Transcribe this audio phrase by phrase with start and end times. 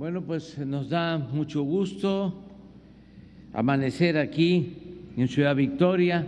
[0.00, 2.32] Bueno, pues nos da mucho gusto
[3.52, 4.78] amanecer aquí
[5.14, 6.24] en Ciudad Victoria,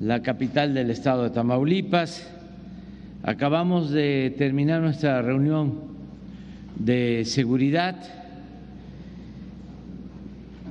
[0.00, 2.28] la capital del estado de Tamaulipas.
[3.22, 5.74] Acabamos de terminar nuestra reunión
[6.74, 7.94] de seguridad.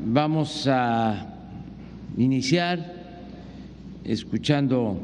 [0.05, 1.27] Vamos a
[2.17, 2.93] iniciar
[4.03, 4.99] escuchando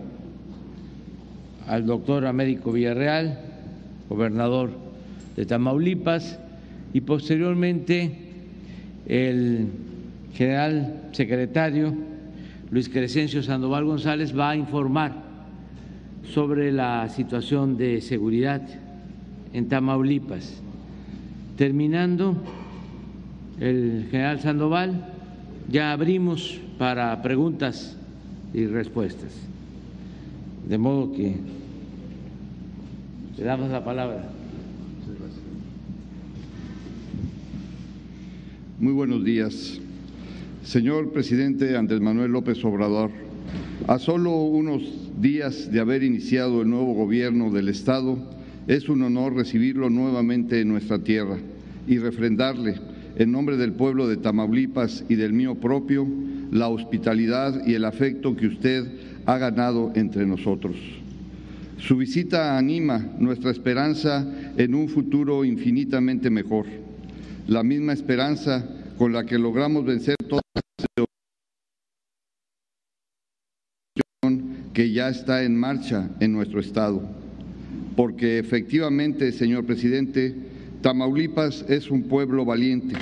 [1.68, 3.39] al doctor Américo Villarreal,
[4.09, 4.86] gobernador
[5.38, 6.39] de Tamaulipas,
[6.93, 8.11] y posteriormente
[9.05, 9.68] el
[10.33, 11.93] general secretario
[12.71, 15.14] Luis Crescencio Sandoval González va a informar
[16.23, 18.61] sobre la situación de seguridad
[19.54, 20.61] en Tamaulipas.
[21.56, 22.36] Terminando,
[23.59, 25.14] el general Sandoval,
[25.69, 27.97] ya abrimos para preguntas
[28.54, 29.31] y respuestas.
[30.67, 31.36] De modo que
[33.38, 34.36] le damos la palabra.
[38.80, 39.80] Muy buenos días.
[40.64, 43.09] Señor presidente Andrés Manuel López Obrador,
[43.88, 44.84] a solo unos
[45.19, 48.19] días de haber iniciado el nuevo gobierno del Estado,
[48.67, 51.38] es un honor recibirlo nuevamente en nuestra tierra
[51.88, 52.75] y refrendarle,
[53.16, 56.08] en nombre del pueblo de Tamaulipas y del mío propio,
[56.52, 58.86] la hospitalidad y el afecto que usted
[59.25, 60.75] ha ganado entre nosotros.
[61.80, 66.67] Su visita anima nuestra esperanza en un futuro infinitamente mejor
[67.48, 68.66] la misma esperanza
[68.98, 71.06] con la que logramos vencer toda la
[74.73, 77.02] que ya está en marcha en nuestro Estado.
[77.95, 80.36] Porque efectivamente, señor presidente,
[80.81, 82.95] Tamaulipas es un pueblo valiente,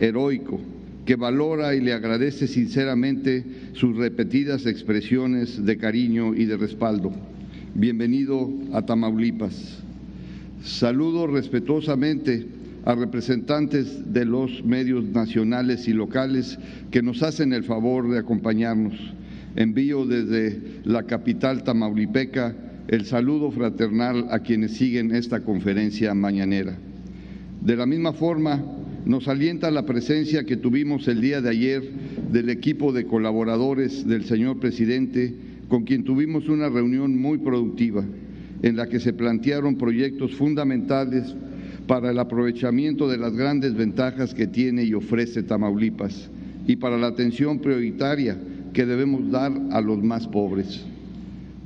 [0.00, 0.60] heroico,
[1.04, 7.10] que valora y le agradece sinceramente sus repetidas expresiones de cariño y de respaldo.
[7.74, 9.78] Bienvenido a Tamaulipas.
[10.62, 12.57] Saludo respetuosamente
[12.88, 16.58] a representantes de los medios nacionales y locales
[16.90, 18.94] que nos hacen el favor de acompañarnos.
[19.56, 22.56] Envío desde la capital tamaulipeca
[22.88, 26.78] el saludo fraternal a quienes siguen esta conferencia mañanera.
[27.60, 28.64] De la misma forma,
[29.04, 31.82] nos alienta la presencia que tuvimos el día de ayer
[32.32, 35.34] del equipo de colaboradores del señor presidente,
[35.68, 38.02] con quien tuvimos una reunión muy productiva,
[38.62, 41.34] en la que se plantearon proyectos fundamentales
[41.88, 46.28] para el aprovechamiento de las grandes ventajas que tiene y ofrece Tamaulipas
[46.66, 48.38] y para la atención prioritaria
[48.74, 50.84] que debemos dar a los más pobres.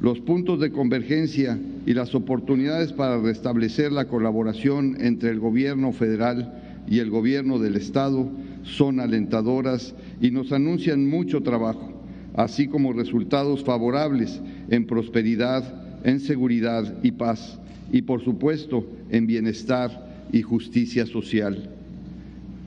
[0.00, 6.82] Los puntos de convergencia y las oportunidades para restablecer la colaboración entre el Gobierno federal
[6.88, 8.30] y el Gobierno del Estado
[8.62, 12.00] son alentadoras y nos anuncian mucho trabajo,
[12.36, 14.40] así como resultados favorables
[14.70, 15.64] en prosperidad,
[16.04, 17.58] en seguridad y paz,
[17.90, 21.70] y por supuesto en bienestar y justicia social.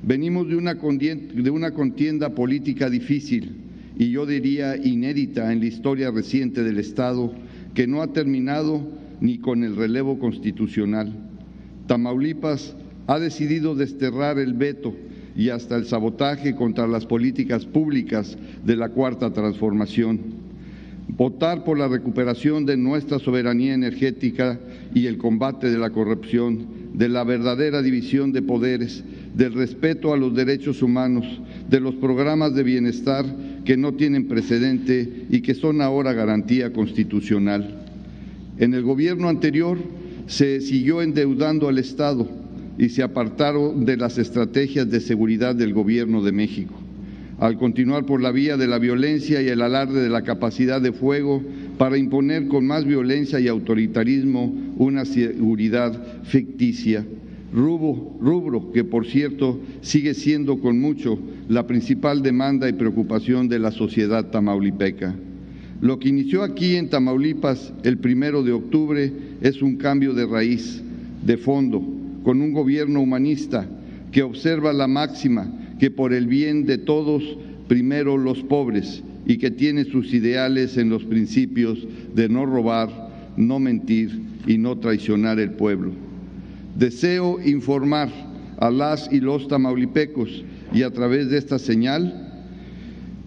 [0.04, 3.56] Venimos de una, de una contienda política difícil
[3.98, 7.34] y yo diría inédita en la historia reciente del Estado,
[7.74, 8.88] que no ha terminado
[9.20, 11.14] ni con el relevo constitucional.
[11.88, 12.76] Tamaulipas
[13.08, 14.96] ha decidido desterrar el veto
[15.36, 20.20] y hasta el sabotaje contra las políticas públicas de la Cuarta Transformación.
[21.08, 24.60] Votar por la recuperación de nuestra soberanía energética
[24.94, 29.04] y el combate de la corrupción de la verdadera división de poderes,
[29.36, 31.26] del respeto a los derechos humanos,
[31.70, 33.26] de los programas de bienestar
[33.66, 37.84] que no tienen precedente y que son ahora garantía constitucional.
[38.58, 39.78] En el gobierno anterior
[40.28, 42.30] se siguió endeudando al Estado
[42.78, 46.85] y se apartaron de las estrategias de seguridad del gobierno de México.
[47.38, 50.94] Al continuar por la vía de la violencia y el alarde de la capacidad de
[50.94, 51.42] fuego,
[51.78, 57.06] para imponer con más violencia y autoritarismo una seguridad ficticia,
[57.54, 61.20] rubro, rubro que por cierto sigue siendo con mucho
[61.50, 65.14] la principal demanda y preocupación de la sociedad tamaulipeca.
[65.82, 70.82] Lo que inició aquí en Tamaulipas el primero de octubre es un cambio de raíz,
[71.26, 71.84] de fondo,
[72.24, 73.68] con un gobierno humanista
[74.14, 77.24] que observa la máxima que por el bien de todos,
[77.68, 82.90] primero los pobres y que tiene sus ideales en los principios de no robar,
[83.38, 85.92] no mentir y no traicionar el pueblo.
[86.78, 88.10] Deseo informar
[88.58, 90.44] a las y los tamaulipecos
[90.74, 92.22] y a través de esta señal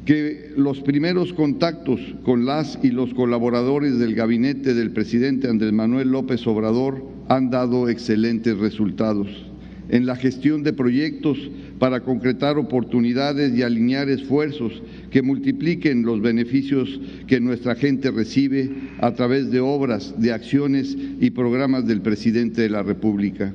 [0.07, 6.11] que los primeros contactos con las y los colaboradores del gabinete del presidente Andrés Manuel
[6.11, 9.48] López Obrador han dado excelentes resultados
[9.89, 11.39] en la gestión de proyectos
[11.79, 19.13] para concretar oportunidades y alinear esfuerzos que multipliquen los beneficios que nuestra gente recibe a
[19.13, 23.55] través de obras, de acciones y programas del presidente de la República.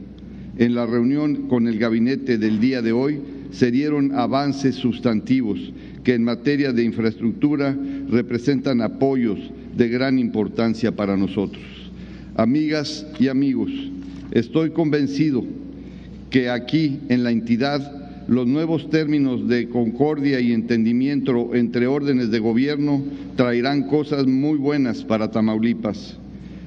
[0.58, 3.20] En la reunión con el gabinete del día de hoy
[3.52, 5.60] se dieron avances sustantivos
[6.04, 7.78] que en materia de infraestructura
[8.10, 9.40] representan apoyos
[9.76, 11.64] de gran importancia para nosotros.
[12.36, 13.72] Amigas y amigos,
[14.32, 15.46] estoy convencido
[16.34, 22.40] que aquí en la entidad los nuevos términos de concordia y entendimiento entre órdenes de
[22.40, 23.04] gobierno
[23.36, 26.18] traerán cosas muy buenas para Tamaulipas.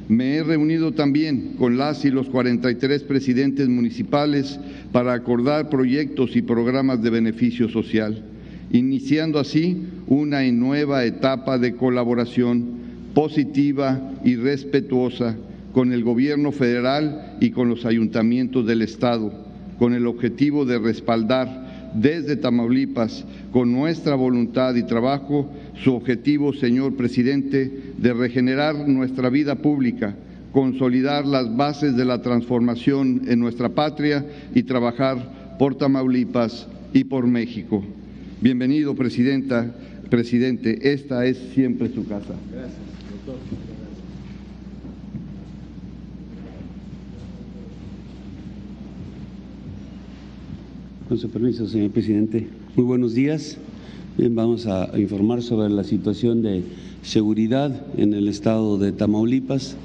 [0.08, 4.60] Me he reunido también con las y los 43 presidentes municipales
[4.92, 8.22] para acordar proyectos y programas de beneficio social,
[8.70, 12.66] iniciando así una nueva etapa de colaboración
[13.14, 15.34] positiva y respetuosa
[15.72, 19.45] con el gobierno federal y con los ayuntamientos del Estado,
[19.78, 25.50] con el objetivo de respaldar desde Tamaulipas, con nuestra voluntad y trabajo,
[25.82, 30.14] su objetivo, señor presidente, de regenerar nuestra vida pública,
[30.52, 34.24] consolidar las bases de la transformación en nuestra patria
[34.54, 37.82] y trabajar por Tamaulipas y por México.
[38.40, 39.74] Bienvenido, presidenta,
[40.10, 40.92] presidente.
[40.92, 42.34] Esta es siempre su casa.
[42.52, 42.95] Gracias,
[51.08, 52.48] Con su permiso, señor presidente.
[52.74, 53.58] Muy buenos días.
[54.18, 56.64] Bien, vamos a informar sobre la situación de
[57.02, 59.76] seguridad en el estado de Tamaulipas.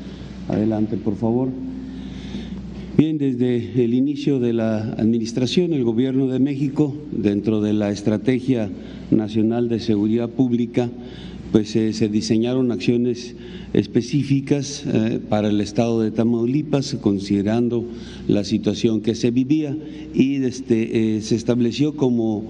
[0.47, 1.49] Adelante, por favor.
[2.97, 8.71] Bien, desde el inicio de la administración, el Gobierno de México, dentro de la Estrategia
[9.11, 10.89] Nacional de Seguridad Pública,
[11.51, 13.35] pues se diseñaron acciones
[13.73, 17.83] específicas eh, para el estado de Tamaulipas, considerando
[18.27, 19.75] la situación que se vivía
[20.13, 22.43] y este, eh, se estableció como,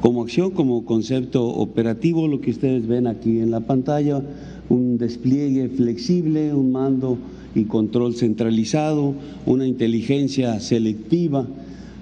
[0.00, 4.22] como acción, como concepto operativo, lo que ustedes ven aquí en la pantalla,
[4.68, 7.18] un despliegue flexible, un mando
[7.54, 9.14] y control centralizado,
[9.46, 11.46] una inteligencia selectiva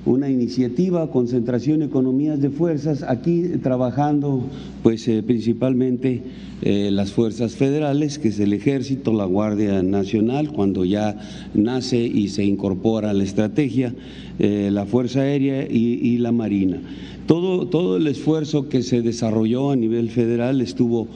[0.06, 4.42] una iniciativa, concentración economías de fuerzas, aquí trabajando
[4.82, 6.22] pues eh, principalmente
[6.62, 11.18] eh, las fuerzas federales, que es el ejército, la Guardia Nacional, cuando ya
[11.54, 13.94] nace y se incorpora a la estrategia,
[14.38, 16.80] eh, la Fuerza Aérea y, la Marina.
[17.26, 21.08] Todo, todo, el esfuerzo que se desarrolló a nivel federal estuvo,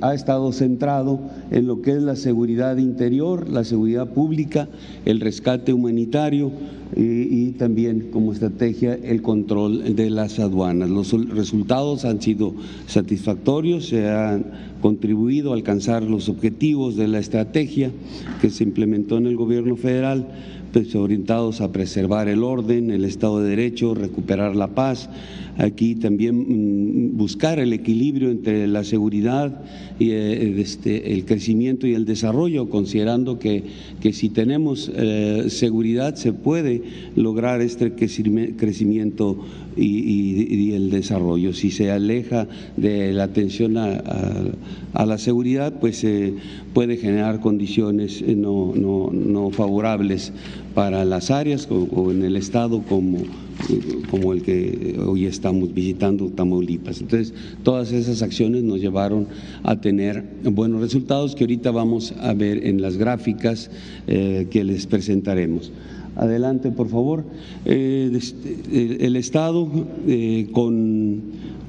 [0.00, 1.20] ha estado centrado
[1.50, 4.68] en lo que es la seguridad interior, la seguridad pública,
[5.04, 6.50] el rescate humanitario,
[6.96, 10.90] y, también como estrategia el control de las aduanas.
[10.90, 12.54] Los resultados han sido
[12.86, 14.44] satisfactorios, se han
[14.80, 17.90] contribuido a alcanzar los objetivos de la estrategia
[18.40, 20.26] que se implementó en el gobierno federal
[20.72, 25.08] pues, orientados a preservar el orden, el Estado de Derecho, recuperar la paz,
[25.58, 29.62] aquí también mm, buscar el equilibrio entre la seguridad
[29.98, 33.64] y eh, este, el crecimiento y el desarrollo, considerando que,
[34.00, 36.82] que si tenemos eh, seguridad se puede
[37.16, 39.38] lograr este crecimiento
[39.76, 41.52] y, el desarrollo.
[41.52, 42.46] Si se aleja
[42.76, 46.34] de la atención a, la seguridad, pues se
[46.72, 50.32] puede generar condiciones eh, no, no, no favorables
[50.74, 53.18] para las áreas o, en el Estado como,
[54.10, 57.00] como el que hoy estamos visitando Tamaulipas.
[57.00, 59.26] Entonces, todas esas acciones nos llevaron
[59.62, 63.70] a tener buenos resultados que ahorita vamos a ver en las gráficas
[64.06, 65.72] eh, que les presentaremos.
[66.16, 67.24] Adelante, por favor.
[67.64, 69.68] Eh, este, el Estado
[70.06, 71.22] eh, con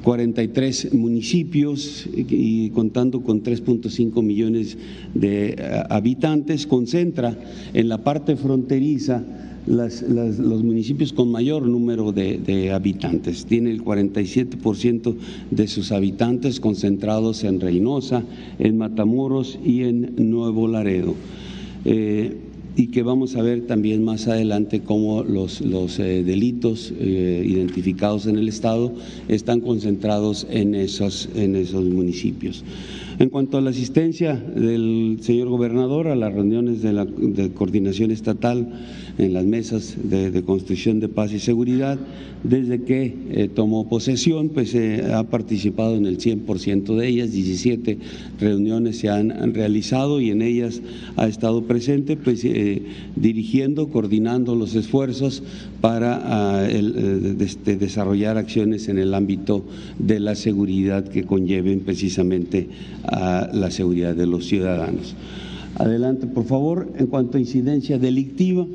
[0.04, 4.78] 43 municipios y contando con 3.5 millones
[5.14, 7.38] de eh, habitantes, concentra
[7.74, 9.24] en la parte fronteriza
[9.66, 13.46] los municipios con mayor número de, habitantes.
[13.46, 15.16] Tiene el 47%
[15.52, 18.24] de sus habitantes concentrados en Reynosa,
[18.60, 21.16] en Matamoros y en Nuevo Laredo
[22.76, 28.26] y que vamos a ver también más adelante cómo los, los eh, delitos eh, identificados
[28.26, 28.92] en el Estado
[29.28, 32.64] están concentrados en esos, en esos municipios.
[33.20, 37.06] En cuanto a la asistencia del señor gobernador a las reuniones de la
[37.54, 38.68] coordinación estatal
[39.18, 42.00] en las mesas de, construcción de paz y seguridad,
[42.44, 47.98] desde que eh, tomó posesión, pues ha participado en el 100% de ellas, 17
[48.40, 50.82] reuniones se han, realizado y en ellas
[51.16, 52.82] ha estado presente, pues eh,
[53.16, 55.44] dirigiendo, coordinando los esfuerzos
[55.82, 59.64] para ah, eh, este, desarrollar acciones en el ámbito
[60.00, 62.68] de la seguridad que conlleven precisamente
[63.04, 65.16] a la seguridad de los ciudadanos.
[65.76, 66.92] Adelante, por favor.
[66.98, 68.66] En cuanto a incidencia delictiva,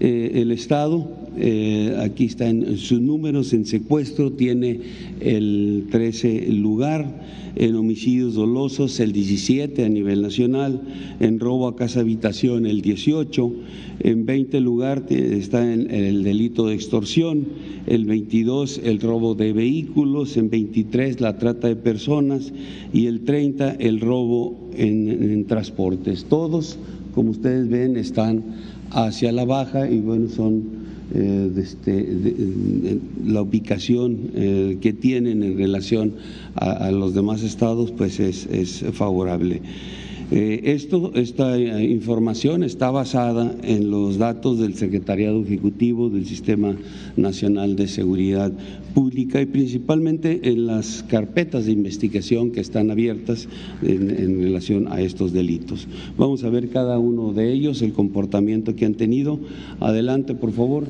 [0.00, 4.80] eh, el Estado, eh, aquí están sus números, en secuestro tiene
[5.20, 7.22] el 13 lugar,
[7.56, 10.80] en homicidios dolosos el 17 a nivel nacional,
[11.20, 13.52] en robo a casa habitación el 18,
[14.00, 17.46] en 20 lugar está en el delito de extorsión,
[17.86, 22.52] el 22 el robo de vehículos, en 23 la trata de personas
[22.92, 26.24] y el 30 el robo en transportes.
[26.24, 26.78] Todos,
[27.14, 28.42] como ustedes ven, están
[28.90, 36.14] hacia la baja y bueno, son eh, este, la ubicación eh, que tienen en relación
[36.54, 39.60] a, los demás estados pues es, es favorable.
[40.36, 46.74] Eh, esto, esta eh, información está basada en los datos del Secretariado Ejecutivo del Sistema
[47.16, 48.50] Nacional de Seguridad
[48.94, 53.46] Pública y principalmente en las carpetas de investigación que están abiertas
[53.80, 55.86] en, en relación a estos delitos.
[56.18, 59.38] Vamos a ver cada uno de ellos, el comportamiento que han tenido.
[59.78, 60.88] Adelante, por favor.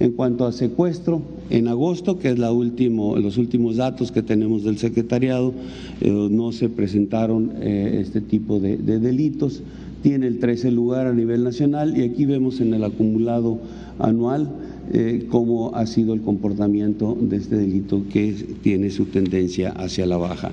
[0.00, 4.64] En cuanto a secuestro, en agosto, que es la último, los últimos datos que tenemos
[4.64, 5.52] del secretariado,
[6.00, 9.62] eh, no se presentaron eh, este tipo de, delitos.
[10.02, 13.58] Tiene el 13 lugar a nivel nacional y aquí vemos en el acumulado
[13.98, 14.48] anual
[14.90, 20.16] eh, cómo ha sido el comportamiento de este delito que tiene su tendencia hacia la
[20.16, 20.52] baja.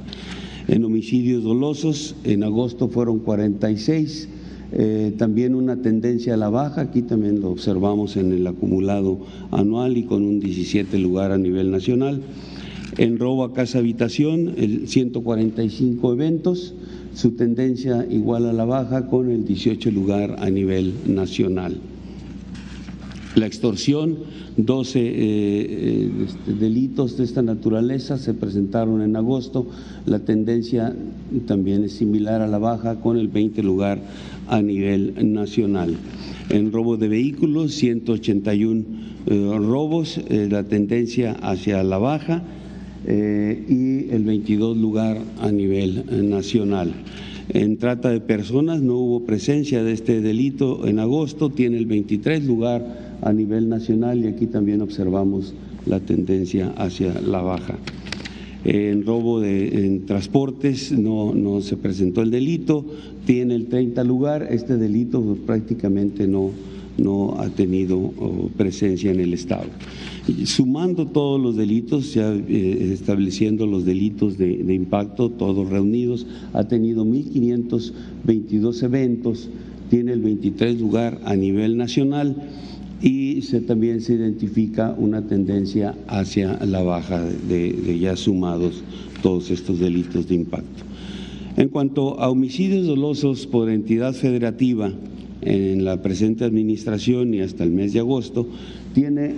[0.68, 4.28] En homicidios dolosos, en agosto fueron 46
[4.72, 9.20] eh, también una tendencia a la baja, aquí también lo observamos en el acumulado
[9.52, 12.22] anual y con un 17 lugar a nivel nacional.
[12.98, 16.74] En robo a casa habitación, el 145 eventos,
[17.14, 21.78] su tendencia igual a la baja con el 18 lugar a nivel nacional.
[23.36, 24.18] La extorsión,
[24.58, 29.68] 12 eh, eh, este, delitos de esta naturaleza se presentaron en agosto.
[30.08, 30.96] La tendencia
[31.46, 34.00] también es similar a la baja con el 20 lugar
[34.48, 35.96] a nivel nacional.
[36.50, 38.86] En robo de vehículos, 181
[39.28, 42.44] eh, robos, la tendencia hacia la baja
[43.06, 46.92] y el 22 lugar a nivel nacional.
[47.50, 52.44] En trata de personas no hubo presencia de este delito en agosto, tiene el 23
[52.46, 55.54] lugar a nivel nacional y aquí también observamos
[55.86, 57.78] la tendencia hacia la baja.
[58.64, 62.86] En robo de en transportes no, no se presentó el delito,
[63.26, 66.52] tiene el 30 lugar, este delito pues, prácticamente no,
[66.98, 69.68] no ha tenido oh, presencia en el Estado.
[70.46, 76.66] Sumando todos los delitos, ya eh, estableciendo los delitos de, de, impacto, todos reunidos, ha
[76.66, 79.50] tenido 1.522 eventos,
[79.90, 82.36] tiene el 23 lugar a nivel nacional
[83.38, 88.84] y también se identifica una tendencia hacia la baja de, ya sumados
[89.22, 90.84] todos estos delitos de impacto.
[91.56, 94.92] En cuanto a homicidios dolosos por entidad federativa
[95.42, 98.48] en la presente administración y hasta el mes de agosto,
[98.96, 99.36] tiene,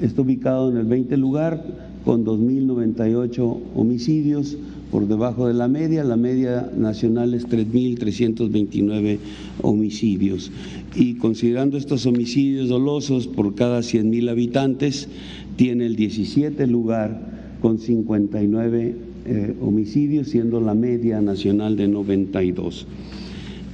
[0.00, 1.62] está ubicado en el 20 lugar
[2.06, 4.56] con 2.098 homicidios,
[4.90, 6.04] por debajo de la media.
[6.04, 9.18] La media nacional es 3.329
[9.62, 10.50] homicidios.
[10.96, 15.08] Y considerando estos homicidios dolosos por cada 100.000 habitantes,
[15.56, 17.20] tiene el 17 lugar
[17.60, 22.86] con 59 eh, homicidios, siendo la media nacional de 92.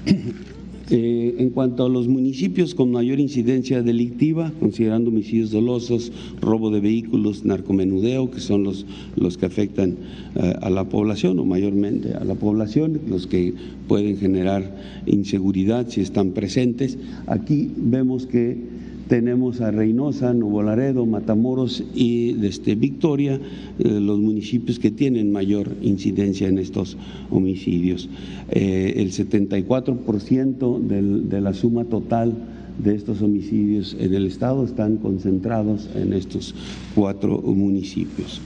[0.94, 6.80] Eh, en cuanto a los municipios con mayor incidencia delictiva, considerando homicidios dolosos, robo de
[6.80, 8.84] vehículos, narcomenudeo, que son los,
[9.16, 9.96] los que afectan
[10.34, 13.54] eh, a la población o mayormente a la población, los que
[13.88, 18.58] pueden generar inseguridad si están presentes, aquí vemos que
[19.12, 23.38] tenemos a Reynosa, Nuevo Laredo, Matamoros y desde Victoria,
[23.78, 26.97] eh, los municipios que tienen mayor incidencia en estos
[27.31, 28.09] homicidios.
[28.49, 30.78] Eh, el 74%
[31.28, 32.33] de la suma total
[32.83, 36.54] de estos homicidios en el Estado están concentrados en estos
[36.95, 38.40] cuatro municipios.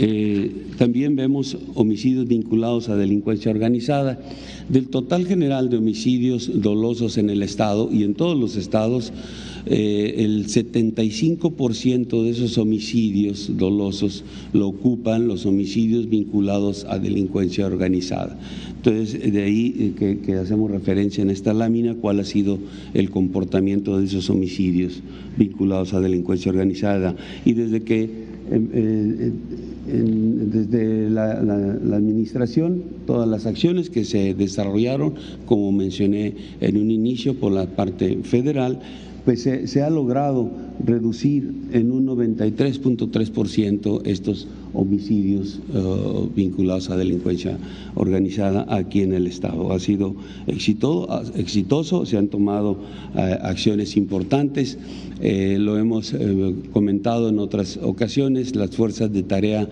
[0.00, 4.20] Eh, también vemos homicidios vinculados a delincuencia organizada.
[4.68, 9.12] Del total general de homicidios dolosos en el Estado y en todos los estados,
[9.66, 18.38] eh, el 75% de esos homicidios dolosos lo ocupan los homicidios vinculados a delincuencia organizada.
[18.76, 22.58] Entonces, de ahí eh, que, hacemos referencia en esta lámina, cuál ha sido
[22.94, 25.02] el comportamiento de esos homicidios
[25.36, 27.16] vinculados a delincuencia organizada.
[27.44, 29.32] Y desde que eh,
[29.92, 31.32] desde la,
[31.96, 35.14] Administración todas las acciones que se desarrollaron,
[35.46, 38.80] como mencioné en un inicio, por la parte federal,
[39.24, 40.50] pues se, ha logrado
[40.84, 47.58] reducir en un 93.3% estos homicidios eh, vinculados a delincuencia
[47.94, 49.72] organizada aquí en el Estado.
[49.72, 50.14] Ha sido
[50.46, 52.78] exitoso, se han tomado
[53.16, 54.78] eh, acciones importantes,
[55.20, 56.14] eh, lo hemos
[56.72, 59.68] comentado en otras ocasiones, las fuerzas de tarea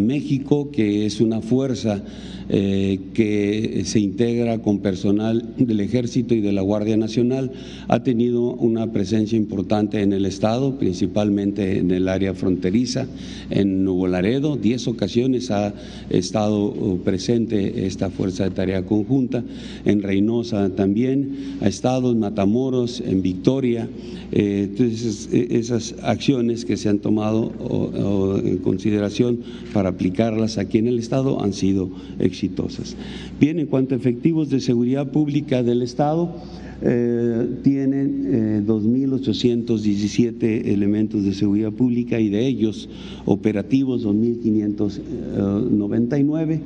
[0.00, 2.02] México, que es una fuerza
[2.48, 7.52] que se integra con personal del Ejército y de la Guardia Nacional,
[7.88, 13.06] ha tenido una presencia importante en el Estado, principalmente en el área fronteriza,
[13.50, 14.56] en Nuevo Laredo.
[14.56, 15.74] Diez ocasiones ha
[16.10, 19.44] estado uh, presente esta Fuerza de Tarea Conjunta,
[19.84, 23.88] en Reynosa también, ha estado en Matamoros, en Victoria.
[24.32, 27.52] Eh, entonces, e, esas acciones que se han tomado
[28.42, 29.40] en consideración
[29.72, 32.96] para aplicarlas aquí en el Estado han sido exitosas.
[33.38, 36.34] Bien, en cuanto a efectivos de seguridad pública del Estado,
[36.82, 42.88] eh, tienen 2.817 eh, elementos de seguridad pública y de ellos
[43.24, 46.60] operativos 2.599.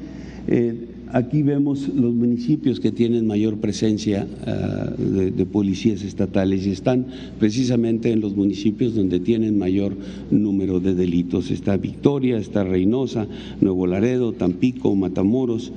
[1.13, 7.07] Aquí vemos los municipios que tienen mayor presencia ah, de, policías estatales y están
[7.39, 9.97] precisamente en los municipios donde tienen mayor
[10.33, 11.53] número de delitos.
[11.53, 13.29] Está Victoria, está Reynosa,
[13.61, 15.73] Nuevo Laredo, Tampico, Matamoros.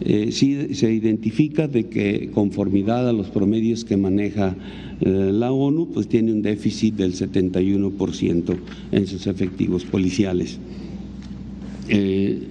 [0.00, 4.54] Eh, sí se identifica de que conformidad a los promedios que maneja
[5.00, 8.56] eh, la ONU, pues tiene un déficit del 71%
[8.92, 10.58] en sus efectivos policiales.
[11.88, 12.42] Eh,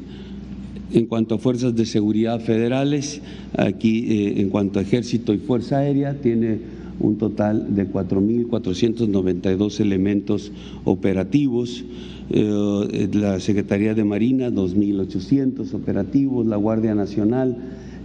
[0.92, 3.22] en cuanto a fuerzas de seguridad federales,
[3.58, 4.06] aquí
[4.40, 6.60] en cuanto a ejército y fuerza aérea, tiene
[7.00, 10.52] un total de 4.492 elementos
[10.86, 11.84] operativos.
[12.30, 17.56] Eh, la Secretaría de Marina, 2.800 operativos, la Guardia Nacional,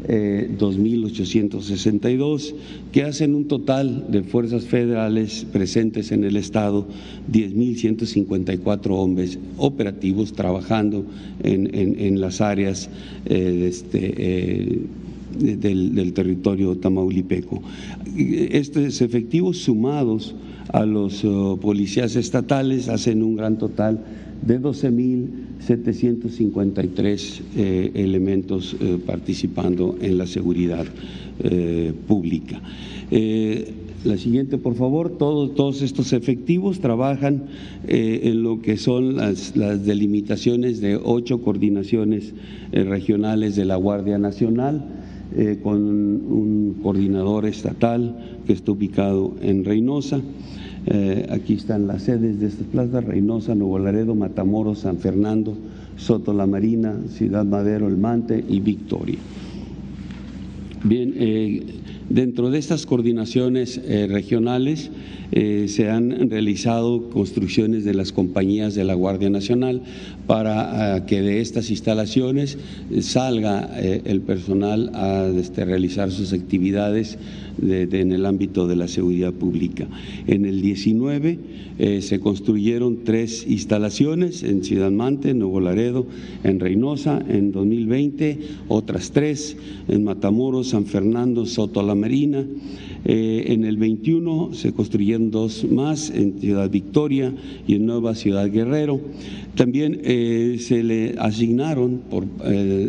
[0.07, 2.55] 2.862, eh,
[2.93, 6.87] que hacen un total de fuerzas federales presentes en el Estado,
[7.31, 11.05] 10.154 hombres operativos trabajando
[11.43, 12.89] en, las áreas
[13.27, 14.81] eh, este,
[15.43, 17.63] eh, del, territorio tamaulipeco.
[18.17, 20.35] Estos efectivos sumados
[20.73, 21.25] a los
[21.61, 24.01] policías estatales hacen un gran total
[24.43, 30.87] de 12.753 eh, elementos eh, participando en la seguridad
[31.43, 32.61] eh, pública.
[34.03, 35.19] La siguiente, por favor.
[35.19, 37.43] Todos, estos efectivos trabajan
[37.87, 42.33] en lo que son las, delimitaciones de ocho coordinaciones
[42.73, 44.87] regionales de la Guardia Nacional,
[45.63, 50.21] con un coordinador estatal que está ubicado en Reynosa.
[50.87, 55.55] Eh, aquí están las sedes de estas plazas, Reynosa, Nuevo Laredo, Matamoros, San Fernando,
[55.97, 59.19] Soto La Marina, Ciudad Madero, El Mante y Victoria.
[60.83, 61.80] Bien, eh,
[62.11, 64.91] dentro de estas coordinaciones eh, regionales
[65.33, 69.81] se han realizado construcciones de las compañías de la Guardia Nacional
[70.27, 72.59] para que de estas instalaciones
[73.01, 77.17] salga el personal a este, realizar sus actividades
[77.63, 79.87] en el ámbito de la seguridad pública.
[80.27, 81.39] En el 19
[81.79, 86.07] eh, se construyeron tres instalaciones en Ciudad Mante, en Nuevo Laredo,
[86.45, 87.23] en Reynosa.
[87.29, 89.57] En 2020 otras tres
[89.89, 92.45] en Matamoros, San Fernando, Soto La Marina.
[93.05, 97.33] Eh, en el 21 se construyeron dos más en Ciudad Victoria
[97.67, 99.01] y en Nueva Ciudad Guerrero.
[99.55, 102.27] También eh, se le asignaron por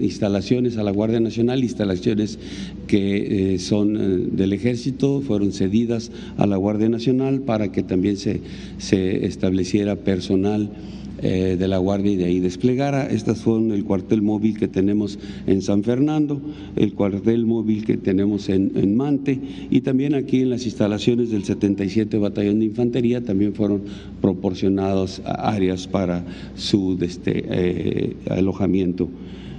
[0.01, 2.39] instalaciones a la Guardia Nacional, instalaciones
[2.87, 8.41] que son del ejército, fueron cedidas a la Guardia Nacional para que también se,
[8.77, 10.69] se estableciera personal
[11.21, 13.05] eh, de la Guardia y de ahí desplegara.
[13.05, 16.41] Estas fueron el cuartel móvil que tenemos en San Fernando,
[16.75, 22.17] el cuartel móvil que tenemos en, Mante y también aquí en las instalaciones del 77
[22.17, 23.83] Batallón de Infantería también fueron
[24.21, 29.09] proporcionados áreas para su este, eh, alojamiento.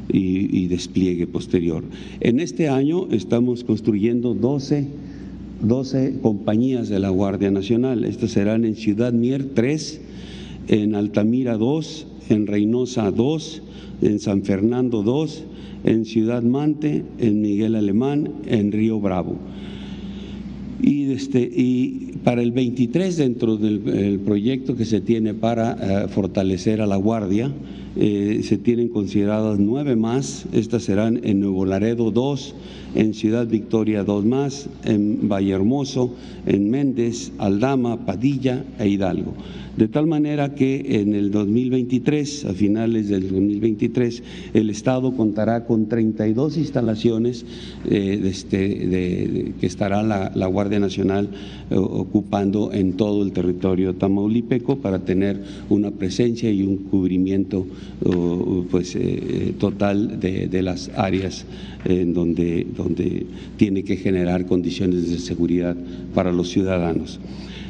[0.08, 1.84] Y, y, despliegue posterior.
[2.20, 4.88] En este año estamos construyendo 12
[5.62, 8.04] 12 compañías de la Guardia Nacional.
[8.04, 10.00] Estas serán en Ciudad Mier 3,
[10.68, 13.62] en Altamira 2, en Reynosa 2,
[14.02, 15.44] en San Fernando 2,
[15.84, 19.36] en Ciudad Mante, en Miguel Alemán, en Río Bravo.
[20.80, 26.80] Y, este, y para el 23, dentro del proyecto que se tiene para eh, fortalecer
[26.80, 27.52] a la Guardia,
[27.96, 30.46] eh, se tienen consideradas nueve más.
[30.52, 32.54] Estas serán en Nuevo Laredo dos,
[32.94, 36.14] en Ciudad Victoria dos más, en Vallehermoso,
[36.46, 39.34] en Méndez, Aldama, Padilla e Hidalgo.
[39.76, 45.88] De tal manera que en el 2023, a finales del 2023, el Estado contará con
[45.88, 47.46] 32 instalaciones
[47.88, 51.30] eh, este, de, que estará la, Guardia Nacional
[51.70, 57.66] eh, ocupando en todo el territorio tamaulipeco para tener una presencia y un cubrimiento
[58.70, 61.46] pues, eh, total de, las áreas
[61.84, 65.76] en donde, donde tiene que generar condiciones de seguridad
[66.14, 67.20] para los ciudadanos.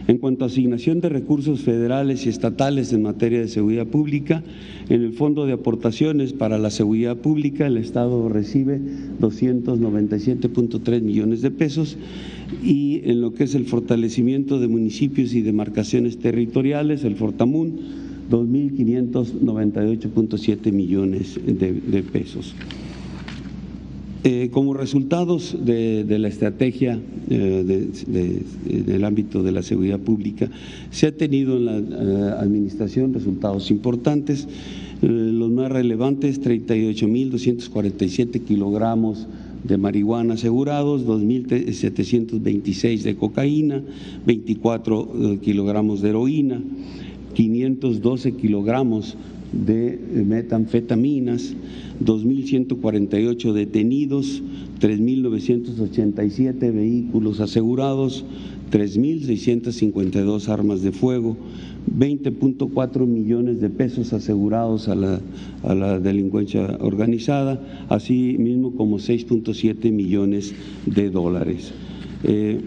[0.09, 4.43] En cuanto a asignación de recursos federales y estatales en materia de seguridad pública,
[4.89, 8.81] en el Fondo de Aportaciones para la Seguridad Pública el Estado recibe
[9.21, 11.97] 297.3 millones de pesos
[12.65, 18.02] y en lo que es el fortalecimiento de municipios y demarcaciones territoriales, el Fortamun,
[18.33, 22.55] 2.598.7 millones de pesos.
[24.25, 26.97] Eh, como resultados de, la estrategia
[27.29, 27.89] eh,
[28.87, 30.49] del ámbito de la seguridad pública,
[30.93, 34.47] se ha tenido en la eh, administración resultados importantes.
[35.01, 39.27] los más relevantes, 38.247 kilogramos
[39.65, 43.83] de marihuana asegurados, 2.726 de cocaína,
[44.25, 46.63] 24 kilogramos de heroína,
[47.35, 49.17] 512 kilogramos
[49.53, 51.55] de metanfetaminas,
[52.05, 54.43] 2.148 detenidos,
[54.81, 58.25] 3.987 vehículos asegurados,
[58.73, 61.37] 3.652 armas de fuego,
[61.95, 70.55] 20.4 millones de pesos asegurados a la, delincuencia organizada, así mismo como 6.7 millones
[70.87, 71.73] de dólares.
[72.25, 72.61] Eh,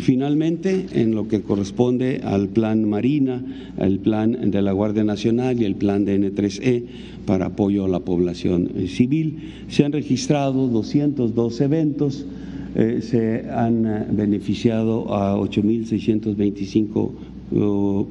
[0.00, 3.42] finalmente, en lo que corresponde al plan Marina,
[3.78, 6.84] el plan de la Guardia Nacional y el plan de N3E
[7.26, 12.26] para apoyo a la población eh, civil, se han registrado 202 eventos,
[12.74, 17.12] eh, se han beneficiado a 8.625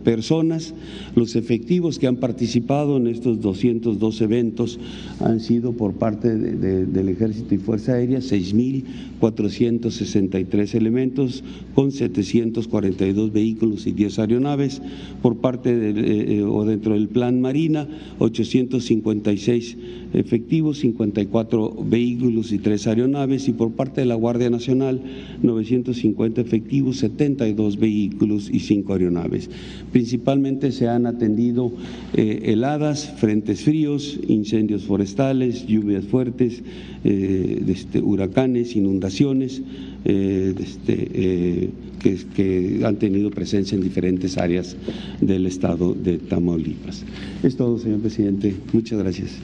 [0.04, 0.74] personas.
[1.16, 4.80] Los efectivos que han participado en estos 202 eventos
[5.20, 11.44] han sido por parte del Ejército y Fuerza Aérea 6.463 elementos
[11.76, 14.82] con 742 vehículos y 10 aeronaves,
[15.22, 17.88] por parte de, eh, o dentro del Plan Marina
[18.20, 19.78] 856
[20.14, 25.02] efectivos, 54 vehículos y 3 aeronaves y por parte de la Guardia Nacional
[25.42, 29.50] 950 efectivos, 72 vehículos y 5 aeronaves.
[29.92, 31.72] Principalmente se han atendido
[32.14, 36.62] eh, heladas, frentes fríos, incendios forestales, lluvias fuertes,
[37.04, 39.62] eh, este, huracanes, inundaciones,
[40.06, 41.72] eh, este,
[42.02, 44.76] que, que, han tenido presencia en diferentes áreas
[45.20, 47.04] del estado de Tamaulipas.
[47.44, 48.56] Es todo, señor presidente.
[48.74, 49.38] Muchas gracias.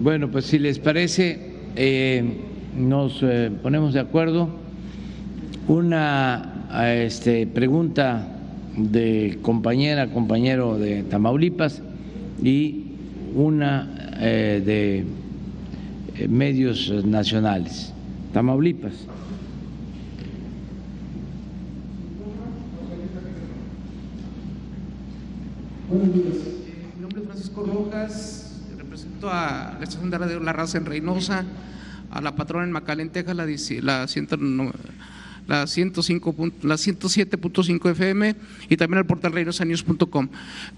[0.00, 2.22] Bueno, pues si les parece, eh,
[2.76, 4.48] nos eh, ponemos de acuerdo.
[5.66, 8.28] Una este, pregunta
[8.76, 11.82] de compañera, compañero de Tamaulipas
[12.40, 12.92] y
[13.34, 14.62] una eh,
[16.16, 17.92] de medios nacionales.
[18.32, 18.92] Tamaulipas.
[25.90, 26.36] Buenos días.
[26.94, 28.37] Mi nombre es Francisco Rojas
[29.26, 31.44] a la estación de radio La Raza en Reynosa,
[32.10, 34.06] a la patrona en Macalén, Texas, la, la, la
[35.64, 38.36] 107.5 FM
[38.68, 40.28] y también al portal reynosanews.com.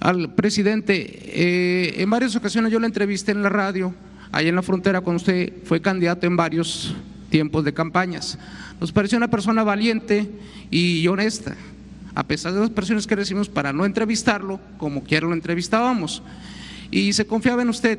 [0.00, 3.94] Al presidente, eh, en varias ocasiones yo la entrevisté en la radio,
[4.32, 6.94] allá en la frontera, cuando usted fue candidato en varios
[7.28, 8.38] tiempos de campañas.
[8.80, 10.30] Nos pareció una persona valiente
[10.70, 11.54] y honesta,
[12.14, 16.22] a pesar de las presiones que recibimos para no entrevistarlo, como quiera lo entrevistábamos.
[16.90, 17.98] Y se confiaba en usted.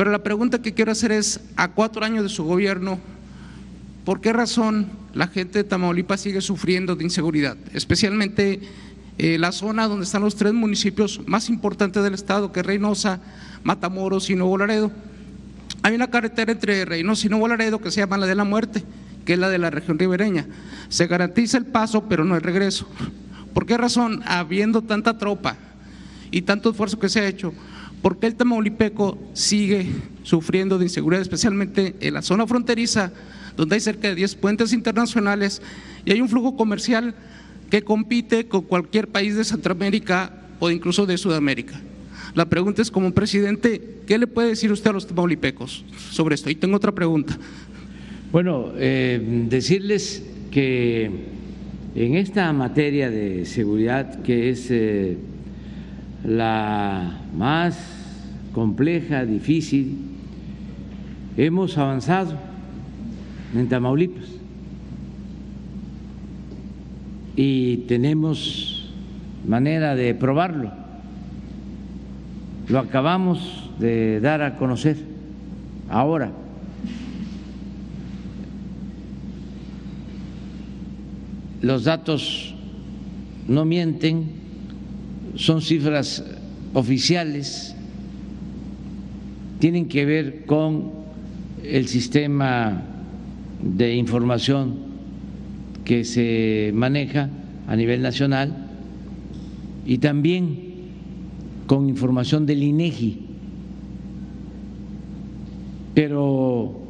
[0.00, 2.98] Pero la pregunta que quiero hacer es, a cuatro años de su gobierno,
[4.06, 7.58] ¿por qué razón la gente de Tamaulipas sigue sufriendo de inseguridad?
[7.74, 8.60] Especialmente
[9.18, 13.20] eh, la zona donde están los tres municipios más importantes del estado, que es Reynosa,
[13.62, 14.90] Matamoros y Nuevo Laredo.
[15.82, 18.82] Hay una carretera entre Reynosa y Nuevo Laredo que se llama la de la muerte,
[19.26, 20.46] que es la de la región ribereña.
[20.88, 22.88] Se garantiza el paso, pero no el regreso.
[23.52, 25.58] ¿Por qué razón, habiendo tanta tropa
[26.30, 27.52] y tanto esfuerzo que se ha hecho,
[28.02, 29.86] ¿Por qué el Tamaulipeco sigue
[30.22, 33.12] sufriendo de inseguridad, especialmente en la zona fronteriza,
[33.56, 35.60] donde hay cerca de 10 puentes internacionales
[36.04, 37.14] y hay un flujo comercial
[37.68, 41.80] que compite con cualquier país de Centroamérica o incluso de Sudamérica?
[42.34, 46.48] La pregunta es, como presidente, ¿qué le puede decir usted a los tamaulipecos sobre esto?
[46.48, 47.36] Y tengo otra pregunta.
[48.32, 51.10] Bueno, eh, decirles que
[51.96, 55.16] en esta materia de seguridad, que es eh,
[56.24, 57.78] la más
[58.52, 59.96] compleja, difícil,
[61.36, 62.34] hemos avanzado
[63.54, 64.28] en Tamaulipas
[67.36, 68.92] y tenemos
[69.46, 70.72] manera de probarlo.
[72.68, 74.96] Lo acabamos de dar a conocer
[75.88, 76.30] ahora.
[81.62, 82.54] Los datos
[83.48, 84.30] no mienten
[85.36, 86.24] son cifras
[86.74, 87.74] oficiales,
[89.58, 90.90] tienen que ver con
[91.64, 92.82] el sistema
[93.62, 94.76] de información
[95.84, 97.28] que se maneja
[97.66, 98.68] a nivel nacional
[99.86, 100.70] y también
[101.66, 103.26] con información del INEGI.
[105.94, 106.80] Pero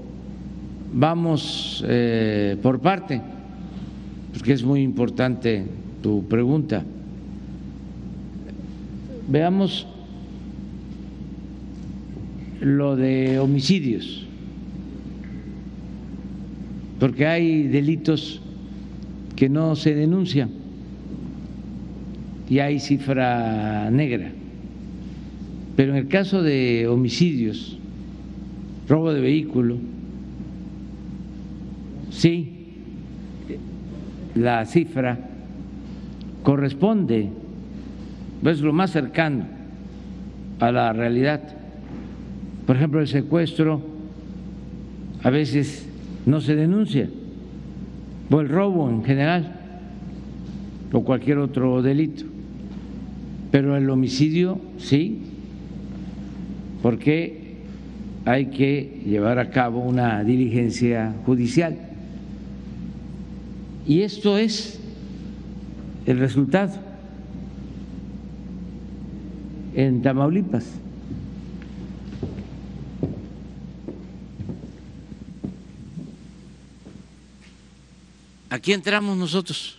[0.92, 3.20] vamos eh, por parte,
[4.32, 5.64] porque es muy importante
[6.02, 6.84] tu pregunta.
[9.30, 9.86] Veamos
[12.60, 14.26] lo de homicidios,
[16.98, 18.42] porque hay delitos
[19.36, 20.50] que no se denuncian
[22.50, 24.32] y hay cifra negra.
[25.76, 27.78] Pero en el caso de homicidios,
[28.88, 29.78] robo de vehículo,
[32.10, 32.52] sí,
[34.34, 35.18] la cifra
[36.42, 37.30] corresponde,
[38.44, 39.44] es lo más cercano
[40.60, 41.42] a la realidad.
[42.66, 43.82] Por ejemplo, el secuestro
[45.22, 45.86] a veces
[46.24, 47.08] no se denuncia,
[48.30, 49.56] o el robo en general,
[50.92, 52.24] o cualquier otro delito.
[53.50, 55.22] Pero el homicidio sí,
[56.82, 57.56] porque
[58.24, 61.76] hay que llevar a cabo una diligencia judicial.
[63.86, 64.80] Y esto es
[66.06, 66.89] el resultado
[69.86, 70.66] en Tamaulipas.
[78.50, 79.78] Aquí entramos nosotros.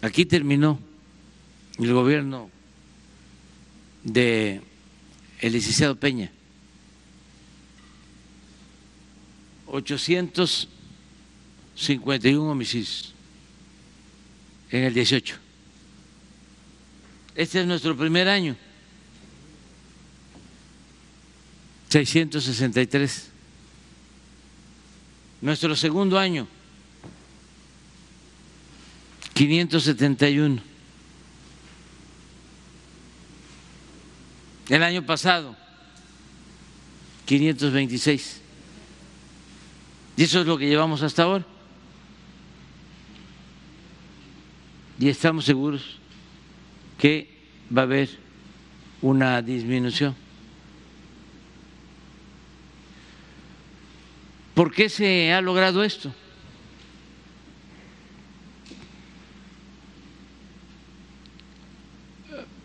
[0.00, 0.80] Aquí terminó
[1.78, 2.50] el gobierno
[4.02, 4.60] de
[5.40, 6.32] el licenciado Peña.
[9.66, 13.14] 851 homicidios
[14.70, 15.51] en el 18.
[17.34, 18.56] Este es nuestro primer año.
[21.88, 23.30] 663.
[25.40, 26.46] Nuestro segundo año.
[29.34, 30.62] 571.
[34.68, 35.56] El año pasado,
[37.26, 38.40] 526.
[40.16, 41.44] Y eso es lo que llevamos hasta ahora.
[44.98, 45.98] Y estamos seguros
[47.02, 47.26] que
[47.76, 48.10] va a haber
[49.00, 50.14] una disminución.
[54.54, 56.14] ¿Por qué se ha logrado esto?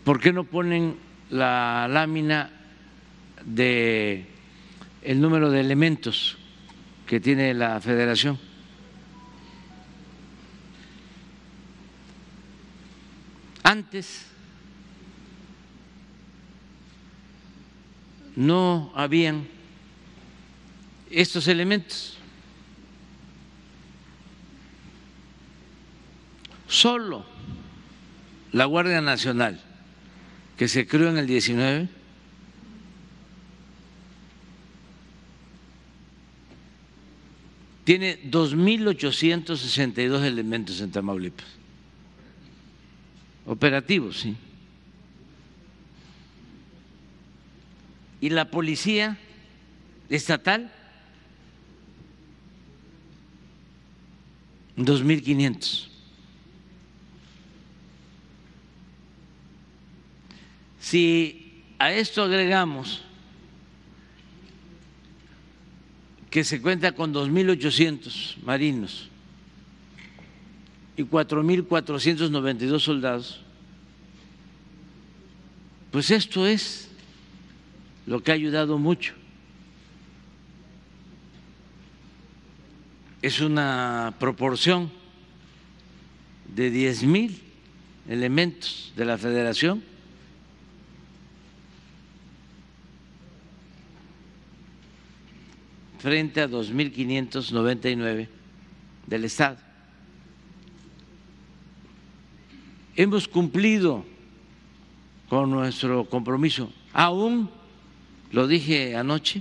[0.04, 0.94] ¿Por qué no ponen
[1.30, 2.52] la lámina
[3.44, 4.24] de
[5.02, 6.38] el número de elementos
[7.08, 8.47] que tiene la federación?
[13.68, 14.24] Antes
[18.34, 19.46] no habían
[21.10, 22.16] estos elementos.
[26.66, 27.26] Solo
[28.52, 29.60] la Guardia Nacional
[30.56, 31.90] que se creó en el 19,
[37.84, 41.57] tiene 2.862 elementos en Tamaulipas.
[43.48, 44.36] Operativos, sí.
[48.20, 49.16] Y la policía
[50.10, 50.70] estatal,
[54.76, 55.88] 2.500.
[60.78, 63.00] Si a esto agregamos
[66.28, 69.08] que se cuenta con 2.800 marinos
[70.98, 73.40] y 4.492 soldados,
[75.92, 76.90] pues esto es
[78.04, 79.14] lo que ha ayudado mucho.
[83.22, 84.90] Es una proporción
[86.52, 87.38] de 10.000
[88.08, 89.84] elementos de la federación
[96.00, 98.26] frente a 2.599
[99.06, 99.67] del Estado.
[102.98, 104.04] Hemos cumplido
[105.28, 107.48] con nuestro compromiso, aún,
[108.32, 109.40] lo dije anoche,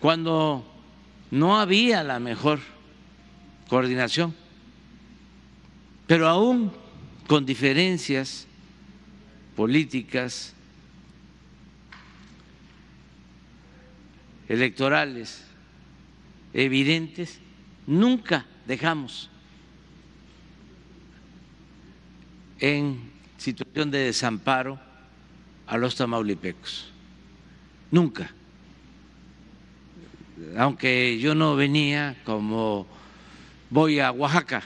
[0.00, 0.64] cuando
[1.30, 2.58] no había la mejor
[3.68, 4.34] coordinación,
[6.08, 6.72] pero aún
[7.28, 8.48] con diferencias
[9.54, 10.54] políticas,
[14.48, 15.44] electorales
[16.52, 17.38] evidentes,
[17.86, 19.30] nunca dejamos
[22.62, 24.78] en situación de desamparo
[25.66, 26.92] a los tamaulipecos.
[27.90, 28.32] Nunca.
[30.56, 32.86] Aunque yo no venía como
[33.68, 34.62] voy a Oaxaca,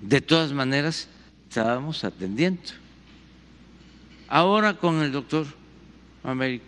[0.00, 1.06] de todas maneras
[1.48, 2.62] estábamos atendiendo.
[4.26, 5.46] Ahora con el doctor
[6.24, 6.64] Américo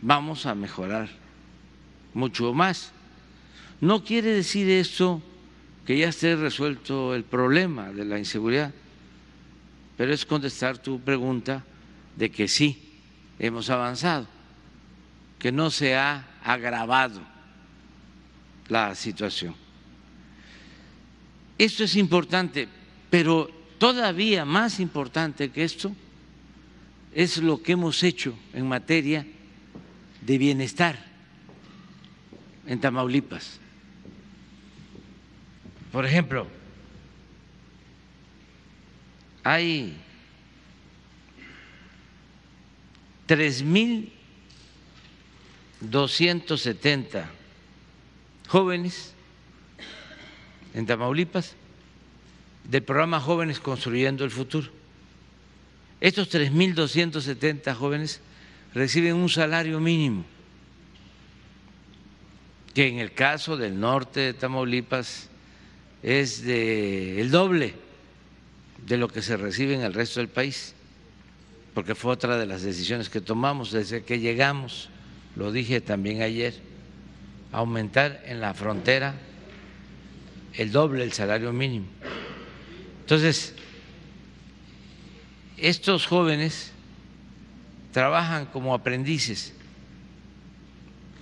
[0.00, 1.08] vamos a mejorar
[2.14, 2.92] mucho más.
[3.80, 5.20] No quiere decir eso
[5.86, 8.72] que ya esté resuelto el problema de la inseguridad,
[9.96, 11.64] pero es contestar tu pregunta
[12.16, 13.00] de que sí,
[13.38, 14.26] hemos avanzado,
[15.38, 17.20] que no se ha agravado
[18.68, 19.54] la situación.
[21.58, 22.68] Esto es importante,
[23.10, 25.92] pero todavía más importante que esto
[27.14, 29.26] es lo que hemos hecho en materia
[30.20, 30.98] de bienestar
[32.66, 33.61] en Tamaulipas.
[35.92, 36.46] Por ejemplo,
[39.44, 39.94] hay
[43.26, 44.12] tres mil
[45.80, 47.30] doscientos setenta
[48.48, 49.12] jóvenes
[50.74, 51.54] en Tamaulipas
[52.64, 54.70] del programa Jóvenes Construyendo el Futuro.
[56.00, 58.20] Estos 3.270 jóvenes
[58.74, 60.24] reciben un salario mínimo,
[62.74, 65.28] que en el caso del norte de Tamaulipas
[66.02, 67.74] es de el doble
[68.86, 70.74] de lo que se recibe en el resto del país,
[71.74, 74.88] porque fue otra de las decisiones que tomamos desde que llegamos,
[75.36, 76.54] lo dije también ayer,
[77.52, 79.14] aumentar en la frontera
[80.54, 81.86] el doble el salario mínimo.
[83.00, 83.54] Entonces,
[85.56, 86.72] estos jóvenes
[87.92, 89.52] trabajan como aprendices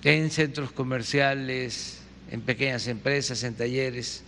[0.03, 1.99] en centros comerciales,
[2.31, 4.23] en pequeñas empresas, en talleres,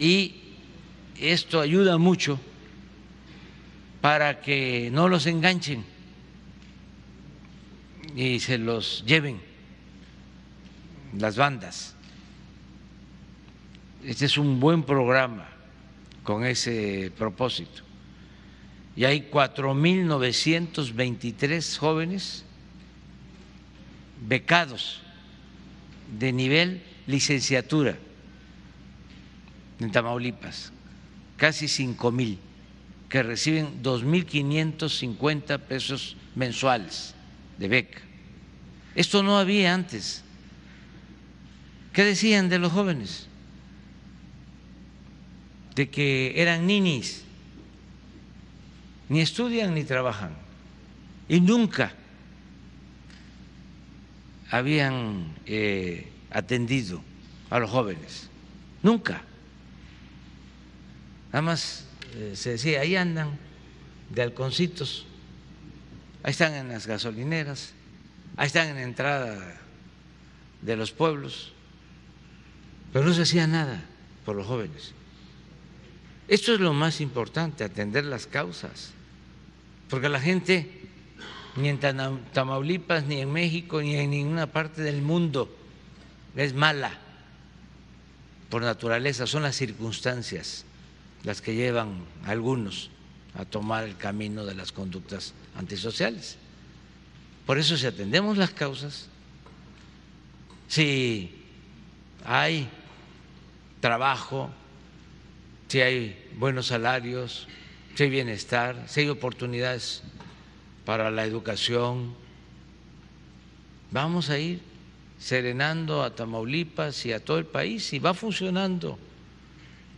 [0.00, 0.34] y
[1.20, 2.40] esto ayuda mucho
[4.00, 5.84] para que no los enganchen
[8.16, 9.38] y se los lleven
[11.18, 11.94] las bandas.
[14.02, 15.46] Este es un buen programa
[16.22, 17.82] con ese propósito.
[18.96, 22.46] Y hay 4.923 jóvenes
[24.26, 25.02] becados
[26.18, 27.98] de nivel licenciatura
[29.80, 30.72] en Tamaulipas,
[31.36, 32.38] casi cinco mil,
[33.08, 37.14] que reciben 2.550 pesos mensuales
[37.58, 38.00] de beca.
[38.94, 40.22] Esto no había antes.
[41.92, 43.26] ¿Qué decían de los jóvenes?
[45.74, 47.24] De que eran ninis,
[49.08, 50.32] ni estudian ni trabajan,
[51.28, 51.94] y nunca
[54.50, 57.02] habían eh, atendido
[57.48, 58.28] a los jóvenes,
[58.82, 59.24] nunca.
[61.32, 61.84] Nada más
[62.16, 63.38] eh, se decía, ahí andan
[64.10, 65.06] de halconcitos,
[66.24, 67.72] ahí están en las gasolineras,
[68.36, 69.60] ahí están en la entrada
[70.60, 71.52] de los pueblos,
[72.92, 73.80] pero no se hacía nada
[74.24, 74.92] por los jóvenes.
[76.26, 78.90] Esto es lo más importante, atender las causas,
[79.88, 80.68] porque la gente,
[81.54, 81.78] ni en
[82.32, 85.56] Tamaulipas, ni en México, ni en ninguna parte del mundo,
[86.34, 86.92] es mala
[88.48, 90.64] por naturaleza, son las circunstancias
[91.24, 92.90] las que llevan a algunos
[93.34, 96.36] a tomar el camino de las conductas antisociales.
[97.46, 99.08] Por eso si atendemos las causas,
[100.68, 101.30] si
[102.24, 102.68] hay
[103.80, 104.50] trabajo,
[105.68, 107.48] si hay buenos salarios,
[107.94, 110.02] si hay bienestar, si hay oportunidades
[110.84, 112.14] para la educación,
[113.90, 114.60] vamos a ir
[115.18, 118.98] serenando a Tamaulipas y a todo el país y va funcionando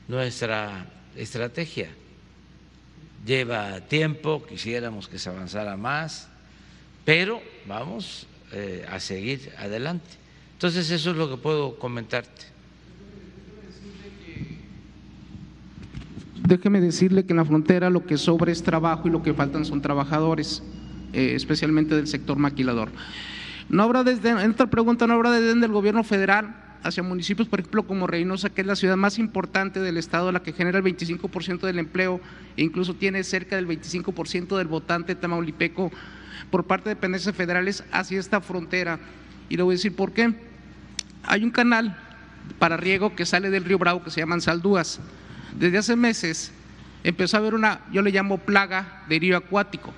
[0.09, 1.91] nuestra estrategia.
[3.25, 6.29] Lleva tiempo, quisiéramos que se avanzara más,
[7.05, 10.11] pero vamos eh, a seguir adelante.
[10.55, 12.53] Entonces eso es lo que puedo comentarte.
[16.47, 19.65] Déjeme decirle que en la frontera lo que sobra es trabajo y lo que faltan
[19.65, 20.63] son trabajadores,
[21.13, 22.91] eh, especialmente del sector maquilador.
[23.69, 27.61] No habrá desde, en esta pregunta, no habrá desde el gobierno federal hacia municipios, por
[27.61, 30.85] ejemplo, como Reynosa, que es la ciudad más importante del estado, la que genera el
[30.85, 32.21] 25% del empleo
[32.57, 35.93] e incluso tiene cerca del 25% del votante tamaulipeco
[36.51, 38.99] por parte de dependencias federales hacia esta frontera.
[39.49, 40.35] Y le voy a decir por qué.
[41.25, 41.97] Hay un canal
[42.59, 45.01] para riego que sale del río Bravo que se llama Saldúas.
[45.59, 46.53] Desde hace meses
[47.05, 49.93] empezó a haber una, yo le llamo plaga de río acuático.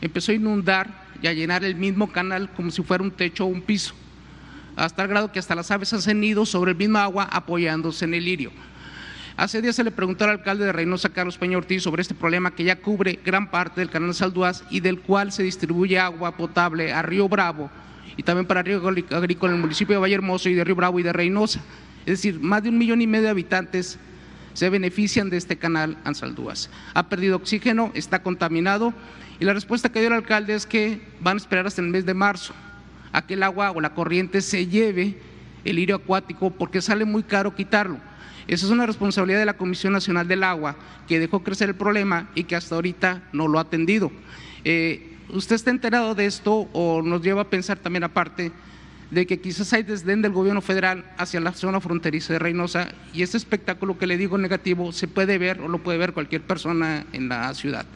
[0.00, 3.48] Empezó a inundar y a llenar el mismo canal como si fuera un techo o
[3.48, 3.94] un piso,
[4.76, 8.14] hasta el grado que hasta las aves hacen nidos sobre el mismo agua apoyándose en
[8.14, 8.50] el lirio.
[9.36, 12.54] Hace días se le preguntó al alcalde de Reynosa, Carlos Peña Ortiz, sobre este problema
[12.54, 16.92] que ya cubre gran parte del canal Salduaz y del cual se distribuye agua potable
[16.92, 17.70] a Río Bravo
[18.16, 21.00] y también para Río Agrícola en el municipio de Valle Hermoso y de Río Bravo
[21.00, 21.60] y de Reynosa.
[22.00, 23.98] Es decir, más de un millón y medio de habitantes
[24.52, 26.68] se benefician de este canal Ansaldúas.
[26.92, 28.92] Ha perdido oxígeno, está contaminado
[29.38, 32.04] y la respuesta que dio el alcalde es que van a esperar hasta el mes
[32.04, 32.52] de marzo
[33.12, 35.16] a que el agua o la corriente se lleve
[35.64, 37.98] el lirio acuático porque sale muy caro quitarlo.
[38.46, 42.30] Esa es una responsabilidad de la Comisión Nacional del Agua, que dejó crecer el problema
[42.34, 44.10] y que hasta ahorita no lo ha atendido.
[44.64, 48.50] Eh, ¿Usted está enterado de esto o nos lleva a pensar también aparte
[49.10, 53.22] de que quizás hay desdén del gobierno federal hacia la zona fronteriza de Reynosa y
[53.22, 57.06] este espectáculo que le digo negativo se puede ver o lo puede ver cualquier persona
[57.12, 57.86] en la ciudad?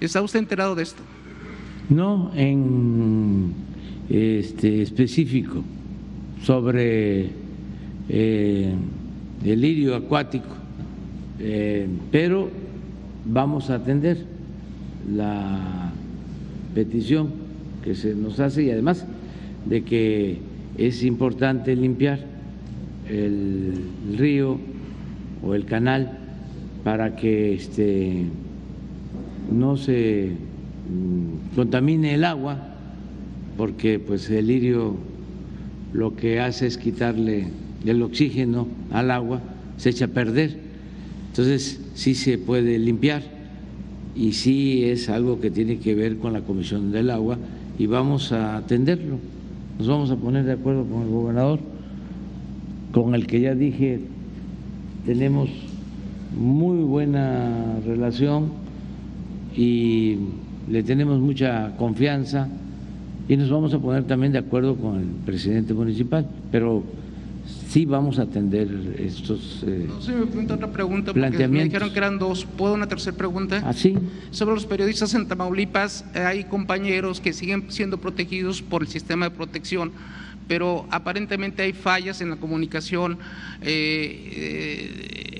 [0.00, 1.02] ¿Está usted enterado de esto?
[1.88, 3.54] No, en
[4.10, 5.62] este específico
[6.42, 7.28] sobre
[8.08, 8.72] eh,
[9.44, 10.46] el lirio acuático,
[11.40, 12.48] eh, pero
[13.24, 14.24] vamos a atender
[15.14, 15.92] la
[16.74, 17.30] petición
[17.82, 19.06] que se nos hace y además
[19.66, 20.38] de que
[20.76, 22.20] es importante limpiar
[23.08, 23.74] el
[24.16, 24.58] río
[25.42, 26.18] o el canal
[26.84, 28.24] para que este,
[29.52, 32.77] no se mm, contamine el agua,
[33.58, 34.94] porque pues el lirio
[35.92, 37.48] lo que hace es quitarle
[37.84, 39.40] el oxígeno al agua
[39.76, 40.56] se echa a perder.
[41.30, 43.22] Entonces sí se puede limpiar
[44.14, 47.36] y sí es algo que tiene que ver con la Comisión del Agua
[47.78, 49.18] y vamos a atenderlo.
[49.78, 51.58] Nos vamos a poner de acuerdo con el gobernador,
[52.92, 54.00] con el que ya dije
[55.04, 55.48] tenemos
[56.36, 58.50] muy buena relación
[59.56, 60.16] y
[60.70, 62.48] le tenemos mucha confianza
[63.28, 66.82] y nos vamos a poner también de acuerdo con el presidente municipal, pero
[67.68, 68.68] sí vamos a atender
[68.98, 72.46] estos eh, no, me otra pregunta porque me dijeron que eran dos.
[72.46, 73.62] ¿Puedo una tercera pregunta?
[73.64, 73.94] ¿Ah, sí?
[74.30, 79.28] Sobre los periodistas en Tamaulipas, eh, hay compañeros que siguen siendo protegidos por el sistema
[79.28, 79.92] de protección
[80.48, 83.18] pero aparentemente hay fallas en la comunicación.
[83.60, 85.37] Eh,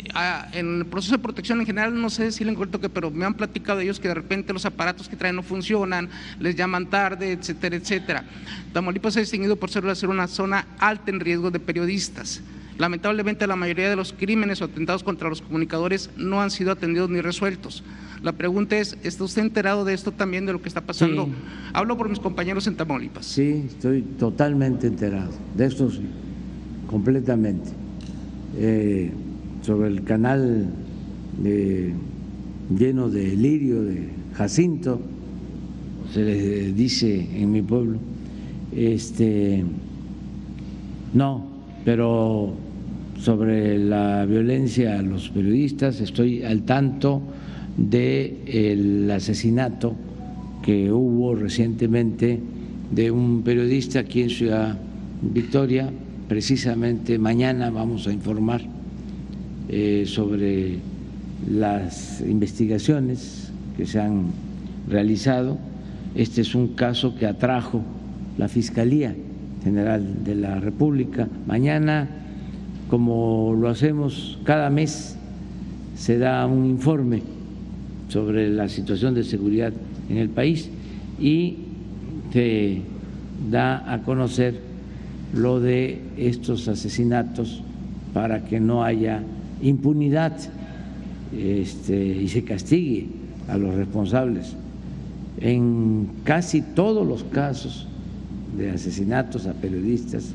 [0.52, 3.24] en el proceso de protección en general, no sé decirle en corto que, pero me
[3.24, 6.08] han platicado ellos que de repente los aparatos que traen no funcionan,
[6.38, 8.24] les llaman tarde, etcétera, etcétera.
[8.72, 12.42] Tamaulipas se ha distinguido por ser una zona alta en riesgo de periodistas.
[12.78, 17.10] Lamentablemente la mayoría de los crímenes o atentados contra los comunicadores no han sido atendidos
[17.10, 17.82] ni resueltos.
[18.22, 21.28] La pregunta es, ¿está usted enterado de esto también, de lo que está pasando?
[21.72, 23.26] Hablo por mis compañeros en Tamaulipas.
[23.26, 25.90] Sí, estoy totalmente enterado de esto,
[26.88, 27.70] completamente.
[28.56, 29.12] Eh,
[29.68, 30.64] sobre el canal
[31.42, 34.98] lleno de lirio, de jacinto,
[36.10, 37.98] se les dice en mi pueblo.
[38.74, 39.62] Este,
[41.12, 41.44] no,
[41.84, 42.54] pero
[43.20, 47.20] sobre la violencia a los periodistas estoy al tanto
[47.76, 49.94] del asesinato
[50.62, 52.40] que hubo recientemente
[52.90, 54.78] de un periodista aquí en Ciudad
[55.20, 55.90] Victoria.
[56.26, 58.77] Precisamente mañana vamos a informar
[59.68, 60.78] eh, sobre
[61.48, 64.26] las investigaciones que se han
[64.88, 65.58] realizado.
[66.14, 67.82] Este es un caso que atrajo
[68.38, 69.14] la Fiscalía
[69.62, 71.28] General de la República.
[71.46, 72.08] Mañana,
[72.88, 75.16] como lo hacemos cada mes,
[75.96, 77.22] se da un informe
[78.08, 79.72] sobre la situación de seguridad
[80.08, 80.70] en el país
[81.20, 81.58] y
[82.32, 82.80] se
[83.50, 84.60] da a conocer
[85.34, 87.62] lo de estos asesinatos
[88.14, 89.22] para que no haya
[89.62, 90.32] impunidad
[91.36, 93.08] este, y se castigue
[93.48, 94.54] a los responsables.
[95.40, 97.86] En casi todos los casos
[98.56, 100.32] de asesinatos a periodistas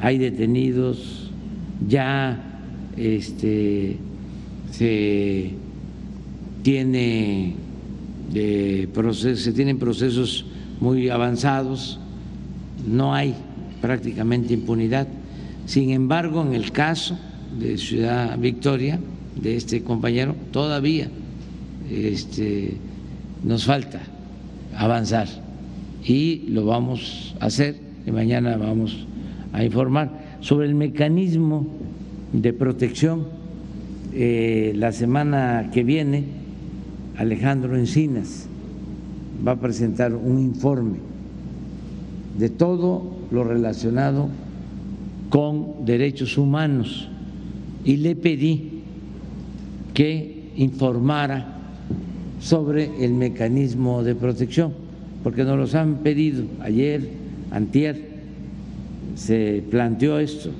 [0.00, 1.30] hay detenidos,
[1.88, 2.42] ya
[2.96, 3.96] este,
[4.70, 5.50] se
[6.62, 7.54] tiene
[8.32, 10.46] de se tienen procesos
[10.80, 11.98] muy avanzados,
[12.86, 13.34] no hay
[13.80, 15.08] prácticamente impunidad.
[15.66, 17.18] Sin embargo, en el caso
[17.58, 18.98] de Ciudad Victoria,
[19.40, 21.08] de este compañero, todavía
[21.90, 22.74] este,
[23.42, 24.00] nos falta
[24.76, 25.28] avanzar
[26.04, 27.76] y lo vamos a hacer
[28.06, 29.06] y mañana vamos
[29.52, 31.66] a informar sobre el mecanismo
[32.32, 33.26] de protección.
[34.12, 36.24] Eh, la semana que viene
[37.16, 38.46] Alejandro Encinas
[39.46, 40.98] va a presentar un informe
[42.38, 44.28] de todo lo relacionado
[45.28, 47.09] con derechos humanos
[47.84, 48.82] y le pedí
[49.94, 51.56] que informara
[52.40, 54.72] sobre el mecanismo de protección
[55.22, 57.08] porque nos los han pedido ayer,
[57.50, 58.10] antier,
[59.16, 60.50] se planteó esto,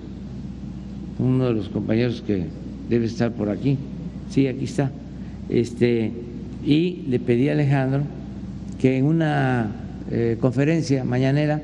[1.19, 2.45] uno de los compañeros que
[2.89, 3.79] debe estar por aquí,
[4.29, 4.91] sí, aquí está,
[5.49, 6.13] este,
[6.65, 8.03] y le pedí a Alejandro
[8.79, 9.71] que en una
[10.11, 11.63] eh, conferencia mañanera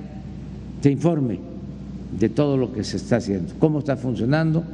[0.81, 1.39] se informe
[2.19, 4.65] de todo lo que se está haciendo, cómo está funcionando,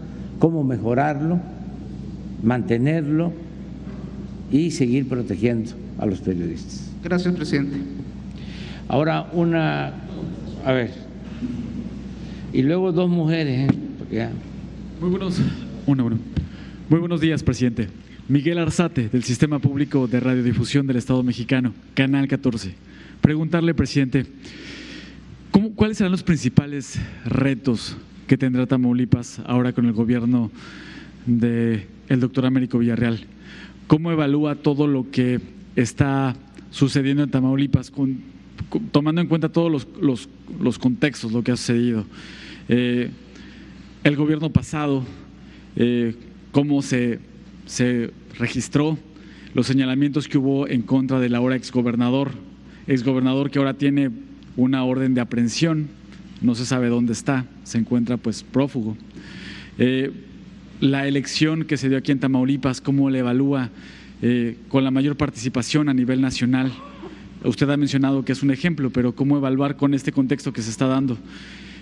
[0.42, 1.38] cómo mejorarlo,
[2.42, 3.32] mantenerlo
[4.50, 6.90] y seguir protegiendo a los periodistas.
[7.04, 7.76] Gracias, presidente.
[8.88, 9.92] Ahora una,
[10.66, 10.90] a ver,
[12.52, 13.74] y luego dos mujeres, ¿eh?
[13.98, 14.32] Porque ya-
[15.00, 15.40] Muy buenos,
[15.86, 16.18] una, uno.
[16.88, 17.86] Muy buenos días, presidente.
[18.28, 22.74] Miguel Arzate, del Sistema Público de Radiodifusión del Estado Mexicano, Canal 14.
[23.20, 24.26] Preguntarle, presidente,
[25.52, 27.96] ¿cómo- ¿cuáles serán los principales retos
[28.32, 30.50] que tendrá Tamaulipas ahora con el gobierno
[31.26, 31.84] del
[32.18, 33.20] doctor Américo Villarreal?
[33.88, 35.38] ¿Cómo evalúa todo lo que
[35.76, 36.34] está
[36.70, 38.20] sucediendo en Tamaulipas, con-
[38.90, 42.06] tomando en cuenta todos los, los- los contextos, lo que ha sucedido?
[42.70, 43.10] Eh,
[44.02, 45.04] el gobierno pasado,
[45.76, 46.14] eh,
[46.52, 47.18] cómo se,
[47.66, 48.96] se registró,
[49.52, 52.30] los señalamientos que hubo en contra del ahora exgobernador,
[52.86, 54.08] exgobernador que ahora tiene
[54.56, 55.88] una orden de aprehensión,
[56.42, 58.96] no se sabe dónde está, se encuentra pues prófugo.
[59.78, 60.10] Eh,
[60.80, 63.70] la elección que se dio aquí en Tamaulipas, cómo le evalúa
[64.20, 66.72] eh, con la mayor participación a nivel nacional.
[67.44, 70.70] Usted ha mencionado que es un ejemplo, pero cómo evaluar con este contexto que se
[70.70, 71.18] está dando.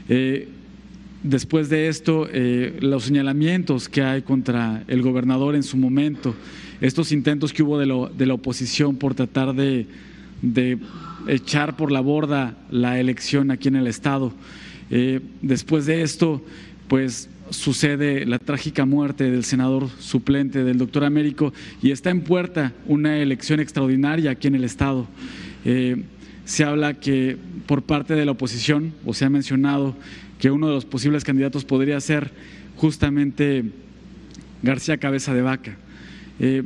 [0.08, 0.48] Eh,
[1.22, 2.26] Después de esto,
[2.80, 6.34] los señalamientos que hay contra el gobernador en su momento,
[6.80, 9.86] estos intentos que hubo de la oposición por tratar de,
[10.43, 10.78] de
[11.28, 14.32] echar por la borda la elección aquí en el Estado.
[14.91, 16.43] Eh, después de esto,
[16.88, 22.72] pues sucede la trágica muerte del senador suplente del doctor Américo y está en puerta
[22.86, 25.07] una elección extraordinaria aquí en el Estado.
[25.64, 26.05] Eh,
[26.45, 27.36] se habla que
[27.66, 29.95] por parte de la oposición, o se ha mencionado,
[30.41, 32.32] que uno de los posibles candidatos podría ser
[32.76, 33.64] justamente
[34.62, 35.76] García Cabeza de Vaca.
[36.41, 36.62] Eh,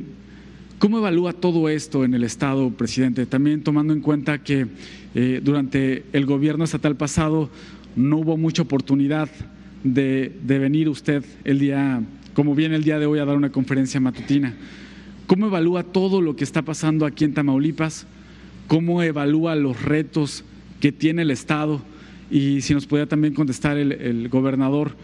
[0.84, 3.24] ¿Cómo evalúa todo esto en el Estado, presidente?
[3.24, 4.66] También tomando en cuenta que
[5.14, 7.48] eh, durante el gobierno estatal pasado
[7.96, 9.30] no hubo mucha oportunidad
[9.82, 12.02] de, venir usted el día,
[12.34, 14.52] como viene el día de hoy, a dar una conferencia matutina.
[15.26, 18.06] ¿Cómo evalúa todo lo que está pasando aquí en Tamaulipas?
[18.68, 20.44] ¿Cómo evalúa los retos
[20.80, 21.80] que tiene el Estado?
[22.30, 24.94] Y si nos podía también contestar el gobernador,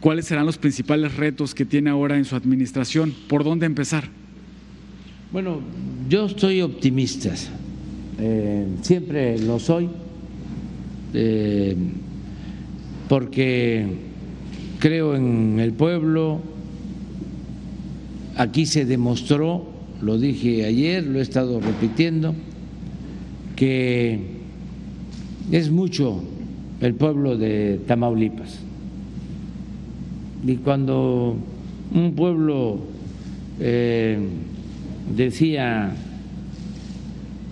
[0.00, 3.14] ¿cuáles serán los principales retos que tiene ahora en su administración?
[3.28, 4.10] ¿Por dónde empezar?
[5.30, 5.60] Bueno,
[6.08, 7.34] yo estoy optimista,
[8.18, 9.90] eh, siempre lo soy,
[11.12, 11.76] eh,
[13.10, 13.84] porque
[14.78, 16.40] creo en el pueblo,
[18.36, 19.66] aquí se demostró,
[20.00, 22.34] lo dije ayer, lo he estado repitiendo,
[23.54, 24.20] que
[25.52, 26.22] es mucho
[26.80, 28.60] el pueblo de Tamaulipas.
[30.46, 31.36] Y cuando
[31.94, 32.78] un pueblo
[33.60, 34.18] eh,
[35.14, 35.92] decía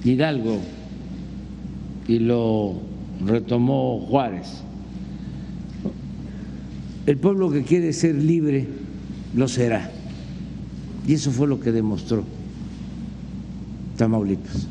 [0.04, 0.60] Hidalgo
[2.08, 2.74] y lo
[3.24, 4.62] retomó Juárez,
[7.06, 8.66] el pueblo que quiere ser libre
[9.34, 9.90] lo será.
[11.06, 12.24] Y eso fue lo que demostró
[13.96, 14.66] Tamaulipas.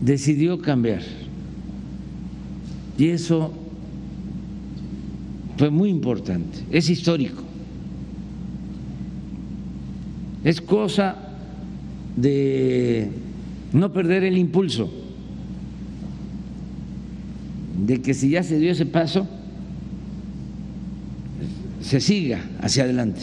[0.00, 1.02] Decidió cambiar.
[2.96, 3.52] Y eso
[5.58, 7.42] fue muy importante, es histórico.
[10.44, 11.16] Es cosa
[12.16, 13.10] de
[13.72, 14.88] no perder el impulso,
[17.84, 19.26] de que si ya se dio ese paso,
[21.80, 23.22] se siga hacia adelante,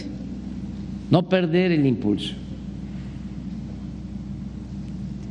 [1.11, 2.33] no perder el impulso.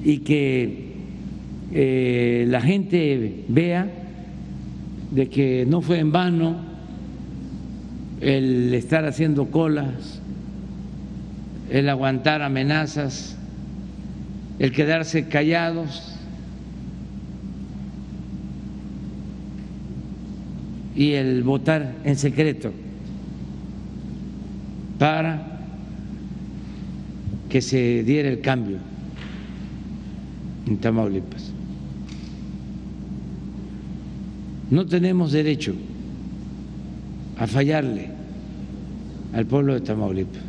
[0.02, 0.92] Y que
[1.70, 3.92] eh, la gente vea
[5.10, 6.73] de que no fue en vano
[8.20, 10.20] el estar haciendo colas,
[11.70, 13.36] el aguantar amenazas,
[14.58, 16.14] el quedarse callados
[20.94, 22.72] y el votar en secreto
[24.98, 25.58] para
[27.48, 28.78] que se diera el cambio
[30.66, 31.52] en Tamaulipas.
[34.70, 35.74] No tenemos derecho
[37.38, 38.08] a fallarle
[39.32, 40.42] al pueblo de Tamaulipas.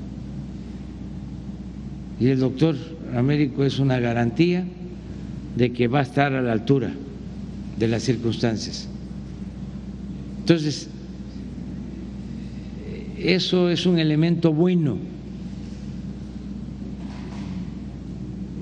[2.19, 2.75] Y el doctor
[3.15, 4.65] Américo es una garantía
[5.55, 6.91] de que va a estar a la altura
[7.77, 8.87] de las circunstancias.
[10.39, 10.89] Entonces,
[13.17, 14.97] eso es un elemento bueno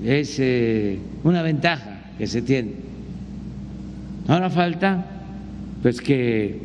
[0.04, 2.72] es eh, una ventaja que se tiene.
[4.28, 5.06] Ahora falta
[5.82, 6.60] pues que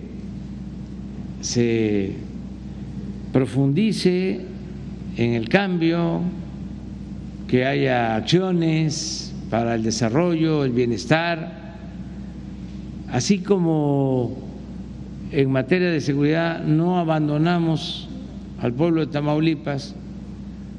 [1.42, 2.14] se
[3.32, 4.42] profundice
[5.18, 6.22] en el cambio,
[7.48, 11.76] que haya acciones para el desarrollo, el bienestar,
[13.12, 14.38] así como
[15.32, 18.08] en materia de seguridad no abandonamos
[18.62, 19.96] al pueblo de Tamaulipas,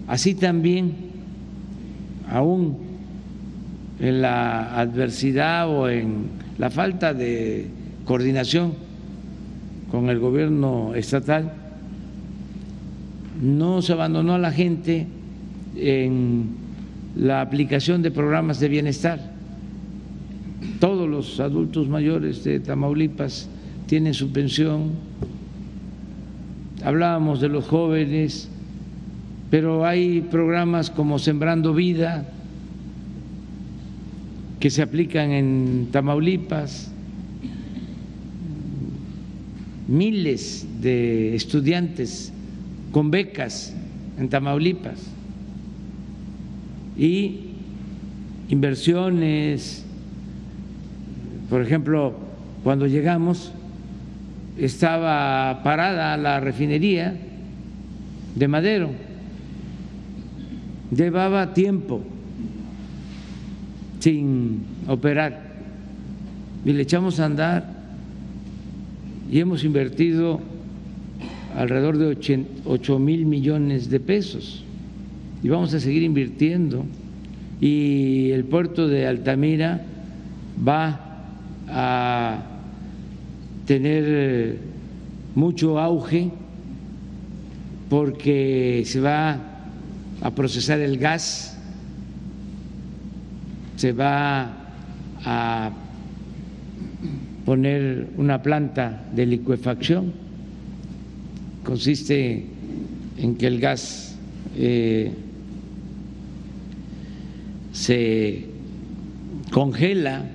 [0.07, 0.95] así también,
[2.29, 2.79] aún
[3.99, 7.67] en la adversidad o en la falta de
[8.05, 8.90] coordinación
[9.91, 11.53] con el gobierno estatal,
[13.43, 15.07] no se abandonó a la gente
[15.77, 16.49] en
[17.17, 19.33] la aplicación de programas de bienestar.
[20.79, 23.49] Todos los adultos mayores de Tamaulipas
[23.87, 24.93] tienen su pensión.
[26.85, 28.49] Hablábamos de los jóvenes,
[29.51, 32.27] pero hay programas como Sembrando Vida
[34.61, 36.93] que se aplican en Tamaulipas.
[39.91, 42.33] Miles de estudiantes
[42.93, 43.75] con becas
[44.21, 45.01] en Tamaulipas
[46.97, 47.41] y
[48.51, 49.85] inversiones.
[51.49, 52.15] Por ejemplo,
[52.63, 53.51] cuando llegamos
[54.57, 57.17] estaba parada la refinería
[58.37, 58.91] de Madero,
[60.95, 62.01] llevaba tiempo
[63.99, 65.51] sin operar
[66.65, 67.80] y le echamos a andar
[69.31, 70.41] y hemos invertido
[71.57, 74.65] alrededor de 8 mil millones de pesos.
[75.43, 76.85] Y vamos a seguir invirtiendo.
[77.61, 79.83] Y el puerto de Altamira
[80.67, 81.23] va
[81.69, 82.43] a
[83.67, 84.59] tener
[85.35, 86.31] mucho auge
[87.89, 89.39] porque se va
[90.23, 91.57] a procesar el gas,
[93.77, 94.51] se va
[95.25, 95.71] a
[97.51, 100.13] poner una planta de licuefacción,
[101.65, 102.47] consiste
[103.19, 104.15] en que el gas
[104.57, 105.13] eh,
[107.73, 108.45] se
[109.51, 110.27] congela,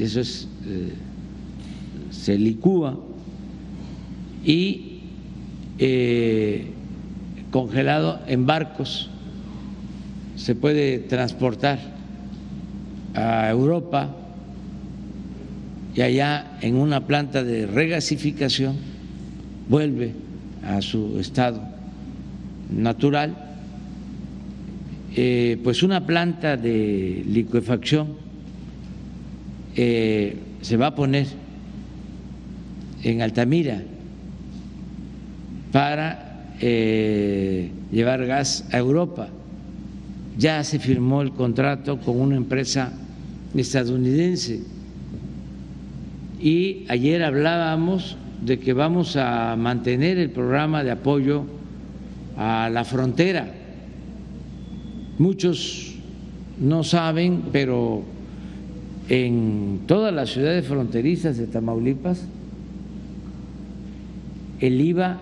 [0.00, 0.92] eso es, eh,
[2.10, 2.98] se licúa
[4.44, 5.02] y
[5.78, 6.66] eh,
[7.52, 9.10] congelado en barcos.
[10.34, 11.78] Se puede transportar
[13.14, 14.17] a Europa
[15.98, 18.76] y allá en una planta de regasificación
[19.68, 20.12] vuelve
[20.64, 21.60] a su estado
[22.70, 23.36] natural
[25.16, 28.10] eh, pues una planta de liquefacción
[29.74, 31.26] eh, se va a poner
[33.02, 33.82] en Altamira
[35.72, 39.30] para eh, llevar gas a Europa.
[40.36, 42.92] Ya se firmó el contrato con una empresa
[43.56, 44.77] estadounidense
[46.40, 51.44] y ayer hablábamos de que vamos a mantener el programa de apoyo
[52.36, 53.54] a la frontera
[55.18, 55.94] Muchos
[56.60, 58.04] no saben, pero
[59.08, 62.24] en todas las ciudades fronterizas de Tamaulipas
[64.60, 65.18] el IVA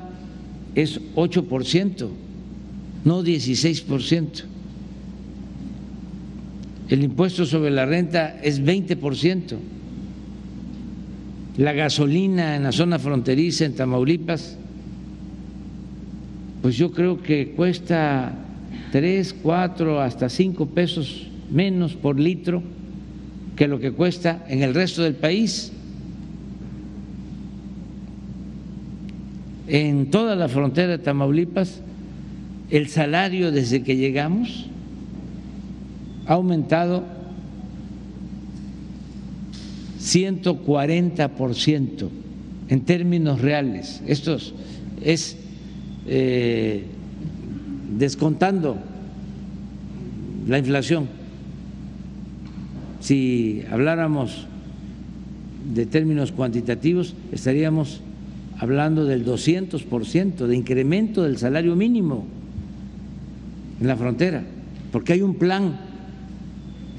[0.75, 2.09] es 8%,
[3.05, 4.45] no 16%.
[6.89, 9.57] El impuesto sobre la renta es 20%.
[11.59, 14.59] La gasolina en la zona fronteriza en Tamaulipas,
[16.61, 18.33] pues yo creo que cuesta
[18.93, 22.63] tres, cuatro, hasta cinco pesos menos por litro
[23.57, 25.73] que lo que cuesta en el resto del país.
[29.67, 31.81] En toda la frontera de Tamaulipas,
[32.71, 34.67] el salario desde que llegamos
[36.27, 37.16] ha aumentado
[40.07, 42.09] 140%
[42.69, 44.03] en términos reales.
[44.07, 44.37] Esto
[45.03, 45.37] es
[46.07, 46.85] eh,
[47.99, 48.77] descontando
[50.47, 51.09] la inflación.
[53.01, 54.47] Si habláramos
[55.75, 58.01] de términos cuantitativos, estaríamos
[58.59, 62.25] hablando del 200% de incremento del salario mínimo
[63.81, 64.45] en la frontera,
[64.93, 65.81] porque hay un plan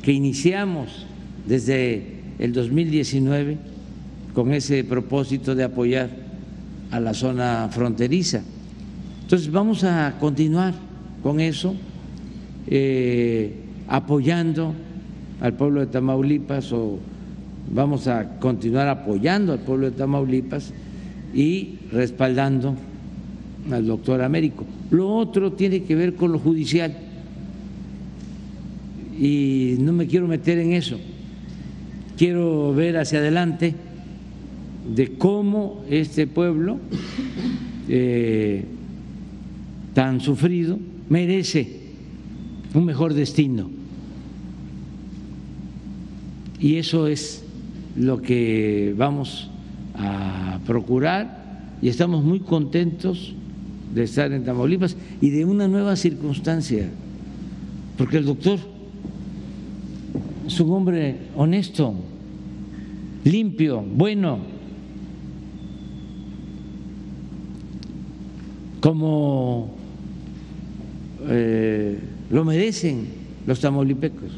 [0.02, 1.06] que iniciamos
[1.48, 3.58] desde el 2019
[4.34, 6.10] con ese propósito de apoyar
[6.92, 8.42] a la zona fronteriza.
[9.24, 10.74] Entonces vamos a continuar
[11.24, 11.76] con eso,
[12.68, 13.54] eh,
[13.88, 14.74] apoyando
[15.42, 17.00] al pueblo de Tamaulipas o
[17.74, 20.74] vamos a continuar apoyando al pueblo de Tamaulipas
[21.34, 22.76] y respaldando
[23.72, 24.66] al doctor Américo.
[24.92, 26.96] Lo otro tiene que ver con lo judicial.
[29.20, 31.00] y no me quiero meter en eso.
[32.18, 33.76] Quiero ver hacia adelante
[34.96, 36.80] de cómo este pueblo
[37.88, 38.66] eh,
[39.94, 41.78] tan sufrido merece
[42.74, 43.70] un mejor destino.
[46.60, 47.44] Y eso es
[47.96, 49.50] lo que vamos
[49.96, 53.36] a procurar y estamos muy contentos
[53.94, 56.90] de estar en Tamaulipas y de una nueva circunstancia,
[57.98, 58.60] porque el doctor
[60.46, 61.96] es un hombre honesto,
[63.32, 64.40] limpio, bueno,
[68.80, 69.76] como
[71.28, 72.00] eh,
[72.30, 73.08] lo merecen
[73.46, 74.32] los tamaulipecos.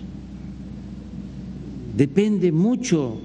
[1.96, 3.18] Depende mucho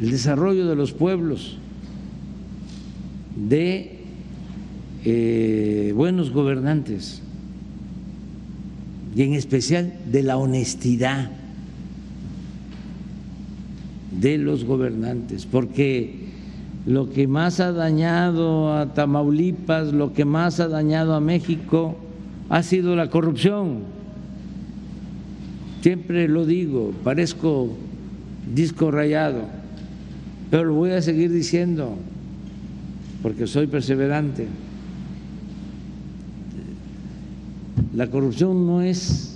[0.00, 1.56] el desarrollo de los pueblos
[3.36, 3.98] de
[5.04, 7.22] eh, buenos gobernantes
[9.14, 11.37] y en especial de la honestidad
[14.20, 16.28] de los gobernantes, porque
[16.86, 21.96] lo que más ha dañado a Tamaulipas, lo que más ha dañado a México
[22.48, 23.80] ha sido la corrupción.
[25.82, 27.76] Siempre lo digo, parezco
[28.54, 29.42] disco rayado,
[30.50, 31.96] pero lo voy a seguir diciendo
[33.22, 34.46] porque soy perseverante.
[37.94, 39.27] La corrupción no es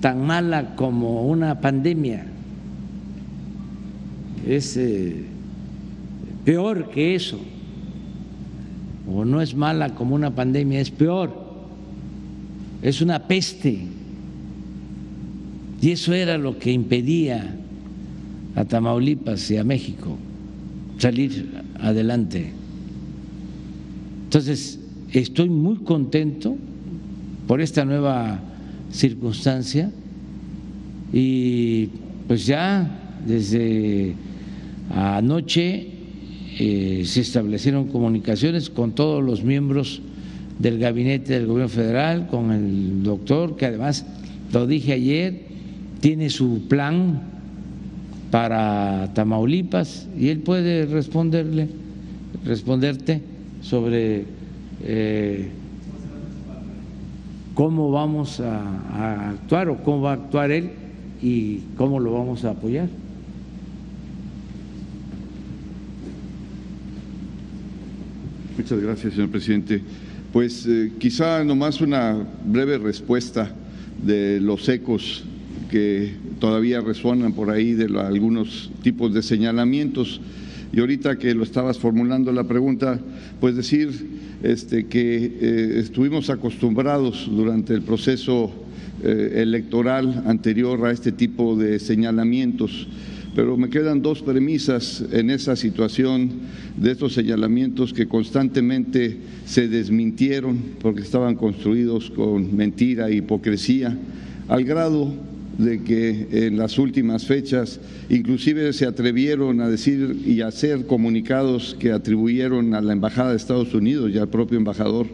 [0.00, 2.26] tan mala como una pandemia,
[4.46, 5.24] es eh,
[6.44, 7.38] peor que eso,
[9.12, 11.32] o no es mala como una pandemia, es peor,
[12.82, 13.86] es una peste.
[15.82, 17.56] Y eso era lo que impedía
[18.54, 20.18] a Tamaulipas y a México
[20.98, 21.48] salir
[21.78, 22.52] adelante.
[24.24, 24.80] Entonces,
[25.12, 26.56] Estoy muy contento
[27.48, 28.38] por esta nueva
[28.90, 29.90] circunstancia
[31.12, 31.88] y
[32.28, 34.14] pues ya desde
[34.94, 35.88] anoche
[36.58, 40.02] eh, se establecieron comunicaciones con todos los miembros
[40.58, 44.04] del gabinete del gobierno federal, con el doctor, que además,
[44.52, 45.40] lo dije ayer,
[46.00, 47.22] tiene su plan
[48.30, 51.68] para Tamaulipas y él puede responderle,
[52.44, 53.22] responderte
[53.62, 54.24] sobre
[54.82, 55.48] eh,
[57.60, 60.70] cómo vamos a, actuar o cómo va a actuar él
[61.20, 62.88] y cómo lo vamos a apoyar.
[68.56, 69.82] Muchas gracias, señor presidente.
[70.32, 73.54] Pues eh, quizá nomás una breve respuesta
[74.02, 75.24] de los ecos
[75.70, 80.22] que todavía resuenan por ahí de algunos tipos de señalamientos.
[80.72, 82.98] Y ahorita que lo estabas formulando la pregunta,
[83.38, 88.50] pues decir este, que eh, estuvimos acostumbrados durante el proceso
[89.02, 92.88] eh, electoral anterior a este tipo de señalamientos.
[93.34, 96.30] Pero me quedan dos premisas en esa situación
[96.76, 103.96] de estos señalamientos que constantemente se desmintieron porque estaban construidos con mentira e hipocresía,
[104.48, 105.14] al grado
[105.60, 111.92] de que en las últimas fechas inclusive se atrevieron a decir y hacer comunicados que
[111.92, 115.06] atribuyeron a la Embajada de Estados Unidos y al propio embajador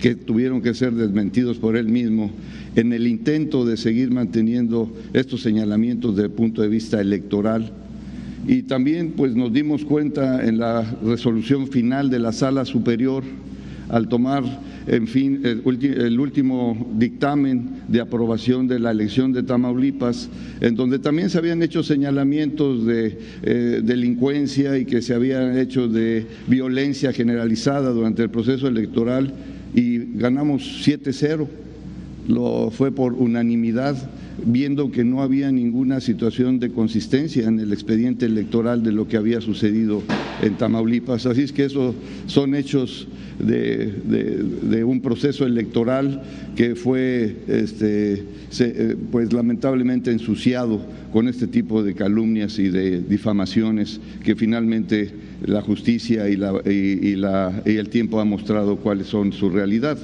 [0.00, 2.30] que tuvieron que ser desmentidos por él mismo
[2.74, 7.70] en el intento de seguir manteniendo estos señalamientos desde el punto de vista electoral.
[8.48, 13.22] Y también pues nos dimos cuenta en la resolución final de la Sala Superior
[13.88, 14.44] al tomar
[14.86, 20.28] en fin, el, último dictamen de aprobación de la elección de Tamaulipas,
[20.60, 25.88] en donde también se habían hecho señalamientos de eh, delincuencia y que se habían hecho
[25.88, 29.32] de violencia generalizada durante el proceso electoral
[29.74, 31.46] y ganamos 7-0.
[32.28, 33.96] Lo fue por unanimidad
[34.44, 39.16] viendo que no había ninguna situación de consistencia en el expediente electoral de lo que
[39.16, 40.02] había sucedido
[40.42, 41.26] en Tamaulipas.
[41.26, 41.94] Así es que esos
[42.26, 43.08] son hechos
[43.38, 46.22] de, un proceso electoral
[46.56, 48.24] que fue este,
[48.60, 50.80] eh, pues lamentablemente ensuciado
[51.12, 55.10] con este tipo de calumnias y de difamaciones que finalmente
[55.44, 59.98] la justicia y, la, y el tiempo ha mostrado cuáles son su realidad.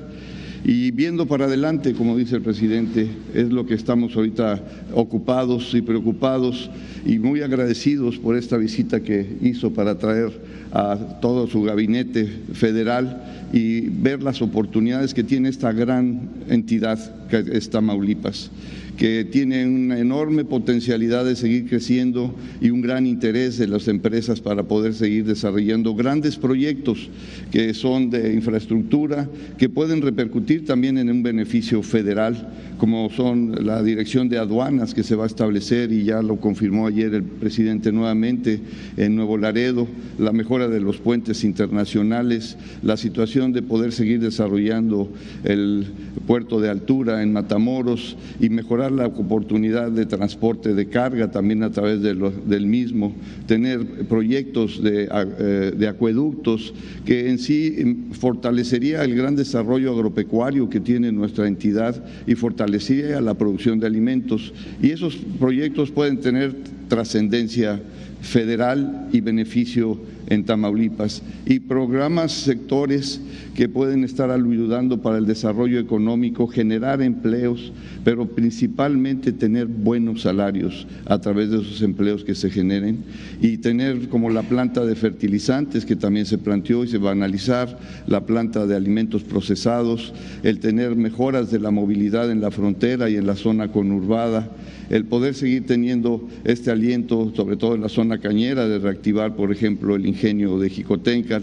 [0.68, 4.62] Y viendo para adelante, como dice el presidente, es lo que estamos ahorita
[4.92, 6.68] ocupados y preocupados
[7.06, 10.30] y muy agradecidos por esta visita que hizo para traer
[10.70, 16.98] a todo su gabinete federal y ver las oportunidades que tiene esta gran entidad
[17.28, 18.50] que es Tamaulipas
[18.98, 24.40] que tiene una enorme potencialidad de seguir creciendo y un gran interés de las empresas
[24.40, 27.08] para poder seguir desarrollando grandes proyectos
[27.52, 33.82] que son de infraestructura, que pueden repercutir también en un beneficio federal, como son la
[33.84, 37.92] dirección de aduanas que se va a establecer y ya lo confirmó ayer el presidente
[37.92, 38.60] nuevamente
[38.96, 39.86] en Nuevo Laredo,
[40.18, 45.08] la mejora de los puentes internacionales, la situación de poder seguir desarrollando
[45.44, 45.86] el
[46.26, 51.70] puerto de altura en Matamoros y mejorar la oportunidad de transporte de carga también a
[51.70, 53.14] través del mismo,
[53.46, 56.74] tener proyectos de, eh, acueductos
[57.04, 63.20] que en sí em, fortalecería el gran desarrollo agropecuario que tiene nuestra entidad y fortalecería
[63.20, 64.52] la producción de alimentos.
[64.82, 66.54] Y esos proyectos pueden tener
[66.88, 67.80] trascendencia
[68.20, 73.20] federal y beneficio en Tamaulipas y programas sectores
[73.54, 77.72] que pueden estar ayudando para el desarrollo económico, generar empleos,
[78.04, 82.98] pero principalmente tener buenos salarios a través de esos empleos que se generen
[83.40, 87.12] y tener como la planta de fertilizantes que también se planteó y se va a
[87.12, 90.12] analizar, la planta de alimentos procesados,
[90.42, 94.50] el tener mejoras de la movilidad en la frontera y en la zona conurbada,
[94.90, 99.52] el poder seguir teniendo este aliento, sobre todo en la zona cañera, de reactivar, por
[99.52, 101.40] ejemplo, el ingenio de Jicotenca.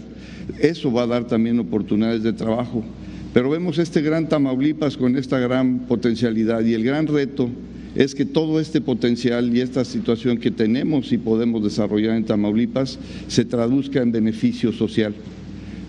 [0.60, 2.84] Eso va a dar también oportunidades de trabajo.
[3.32, 7.48] Pero vemos este gran Tamaulipas con esta gran potencialidad y el gran reto
[7.94, 12.98] es que todo este potencial y esta situación que tenemos y podemos desarrollar en Tamaulipas
[13.28, 15.14] se traduzca en beneficio social,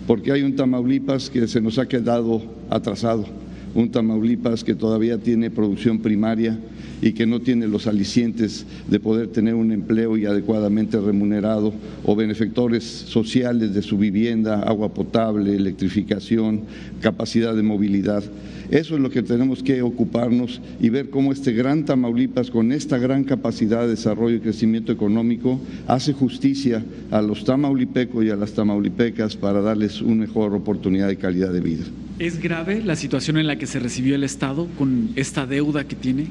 [0.06, 3.26] porque hay un Tamaulipas que se nos ha quedado atrasado,
[3.74, 6.58] un Tamaulipas que todavía tiene producción primaria,
[7.00, 11.72] y que no tiene los alicientes de poder tener un empleo y adecuadamente remunerado
[12.04, 16.62] o benefactores sociales de su vivienda, agua potable, electrificación,
[17.00, 18.24] capacidad de movilidad.
[18.70, 22.98] Eso es lo que tenemos que ocuparnos y ver cómo este gran Tamaulipas, con esta
[22.98, 28.52] gran capacidad de desarrollo y crecimiento económico, hace justicia a los tamaulipecos y a las
[28.52, 31.84] tamaulipecas para darles una mejor oportunidad de calidad de vida.
[32.18, 35.94] ¿Es grave la situación en la que se recibió el Estado con esta deuda que
[35.94, 36.26] tiene?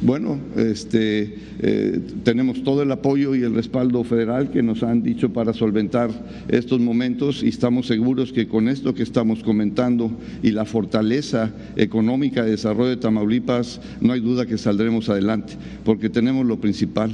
[0.00, 5.32] Bueno, este, eh, tenemos todo el apoyo y el respaldo federal que nos han dicho
[5.32, 6.10] para solventar
[6.48, 10.10] estos momentos y estamos seguros que con esto que estamos comentando
[10.42, 15.52] y la fortaleza económica de desarrollo de Tamaulipas, no hay duda que saldremos adelante,
[15.84, 17.12] porque tenemos lo principal,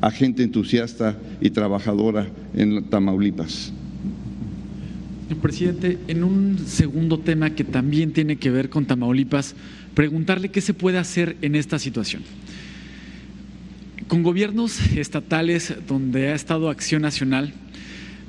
[0.00, 3.72] a gente entusiasta y trabajadora en Tamaulipas.
[5.36, 9.54] Presidente, en un segundo tema que también tiene que ver con Tamaulipas,
[9.94, 12.22] preguntarle qué se puede hacer en esta situación.
[14.08, 17.52] Con gobiernos estatales donde ha estado acción nacional,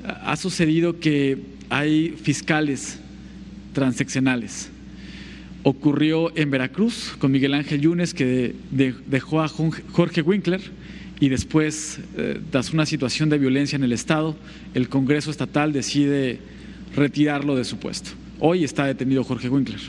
[0.04, 1.38] ha sucedido que
[1.70, 2.98] hay fiscales
[3.72, 4.70] transeccionales.
[5.62, 10.60] Ocurrió en Veracruz con Miguel Ángel Yunes, que dejó a Jorge Winkler
[11.20, 14.36] y después, eh, tras una situación de violencia en el Estado,
[14.72, 16.40] el Congreso Estatal decide
[16.94, 18.10] retirarlo de su puesto.
[18.38, 19.80] Hoy está detenido Jorge Winkler.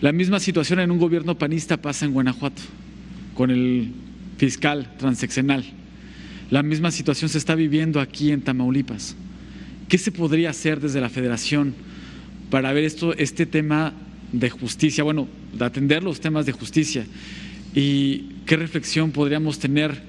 [0.00, 2.62] La misma situación en un gobierno panista pasa en Guanajuato,
[3.34, 3.92] con el
[4.36, 5.64] fiscal transeccional.
[6.50, 9.16] La misma situación se está viviendo aquí en Tamaulipas.
[9.88, 11.74] ¿Qué se podría hacer desde la federación
[12.50, 13.94] para ver esto, este tema
[14.32, 15.02] de justicia?
[15.02, 17.06] Bueno, de atender los temas de justicia.
[17.74, 20.00] ¿Y qué reflexión podríamos tener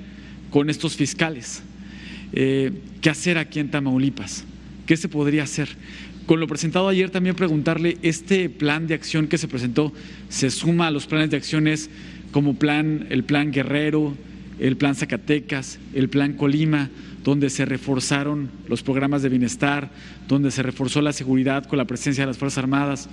[0.51, 1.63] con estos fiscales?
[2.33, 4.43] Eh, ¿Qué hacer aquí en Tamaulipas?
[4.87, 5.67] ¿Qué se podría hacer?
[6.25, 9.93] Con lo presentado ayer también preguntarle, ¿este plan de acción que se presentó
[10.29, 11.89] se suma a los planes de acciones
[12.31, 14.15] como plan, el plan Guerrero,
[14.59, 16.89] el plan Zacatecas, el plan Colima,
[17.23, 19.91] donde se reforzaron los programas de bienestar,
[20.29, 23.09] donde se reforzó la seguridad con la presencia de las Fuerzas Armadas?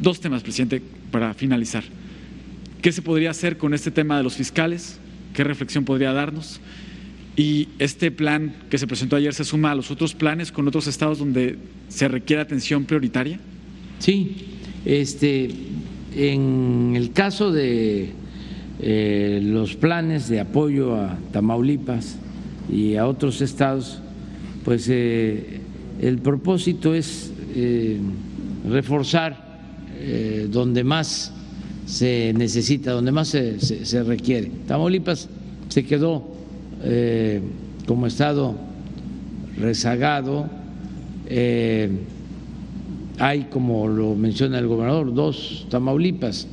[0.00, 1.84] Dos temas, presidente, para finalizar.
[2.82, 4.98] ¿Qué se podría hacer con este tema de los fiscales?
[5.32, 6.60] ¿Qué reflexión podría darnos?
[7.36, 10.86] Y este plan que se presentó ayer se suma a los otros planes con otros
[10.86, 11.58] estados donde
[11.88, 13.38] se requiere atención prioritaria.
[13.98, 14.36] Sí,
[14.86, 15.50] este,
[16.14, 18.10] en el caso de
[18.80, 22.16] eh, los planes de apoyo a Tamaulipas
[22.72, 24.00] y a otros estados,
[24.64, 25.60] pues eh,
[26.00, 27.98] el propósito es eh,
[28.68, 29.44] reforzar
[30.50, 31.32] donde más
[31.86, 34.52] se necesita, donde más se, se requiere.
[34.68, 35.28] Tamaulipas
[35.68, 36.35] se quedó
[36.82, 37.40] eh,
[37.86, 38.54] como estado
[39.58, 40.48] rezagado.
[41.26, 41.90] Eh,
[43.18, 46.46] hay, como lo menciona el gobernador, dos Tamaulipas.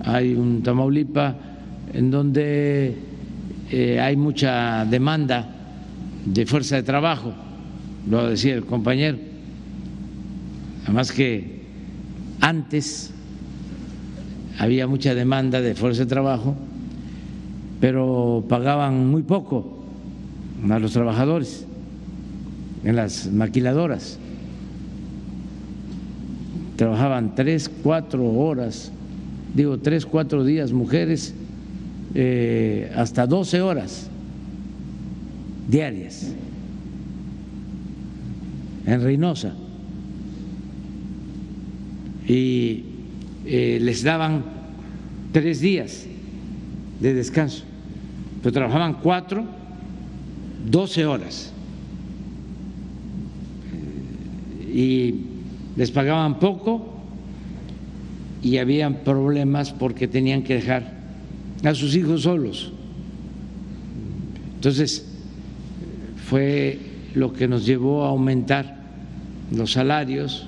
[0.00, 1.36] Hay un Tamaulipa
[1.92, 2.96] en donde
[3.70, 5.48] eh, hay mucha demanda
[6.24, 7.32] de fuerza de trabajo,
[8.08, 9.18] lo decía el compañero.
[10.84, 11.60] Además que
[12.40, 13.12] antes
[14.58, 16.56] había mucha demanda de fuerza de trabajo,
[17.80, 19.78] pero pagaban muy poco
[20.68, 21.66] a los trabajadores
[22.84, 24.18] en las maquiladoras.
[26.76, 28.92] Trabajaban tres, cuatro horas,
[29.54, 31.34] digo tres, cuatro días, mujeres
[32.14, 34.08] eh, hasta doce horas
[35.68, 36.32] diarias
[38.86, 39.54] en Reynosa
[42.26, 42.84] y
[43.46, 44.44] eh, les daban
[45.32, 46.06] tres días
[47.00, 47.64] de descanso,
[48.42, 49.44] pero trabajaban cuatro,
[50.70, 51.52] doce horas
[54.72, 55.14] y
[55.76, 56.86] les pagaban poco
[58.42, 60.94] y habían problemas porque tenían que dejar
[61.64, 62.72] a sus hijos solos.
[64.54, 65.06] Entonces,
[66.28, 66.78] fue
[67.14, 68.80] lo que nos llevó a aumentar
[69.52, 70.46] los salarios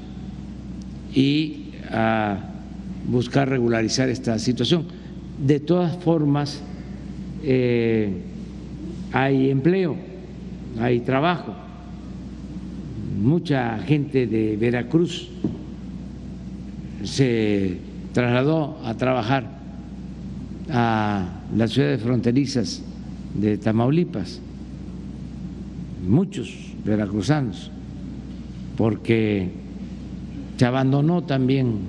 [1.14, 2.38] y a
[3.08, 4.86] buscar regularizar esta situación.
[5.44, 6.62] De todas formas,
[7.42, 8.12] eh,
[9.12, 9.96] hay empleo,
[10.78, 11.54] hay trabajo.
[13.20, 15.28] Mucha gente de Veracruz
[17.04, 17.78] se
[18.12, 19.58] trasladó a trabajar
[20.70, 22.82] a las ciudades fronterizas
[23.34, 24.40] de Tamaulipas,
[26.08, 27.70] muchos veracruzanos,
[28.76, 29.50] porque
[30.56, 31.80] se abandonó también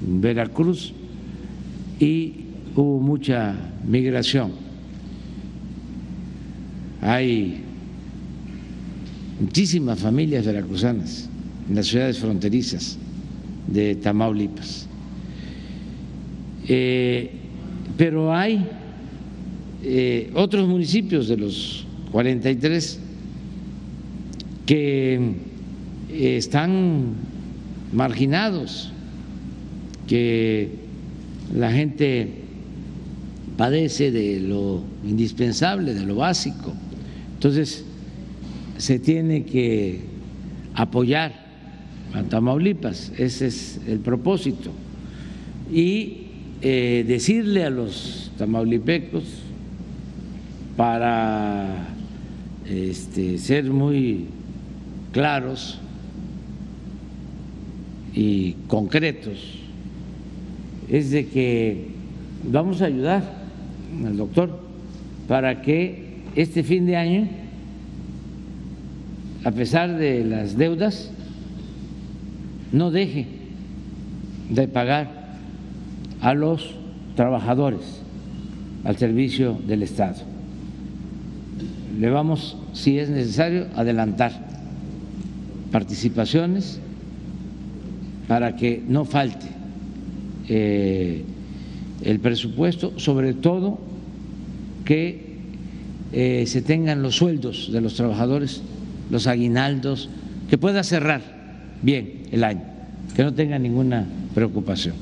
[0.00, 0.92] Veracruz
[1.98, 2.47] y
[2.78, 4.52] hubo mucha migración.
[7.00, 7.60] Hay
[9.40, 11.28] muchísimas familias veracruzanas
[11.68, 12.96] en las ciudades fronterizas
[13.66, 14.86] de Tamaulipas.
[16.68, 17.32] Eh,
[17.96, 18.64] pero hay
[19.82, 23.00] eh, otros municipios de los 43
[24.66, 25.14] que
[26.10, 27.14] eh, están
[27.92, 28.92] marginados,
[30.06, 30.70] que
[31.52, 32.46] la gente
[33.58, 36.72] padece de lo indispensable, de lo básico.
[37.34, 37.84] Entonces,
[38.78, 40.02] se tiene que
[40.74, 41.32] apoyar
[42.14, 44.70] a Tamaulipas, ese es el propósito.
[45.72, 46.28] Y
[46.62, 49.24] eh, decirle a los tamaulipecos,
[50.76, 51.88] para
[52.64, 54.26] este, ser muy
[55.10, 55.80] claros
[58.14, 59.58] y concretos,
[60.88, 61.88] es de que
[62.48, 63.37] vamos a ayudar
[64.16, 64.60] doctor
[65.26, 67.28] para que este fin de año,
[69.44, 71.10] a pesar de las deudas,
[72.72, 73.26] no deje
[74.50, 75.10] de pagar
[76.20, 76.74] a los
[77.16, 78.00] trabajadores
[78.84, 80.16] al servicio del Estado.
[81.98, 84.32] Le vamos, si es necesario, adelantar
[85.72, 86.80] participaciones
[88.28, 89.46] para que no falte
[90.48, 91.24] eh,
[92.02, 93.78] el presupuesto, sobre todo
[94.84, 95.28] que
[96.12, 98.62] eh, se tengan los sueldos de los trabajadores,
[99.10, 100.08] los aguinaldos,
[100.48, 101.20] que pueda cerrar
[101.82, 102.62] bien el año,
[103.14, 104.94] que no tenga ninguna preocupación.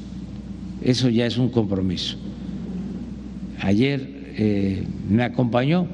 [0.83, 2.17] Eso ya es un compromiso.
[3.61, 5.87] Ayer eh, me acompañó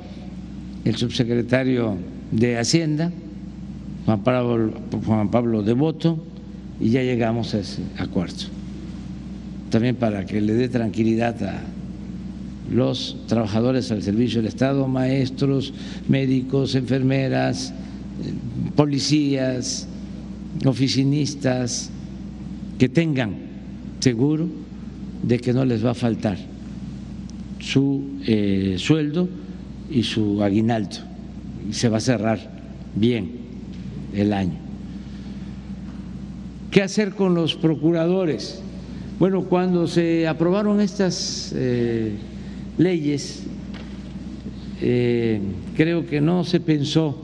[0.85, 1.97] el subsecretario
[2.31, 3.13] de Hacienda,
[4.07, 4.73] Juan Pablo,
[5.05, 6.25] Juan Pablo Devoto,
[6.81, 8.62] y ya llegamos a ese acuerdo.
[9.73, 11.63] También para que le dé tranquilidad a
[12.71, 15.73] los trabajadores al servicio del Estado, maestros,
[16.11, 17.73] médicos, enfermeras,
[18.77, 19.89] policías,
[20.67, 21.89] oficinistas,
[22.79, 23.35] que tengan
[24.01, 24.47] seguro
[25.23, 26.37] de que no les va a faltar
[27.59, 29.27] su eh, sueldo
[29.91, 30.99] y su aguinaldo
[31.71, 32.41] y se va a cerrar
[32.95, 33.31] bien
[34.13, 34.59] el año.
[36.71, 38.62] ¿Qué hacer con los procuradores?
[39.23, 42.11] Bueno, cuando se aprobaron estas eh,
[42.77, 43.45] leyes,
[44.81, 45.41] eh,
[45.77, 47.17] creo que no se pensó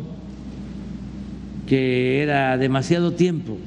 [1.66, 3.58] que era demasiado tiempo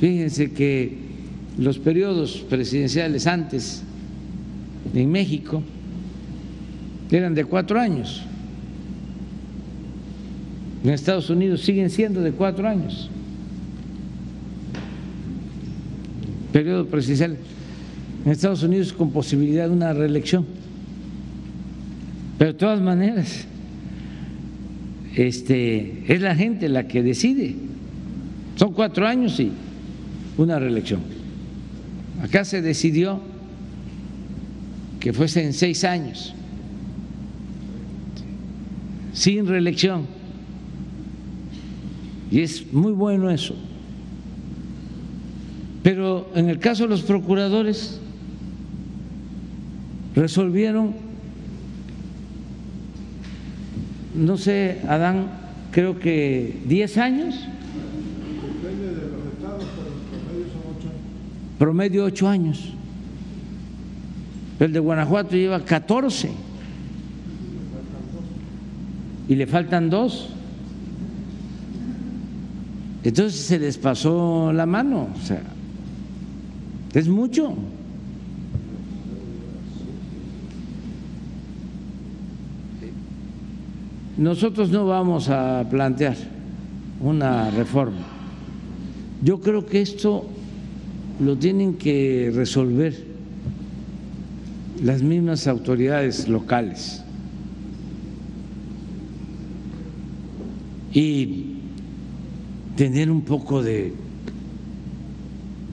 [0.00, 0.96] Fíjense que
[1.58, 3.82] los periodos presidenciales antes
[4.94, 5.62] en México
[7.10, 8.22] eran de cuatro años.
[10.84, 13.10] En Estados Unidos siguen siendo de cuatro años.
[16.52, 17.36] Periodo presidencial
[18.24, 20.44] en Estados Unidos con posibilidad de una reelección.
[22.38, 23.46] Pero de todas maneras,
[25.14, 27.54] este, es la gente la que decide.
[28.56, 29.50] Son cuatro años y
[30.36, 31.00] una reelección.
[32.22, 33.20] Acá se decidió
[35.00, 36.34] que fuese en seis años,
[39.14, 40.06] sin reelección.
[42.30, 43.56] Y es muy bueno eso,
[45.82, 48.00] Pero en el caso de los procuradores,
[50.14, 50.94] resolvieron,
[54.14, 55.30] no sé, Adán,
[55.70, 57.34] creo que 10 años.
[58.62, 61.58] Depende de los estados, pero promedio son 8 años.
[61.58, 62.74] Promedio 8 años.
[64.60, 66.30] El de Guanajuato lleva 14
[69.30, 70.28] y le faltan dos.
[73.02, 75.40] Entonces se les pasó la mano, o sea,
[76.94, 77.54] es mucho.
[84.16, 86.16] Nosotros no vamos a plantear
[87.00, 88.06] una reforma.
[89.22, 90.26] Yo creo que esto
[91.20, 93.06] lo tienen que resolver
[94.82, 97.02] las mismas autoridades locales.
[100.92, 101.56] Y
[102.76, 103.94] tener un poco de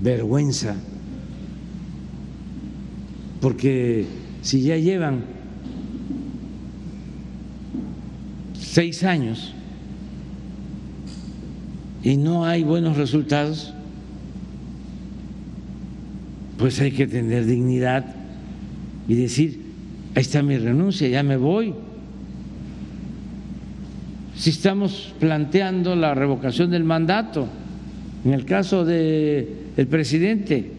[0.01, 0.75] vergüenza,
[3.41, 4.05] porque
[4.41, 5.21] si ya llevan
[8.53, 9.53] seis años
[12.03, 13.73] y no hay buenos resultados,
[16.57, 18.05] pues hay que tener dignidad
[19.07, 19.61] y decir,
[20.15, 21.73] ahí está mi renuncia, ya me voy.
[24.35, 27.47] Si estamos planteando la revocación del mandato,
[28.23, 30.76] en el caso del el presidente,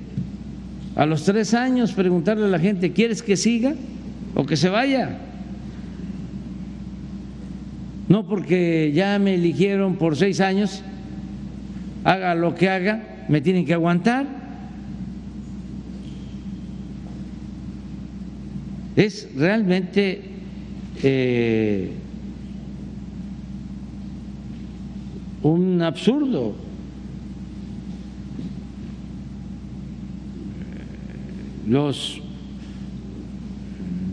[0.98, 3.72] a los tres años preguntarle a la gente, ¿quieres que siga
[4.34, 5.16] o que se vaya?
[8.08, 10.82] No porque ya me eligieron por seis años,
[12.02, 14.26] haga lo que haga, me tienen que aguantar.
[18.96, 20.20] Es realmente
[21.04, 21.92] eh,
[25.44, 26.67] un absurdo.
[31.68, 32.20] Los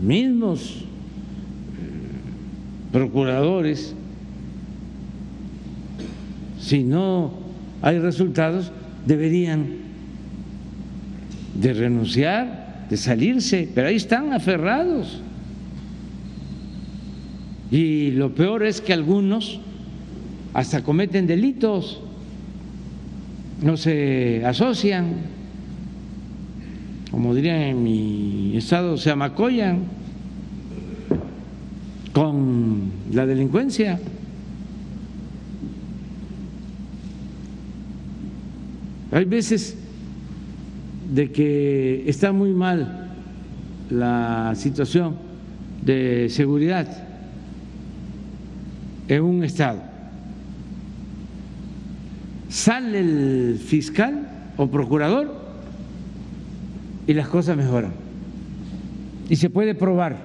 [0.02, 0.82] mismos eh,
[2.92, 3.94] procuradores,
[6.60, 7.32] si no
[7.80, 8.70] hay resultados,
[9.06, 9.68] deberían
[11.54, 15.20] de renunciar de salirse, pero ahí están aferrados.
[17.70, 19.60] Y lo peor es que algunos
[20.54, 22.00] hasta cometen delitos,
[23.62, 25.35] no se asocian,
[27.10, 29.84] como dirían en mi estado, se amacollan
[32.12, 33.98] con la delincuencia.
[39.12, 39.76] Hay veces
[41.12, 43.10] de que está muy mal
[43.88, 45.16] la situación
[45.84, 46.88] de seguridad
[49.08, 49.80] en un estado.
[52.48, 55.45] Sale el fiscal o procurador
[57.06, 57.92] y las cosas mejoran.
[59.28, 60.16] Y se puede probar.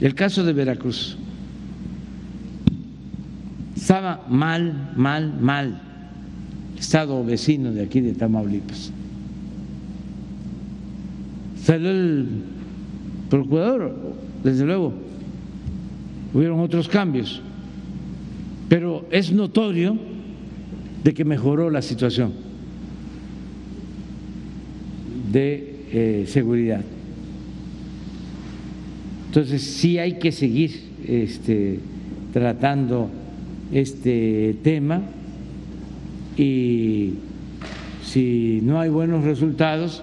[0.00, 1.16] El caso de Veracruz
[3.76, 5.80] estaba mal, mal, mal
[6.78, 8.92] estado vecino de aquí de Tamaulipas.
[11.62, 12.26] Salió el
[13.28, 13.94] procurador,
[14.42, 14.94] desde luego,
[16.32, 17.42] hubieron otros cambios,
[18.70, 19.98] pero es notorio
[21.04, 22.49] de que mejoró la situación
[25.30, 26.82] de eh, seguridad.
[29.26, 31.78] Entonces sí hay que seguir este,
[32.32, 33.10] tratando
[33.72, 35.02] este tema
[36.36, 37.14] y
[38.04, 40.02] si no hay buenos resultados,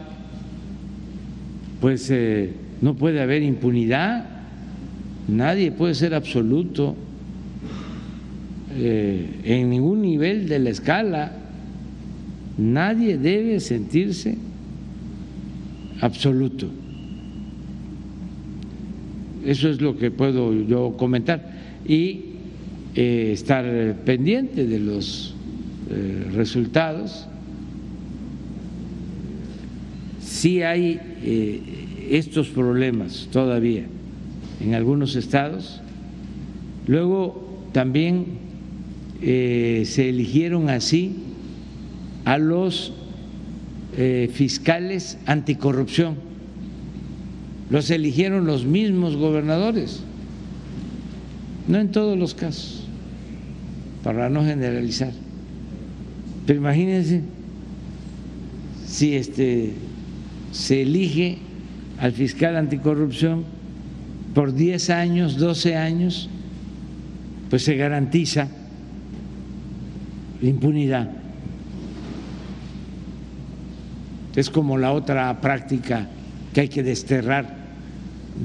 [1.82, 4.26] pues eh, no puede haber impunidad,
[5.28, 6.96] nadie puede ser absoluto
[8.78, 11.34] eh, en ningún nivel de la escala,
[12.58, 14.38] nadie debe sentirse
[16.02, 16.68] absoluto.
[19.45, 21.53] Eso es lo que puedo yo comentar
[21.88, 22.22] y
[22.95, 25.34] eh, estar pendiente de los
[25.90, 27.28] eh, resultados.
[30.19, 31.61] Sí hay eh,
[32.10, 33.86] estos problemas todavía
[34.60, 35.80] en algunos estados.
[36.88, 38.48] Luego también
[39.22, 41.15] se eligieron así
[42.26, 42.94] a los
[43.98, 46.15] fiscales anticorrupción.
[47.69, 50.02] Los eligieron los mismos gobernadores,
[51.68, 52.84] no en todos los casos,
[54.03, 55.11] para no generalizar.
[56.45, 57.24] Pero imagínense
[58.86, 59.74] si este
[60.52, 61.40] se elige
[61.99, 63.44] al fiscal anticorrupción
[64.34, 66.30] por 10 años, 12 años,
[67.49, 68.48] pues se garantiza
[70.41, 71.10] impunidad.
[74.38, 76.07] Es como la otra práctica
[76.53, 77.57] que hay que desterrar,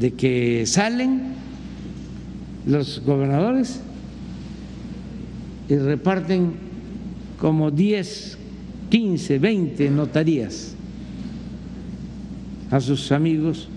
[0.01, 1.35] de que salen
[2.67, 3.79] los gobernadores
[5.69, 6.55] y reparten
[7.39, 8.39] como 10,
[8.89, 10.75] 15, 20 notarías
[12.71, 13.69] a sus amigos,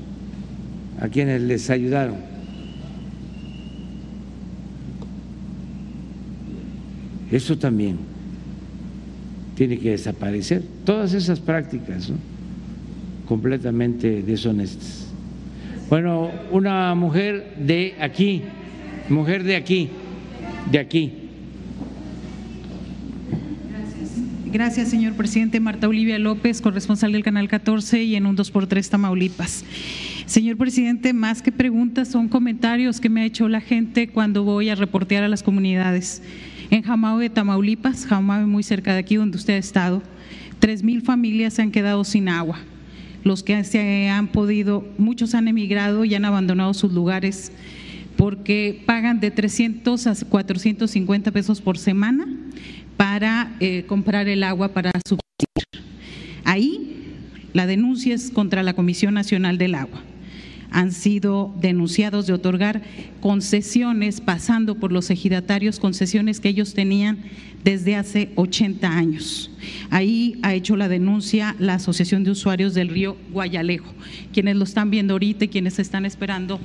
[1.01, 2.15] a quienes les ayudaron.
[7.29, 8.14] Eso también
[9.55, 10.63] tiene que desaparecer.
[10.85, 12.11] Todas esas prácticas
[13.27, 15.07] completamente deshonestas.
[15.89, 18.41] Bueno, una mujer de aquí,
[19.09, 19.89] mujer de aquí,
[20.71, 21.13] de aquí.
[24.51, 25.59] Gracias, señor presidente.
[25.59, 29.65] Marta Olivia López, corresponsal del Canal 14 y en un 2x3 Tamaulipas.
[30.25, 34.69] Señor presidente, más que preguntas son comentarios que me ha hecho la gente cuando voy
[34.69, 36.21] a reportear a las comunidades.
[36.69, 40.01] En Jamao de Tamaulipas, Jamao muy cerca de aquí donde usted ha estado,
[40.59, 42.59] tres mil familias se han quedado sin agua.
[43.23, 43.55] Los que
[44.09, 47.51] han podido, muchos han emigrado y han abandonado sus lugares
[48.17, 52.27] porque pagan de 300 a 450 pesos por semana
[52.97, 55.83] para eh, comprar el agua para subsistir.
[56.45, 56.95] Ahí
[57.53, 60.01] la denuncia es contra la Comisión Nacional del Agua.
[60.75, 62.81] Han sido denunciados de otorgar
[63.21, 67.19] concesiones, pasando por los ejidatarios, concesiones que ellos tenían
[67.63, 69.49] desde hace 80 años.
[69.89, 73.93] Ahí ha hecho la denuncia la Asociación de Usuarios del Río Guayalejo,
[74.33, 76.59] quienes lo están viendo ahorita y quienes están esperando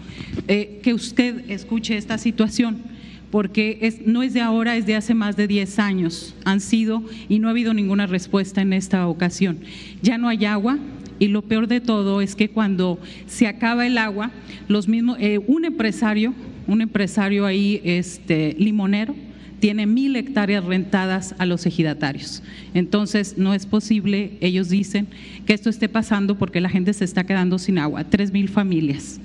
[0.48, 2.82] eh, que usted escuche esta situación
[3.30, 6.34] porque es, no es de ahora, es de hace más de 10 años.
[6.44, 9.60] Han sido y no ha habido ninguna respuesta en esta ocasión.
[10.02, 10.78] Ya no hay agua.
[11.20, 14.32] Y lo peor de todo es que cuando se acaba el agua,
[14.66, 16.34] los mismos, eh, un empresario,
[16.66, 19.14] un empresario ahí, este, limonero,
[19.60, 22.42] tiene mil hectáreas rentadas a los ejidatarios.
[22.72, 25.06] Entonces, no es posible, ellos dicen,
[25.46, 29.20] que esto esté pasando porque la gente se está quedando sin agua, tres mil familias.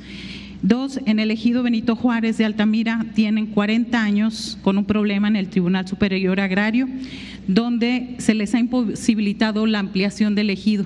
[0.61, 5.35] Dos, en el ejido Benito Juárez de Altamira tienen 40 años con un problema en
[5.37, 6.89] el Tribunal Superior Agrario,
[7.47, 10.85] donde se les ha imposibilitado la ampliación del ejido.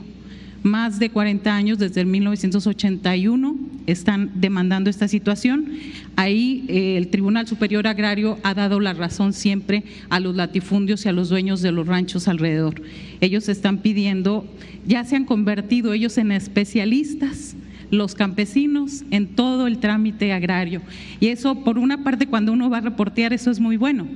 [0.64, 3.56] Más de 40 años, desde el 1981,
[3.88, 5.68] están demandando esta situación.
[6.15, 11.10] Ahí eh, el Tribunal Superior Agrario ha dado la razón siempre a los latifundios y
[11.10, 12.81] a los dueños de los ranchos alrededor.
[13.22, 14.45] Ellos están pidiendo,
[14.86, 17.56] ya se han convertido ellos en especialistas
[17.91, 20.81] los campesinos en todo el trámite agrario.
[21.19, 24.07] Y eso, por una parte, cuando uno va a reportear, eso es muy bueno,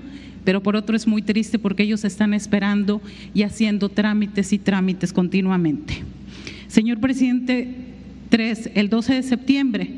[0.43, 3.01] pero por otro es muy triste porque ellos están esperando
[3.33, 6.03] y haciendo trámites y trámites continuamente.
[6.73, 7.69] Señor presidente,
[8.31, 9.91] el 12 de septiembre,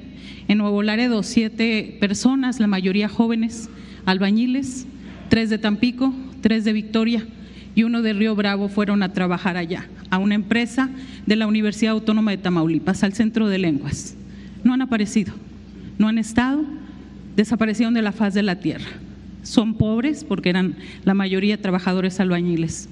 [0.49, 3.69] en Nuevo Laredo, siete personas, la mayoría jóvenes,
[4.05, 4.85] albañiles,
[5.29, 7.25] tres de Tampico, tres de Victoria
[7.75, 10.89] y uno de Río Bravo fueron a trabajar allá a una empresa
[11.25, 14.17] de la Universidad Autónoma de Tamaulipas, al Centro de Lenguas.
[14.65, 15.33] No han aparecido,
[15.97, 16.65] no han estado,
[17.37, 18.89] desaparecieron de la faz de la tierra.
[19.43, 20.75] Son pobres porque eran
[21.05, 22.89] la mayoría trabajadores albañiles.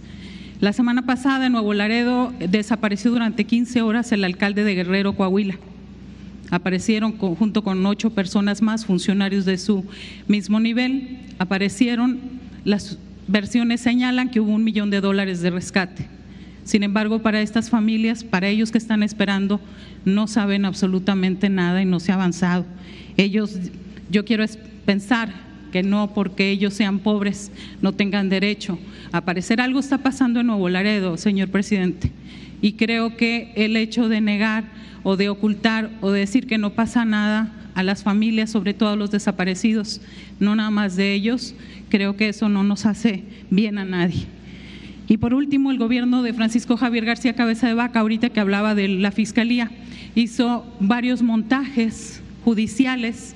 [0.63, 5.55] La semana pasada en Nuevo Laredo desapareció durante 15 horas el alcalde de Guerrero, Coahuila.
[6.51, 9.83] Aparecieron junto con ocho personas más, funcionarios de su
[10.29, 11.17] mismo nivel.
[11.37, 12.17] Aparecieron,
[12.63, 16.07] las versiones señalan que hubo un millón de dólares de rescate.
[16.63, 19.59] Sin embargo, para estas familias, para ellos que están esperando,
[20.05, 22.65] no saben absolutamente nada y no se ha avanzado.
[23.17, 23.57] Ellos,
[24.09, 24.45] yo quiero
[24.85, 25.42] pensar
[25.73, 27.51] que no porque ellos sean pobres
[27.81, 28.77] no tengan derecho
[29.11, 29.59] a aparecer.
[29.59, 32.11] Algo está pasando en Nuevo Laredo, señor presidente,
[32.61, 34.65] y creo que el hecho de negar
[35.01, 38.89] o de ocultar o de decir que no pasa nada a las familias, sobre todo
[38.89, 39.99] a los desaparecidos,
[40.39, 41.55] no nada más de ellos,
[41.89, 44.27] creo que eso no nos hace bien a nadie.
[45.07, 48.75] Y por último, el gobierno de Francisco Javier García Cabeza de Vaca, ahorita que hablaba
[48.75, 49.71] de la Fiscalía,
[50.13, 53.35] hizo varios montajes judiciales,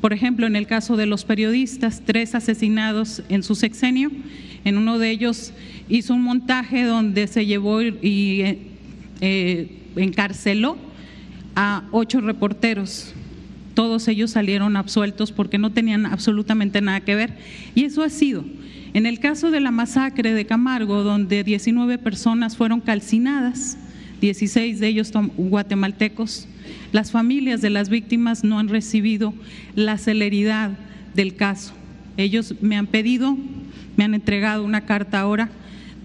[0.00, 4.10] por ejemplo, en el caso de los periodistas, tres asesinados en su sexenio,
[4.64, 5.52] en uno de ellos
[5.88, 8.58] hizo un montaje donde se llevó y
[9.20, 10.76] eh, encarceló
[11.54, 13.12] a ocho reporteros.
[13.74, 17.32] Todos ellos salieron absueltos porque no tenían absolutamente nada que ver.
[17.74, 18.44] Y eso ha sido
[18.92, 23.76] en el caso de la masacre de Camargo, donde 19 personas fueron calcinadas,
[24.20, 26.46] 16 de ellos guatemaltecos,
[26.92, 29.32] las familias de las víctimas no han recibido
[29.74, 30.72] la celeridad
[31.14, 31.72] del caso.
[32.16, 33.36] Ellos me han pedido,
[33.96, 35.50] me han entregado una carta ahora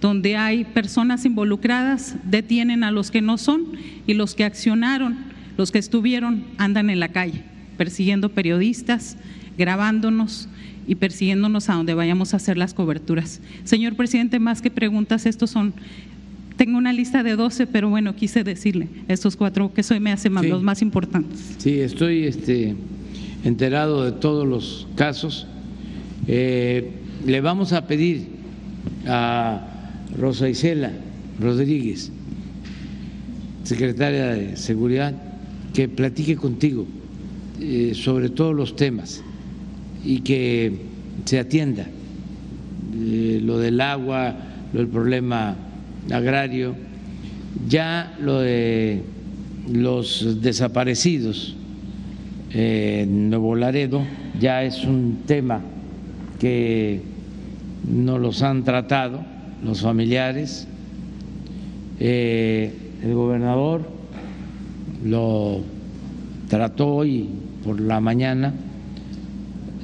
[0.02, 3.66] donde hay personas involucradas, detienen a los que no son
[4.06, 5.18] y los que accionaron,
[5.58, 7.42] los que estuvieron, andan en la calle,
[7.78, 9.18] persiguiendo periodistas,
[9.58, 10.50] grabándonos,
[10.88, 13.42] y persiguiéndonos a donde vayamos a hacer las coberturas.
[13.64, 15.74] Señor presidente, más que preguntas, estos son
[16.58, 20.30] Tengo una lista de 12, pero bueno, quise decirle estos cuatro que soy me hace
[20.30, 20.50] más, Sí.
[20.50, 21.56] los más importantes.
[21.58, 22.76] Sí, estoy este,
[23.44, 25.48] enterado de todos los casos.
[26.28, 26.92] Eh,
[27.26, 28.28] le vamos a pedir
[29.06, 29.68] a
[30.18, 30.92] Rosa Isela
[31.40, 32.12] Rodríguez,
[33.64, 35.14] secretaria de Seguridad,
[35.74, 36.86] que platique contigo
[37.60, 39.22] eh, sobre todos los temas
[40.06, 40.72] y que
[41.26, 41.86] se atienda
[42.98, 44.36] eh, lo del agua,
[44.72, 45.58] lo del problema
[46.12, 46.76] agrario,
[47.68, 49.02] ya lo de
[49.72, 51.56] los desaparecidos
[52.54, 54.02] eh, en Nuevo Laredo
[54.40, 55.62] ya es un tema
[56.40, 57.02] que
[57.88, 59.22] no los han tratado
[59.64, 60.68] los familiares.
[62.00, 62.74] Eh,
[63.04, 63.90] el gobernador
[65.04, 65.62] lo
[66.50, 67.30] trató hoy
[67.64, 68.54] por la mañana,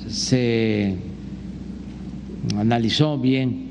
[0.07, 0.95] se
[2.57, 3.70] analizó bien,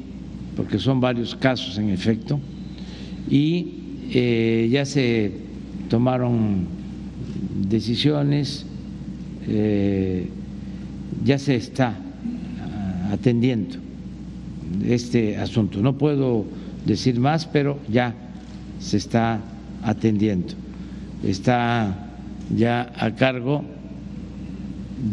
[0.57, 2.41] porque son varios casos en efecto,
[3.29, 3.75] y
[4.13, 5.33] eh, ya se
[5.89, 6.67] tomaron
[7.69, 8.67] decisiones,
[9.49, 10.29] eh,
[11.25, 11.95] ya se está
[12.61, 13.77] ah, atendiendo
[14.85, 15.81] este asunto.
[15.81, 16.45] No puedo
[16.85, 18.15] decir más, pero ya
[18.81, 19.41] se está
[19.83, 20.55] atendiendo.
[21.25, 22.09] Está
[22.57, 23.65] ya a cargo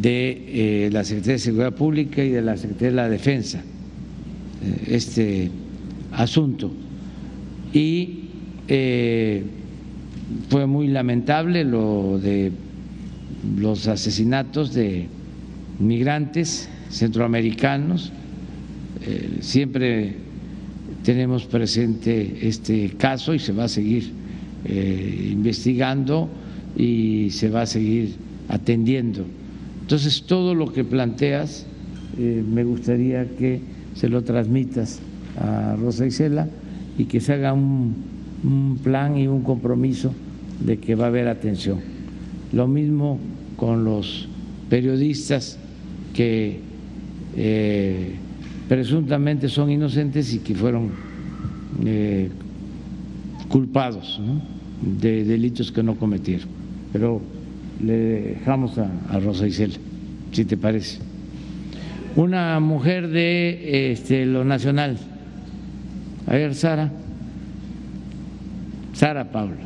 [0.02, 3.62] de eh, la Secretaría de Seguridad Pública y de la Secretaría de la Defensa
[4.88, 5.50] este
[6.12, 6.72] asunto.
[7.74, 8.28] Y
[8.68, 9.44] eh,
[10.50, 12.52] fue muy lamentable lo de
[13.58, 15.08] los asesinatos de
[15.80, 18.12] migrantes centroamericanos.
[19.06, 20.16] Eh, siempre
[21.04, 24.12] tenemos presente este caso y se va a seguir
[24.66, 26.30] eh, investigando
[26.76, 28.16] y se va a seguir
[28.50, 29.26] atendiendo.
[29.82, 31.66] Entonces, todo lo que planteas,
[32.18, 33.62] me gustaría que
[33.98, 35.00] se lo transmitas
[35.40, 36.48] a Rosa Isela
[36.98, 38.06] y que se haga un,
[38.84, 40.14] plan y un compromiso
[40.64, 41.80] de que va a haber atención.
[42.54, 43.20] Lo mismo
[43.56, 44.28] con los
[44.70, 45.58] periodistas
[46.14, 46.60] que
[47.36, 48.16] eh,
[48.70, 50.92] presuntamente son inocentes y que fueron
[51.84, 52.30] eh,
[53.50, 54.22] culpados
[55.02, 56.48] de delitos que no cometieron.
[56.94, 57.20] Pero
[57.84, 59.76] le dejamos a, a Rosa Isela,
[60.32, 61.07] si te parece.
[62.18, 64.98] Una mujer de este, lo nacional.
[66.26, 66.90] A ver, Sara.
[68.94, 69.58] Sara Paula.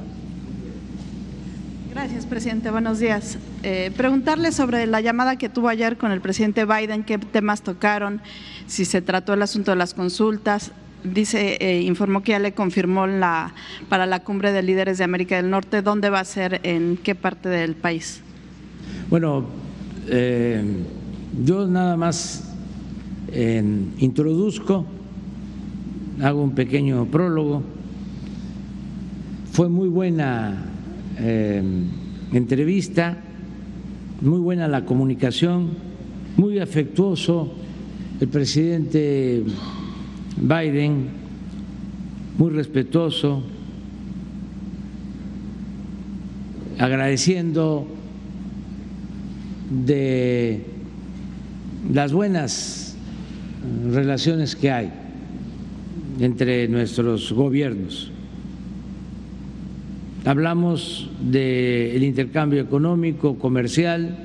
[1.94, 2.70] Gracias, presidente.
[2.70, 3.38] Buenos días.
[3.64, 8.20] Eh, preguntarle sobre la llamada que tuvo ayer con el presidente Biden, qué temas tocaron,
[8.68, 10.74] si se trató el asunto de las consultas.
[11.06, 13.54] Dice, eh, informó que ya le confirmó la,
[13.88, 15.82] para la cumbre de líderes de América del Norte.
[15.82, 16.60] ¿Dónde va a ser?
[16.64, 18.20] ¿En qué parte del país?
[19.10, 19.46] Bueno,
[20.10, 20.62] eh,
[21.46, 22.48] yo nada más
[24.00, 24.86] introduzco,
[26.22, 27.64] hago un pequeño prólogo.
[29.52, 30.66] Fue muy buena
[31.18, 31.64] eh,
[32.34, 33.18] entrevista,
[34.22, 35.70] muy buena la comunicación,
[36.38, 37.54] muy afectuoso
[38.22, 39.44] el presidente
[40.38, 41.10] Biden,
[42.38, 43.42] muy respetuoso,
[46.78, 47.88] agradeciendo
[49.72, 50.71] de
[51.90, 52.96] las buenas
[53.92, 54.92] relaciones que hay
[56.20, 58.12] entre nuestros gobiernos.
[60.26, 64.18] Hablamos del intercambio económico, comercial,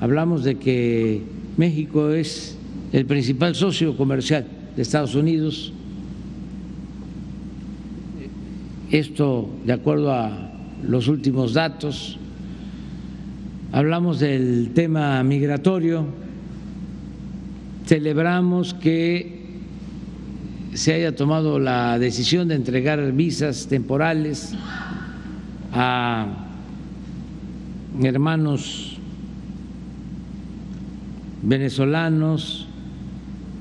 [0.00, 1.22] hablamos de que
[1.56, 2.56] México es
[2.92, 5.72] el principal socio comercial de Estados Unidos.
[8.90, 10.50] Esto de acuerdo a
[10.82, 12.18] los últimos datos.
[13.70, 16.06] Hablamos del tema migratorio.
[17.84, 19.42] Celebramos que
[20.72, 24.54] se haya tomado la decisión de entregar visas temporales
[25.74, 26.28] a
[28.02, 28.96] hermanos
[31.42, 32.68] venezolanos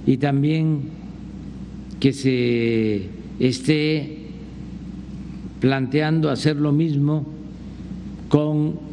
[0.06, 0.84] y también
[2.00, 3.10] que se
[3.40, 4.20] esté
[5.60, 7.26] planteando hacer lo mismo
[8.30, 8.88] con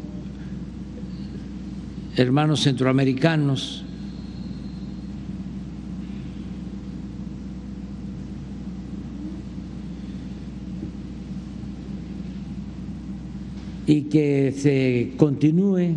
[2.16, 3.84] hermanos centroamericanos.
[13.86, 15.96] y que se continúe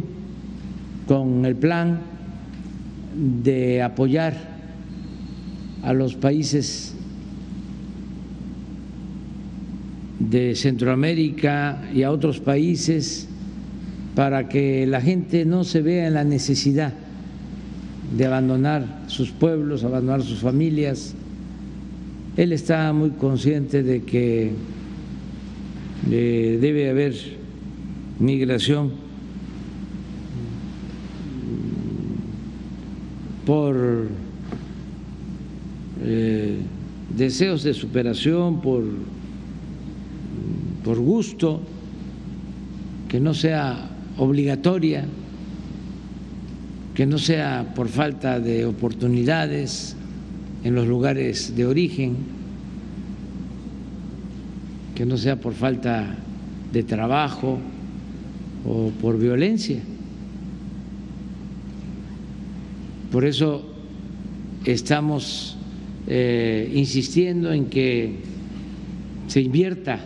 [1.07, 2.01] con el plan
[3.15, 4.35] de apoyar
[5.83, 6.95] a los países
[10.19, 13.26] de Centroamérica y a otros países
[14.17, 16.91] para que la gente no se vea en la necesidad
[18.17, 21.13] de abandonar sus pueblos, abandonar sus familias.
[22.35, 24.53] Él está muy consciente de que
[26.09, 27.13] eh, debe haber
[28.17, 28.91] migración
[33.45, 34.07] por
[36.01, 36.57] eh,
[37.15, 38.83] deseos de superación, por,
[40.83, 41.61] por gusto,
[43.09, 45.05] que no sea obligatoria,
[46.95, 49.95] que no sea por falta de oportunidades
[50.63, 52.15] en los lugares de origen,
[54.95, 56.17] que no sea por falta
[56.73, 57.59] de trabajo
[58.65, 59.79] o por violencia.
[63.11, 63.63] Por eso
[64.65, 65.55] estamos
[66.07, 68.15] eh, insistiendo en que
[69.27, 69.99] se invierta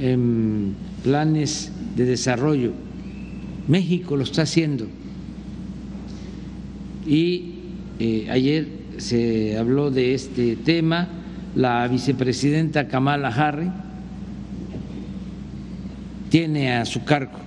[0.00, 2.72] en planes de desarrollo.
[3.68, 4.86] México lo está haciendo.
[7.06, 7.54] Y
[7.98, 8.68] eh, ayer
[8.98, 11.08] se habló de este tema,
[11.54, 13.70] la vicepresidenta Kamala Harris
[16.30, 17.42] tiene a su cargo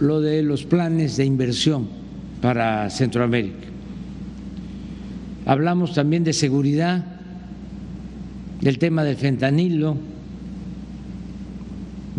[0.00, 1.86] lo de los planes de inversión
[2.40, 3.68] para Centroamérica.
[5.44, 7.04] Hablamos también de seguridad,
[8.60, 9.96] del tema del fentanilo,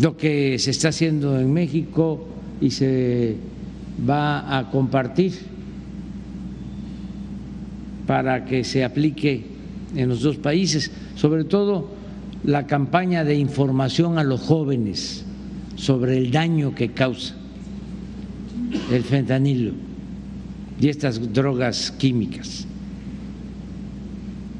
[0.02, 2.26] lo que se está haciendo en México
[2.60, 3.36] y se
[4.08, 5.32] va a compartir
[8.04, 9.44] para que se aplique
[9.94, 11.88] en los dos países, sobre todo
[12.42, 15.24] la campaña de información a los jóvenes
[15.76, 17.36] sobre el daño que causa
[18.90, 19.70] el fentanilo
[20.80, 22.66] y estas drogas químicas.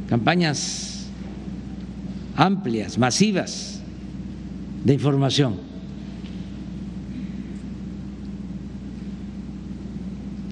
[0.08, 1.08] Campañas
[2.36, 3.81] amplias, masivas
[4.84, 5.54] de información.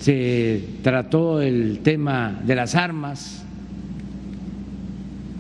[0.01, 3.45] Se trató el tema de las armas,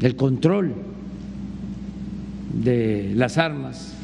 [0.00, 0.74] del control
[2.52, 3.94] de las armas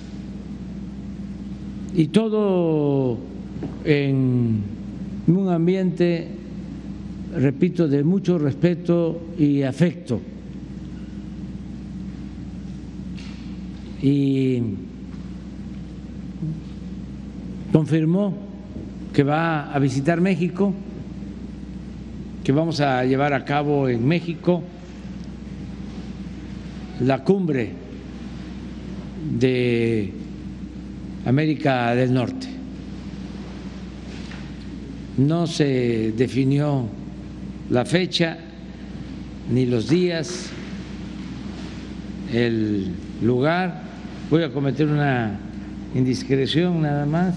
[1.95, 3.19] y todo
[3.85, 4.61] en
[5.27, 6.29] un ambiente,
[7.35, 10.21] repito, de mucho respeto y afecto.
[14.03, 14.63] Y
[17.73, 18.35] confirmó
[19.13, 20.75] que va a visitar México,
[22.45, 24.63] que vamos a llevar a cabo en México
[27.01, 27.73] la cumbre
[29.39, 30.13] de
[31.25, 32.47] América del Norte.
[35.19, 36.87] No se definió
[37.71, 38.39] la fecha
[39.51, 40.51] ni los días,
[42.33, 42.91] el
[43.23, 43.86] lugar.
[44.29, 45.39] Voy a cometer una
[45.95, 47.37] indiscreción nada más,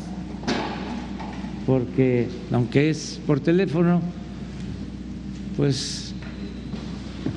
[1.68, 4.02] porque aunque es por teléfono,
[5.56, 6.16] pues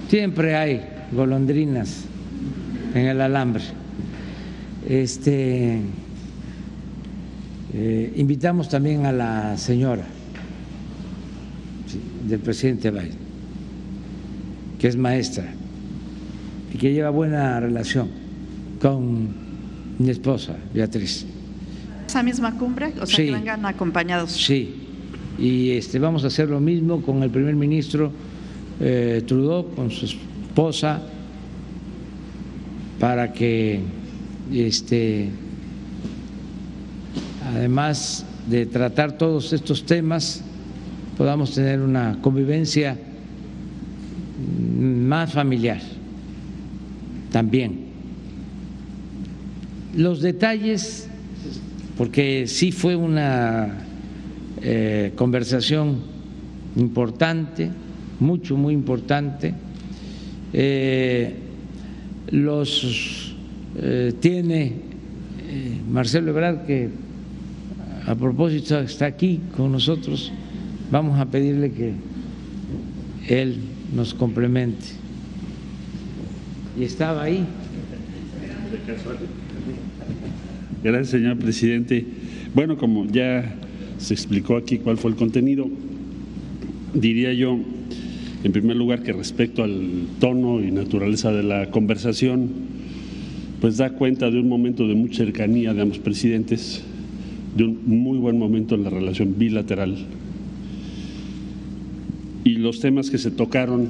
[0.08, 2.04] siempre hay golondrinas
[2.94, 3.62] en el alambre.
[4.88, 5.80] Este
[7.74, 10.06] eh, invitamos también a la señora
[12.26, 13.18] del presidente Biden,
[14.78, 15.44] que es maestra
[16.72, 18.08] y que lleva buena relación
[18.80, 19.41] con
[19.98, 21.24] mi esposa, Beatriz.
[22.06, 22.92] ¿Esa misma cumbre?
[23.00, 23.26] O sea, Sí.
[23.26, 24.32] que vengan acompañados.
[24.32, 24.74] Sí,
[25.38, 28.12] y este, vamos a hacer lo mismo con el primer ministro
[28.80, 31.00] eh, Trudeau, con su esposa,
[32.98, 33.80] para que,
[34.52, 35.28] este,
[37.54, 40.42] además de tratar todos estos temas,
[41.16, 42.98] podamos tener una convivencia
[44.68, 45.80] más familiar
[47.30, 47.91] también.
[49.96, 51.06] Los detalles,
[51.98, 53.84] porque sí fue una
[54.62, 55.98] eh, conversación
[56.76, 57.70] importante,
[58.18, 59.52] mucho, muy importante.
[60.54, 61.34] Eh,
[62.30, 63.34] los
[63.76, 64.72] eh, tiene
[65.90, 66.88] Marcelo Ebrard, que
[68.06, 70.32] a propósito está aquí con nosotros.
[70.90, 71.92] Vamos a pedirle que
[73.28, 73.58] él
[73.94, 74.86] nos complemente.
[76.78, 77.46] Y estaba ahí.
[80.82, 82.04] Gracias, señor presidente.
[82.54, 83.54] Bueno, como ya
[83.98, 85.68] se explicó aquí cuál fue el contenido,
[86.92, 87.56] diría yo,
[88.42, 92.50] en primer lugar, que respecto al tono y naturaleza de la conversación,
[93.60, 96.82] pues da cuenta de un momento de mucha cercanía de ambos presidentes,
[97.56, 99.96] de un muy buen momento en la relación bilateral.
[102.42, 103.86] Y los temas que se tocaron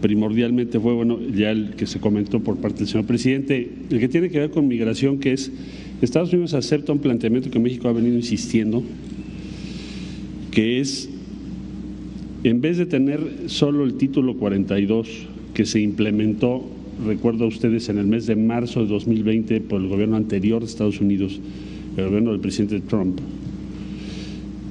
[0.00, 4.08] primordialmente fue, bueno, ya el que se comentó por parte del señor presidente, el que
[4.08, 5.50] tiene que ver con migración, que es
[6.00, 8.82] Estados Unidos acepta un planteamiento que México ha venido insistiendo,
[10.50, 11.08] que es
[12.44, 15.08] en vez de tener solo el título 42
[15.54, 16.64] que se implementó,
[17.04, 20.66] recuerdo a ustedes, en el mes de marzo de 2020 por el gobierno anterior de
[20.66, 21.40] Estados Unidos,
[21.96, 23.18] el gobierno del presidente Trump.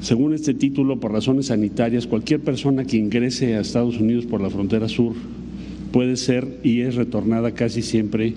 [0.02, 4.50] Según este título, por razones sanitarias, cualquier persona que ingrese a Estados Unidos por la
[4.50, 5.14] frontera sur
[5.92, 8.34] puede ser y es retornada casi siempre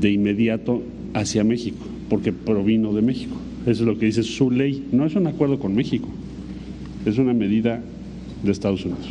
[0.00, 0.82] de inmediato
[1.14, 3.36] hacia México, porque provino de México.
[3.62, 4.84] Eso es lo que dice su ley.
[4.92, 6.08] No es un acuerdo con México,
[7.04, 7.82] es una medida
[8.44, 9.08] de Estados Unidos.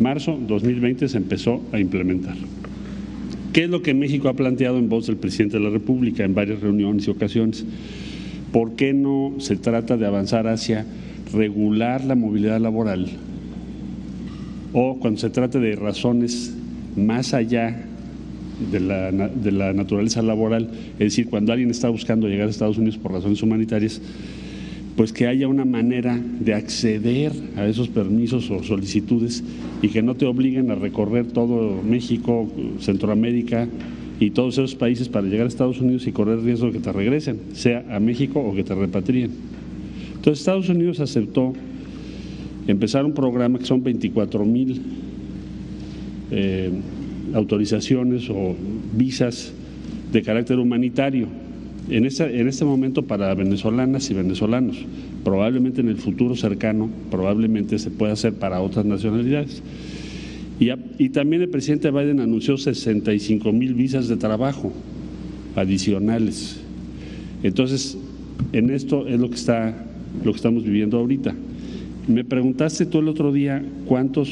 [0.00, 2.36] Marzo 2020 se empezó a implementar.
[3.52, 6.34] ¿Qué es lo que México ha planteado en voz del presidente de la República en
[6.34, 7.64] varias reuniones y ocasiones?
[8.56, 10.86] ¿Por qué no se trata de avanzar hacia
[11.30, 13.06] regular la movilidad laboral?
[14.72, 16.56] O cuando se trata de razones
[16.96, 17.84] más allá
[18.72, 22.78] de la, de la naturaleza laboral, es decir, cuando alguien está buscando llegar a Estados
[22.78, 24.00] Unidos por razones humanitarias,
[24.96, 29.44] pues que haya una manera de acceder a esos permisos o solicitudes
[29.82, 32.50] y que no te obliguen a recorrer todo México,
[32.80, 33.68] Centroamérica
[34.18, 36.92] y todos esos países para llegar a Estados Unidos y correr riesgo de que te
[36.92, 39.30] regresen, sea a México o que te repatrien.
[40.14, 41.52] Entonces Estados Unidos aceptó
[42.66, 44.80] empezar un programa que son 24 mil
[46.30, 46.70] eh,
[47.34, 48.56] autorizaciones o
[48.94, 49.52] visas
[50.12, 51.28] de carácter humanitario
[51.90, 54.78] en, en este momento para venezolanas y venezolanos.
[55.24, 59.62] Probablemente en el futuro cercano, probablemente se pueda hacer para otras nacionalidades.
[60.58, 64.72] Y, y también el presidente Biden anunció 65 mil visas de trabajo
[65.54, 66.60] adicionales.
[67.42, 67.98] Entonces,
[68.52, 69.86] en esto es lo que está
[70.24, 71.34] lo que estamos viviendo ahorita.
[72.08, 74.30] Me preguntaste tú el otro día cuántos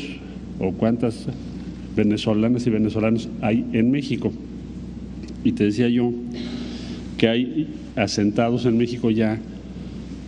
[0.59, 1.27] o cuántas
[1.97, 4.33] venezolanas y venezolanos hay en México.
[5.43, 6.13] Y te decía yo
[7.19, 9.41] que hay asentados en México ya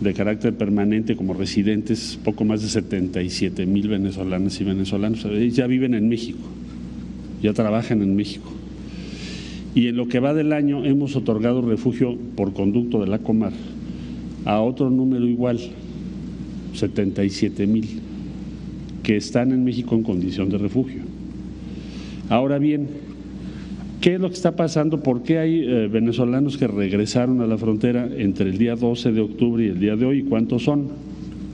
[0.01, 5.25] de carácter permanente como residentes, poco más de 77 mil venezolanas y venezolanos.
[5.51, 6.39] Ya viven en México,
[7.41, 8.51] ya trabajan en México.
[9.73, 13.53] Y en lo que va del año hemos otorgado refugio por conducto de la Comar
[14.45, 15.59] a otro número igual,
[16.73, 17.87] 77 mil,
[19.03, 21.01] que están en México en condición de refugio.
[22.29, 22.87] Ahora bien,
[24.01, 25.01] ¿Qué es lo que está pasando?
[25.01, 29.21] ¿Por qué hay eh, venezolanos que regresaron a la frontera entre el día 12 de
[29.21, 30.21] octubre y el día de hoy?
[30.21, 30.89] ¿Cuántos son?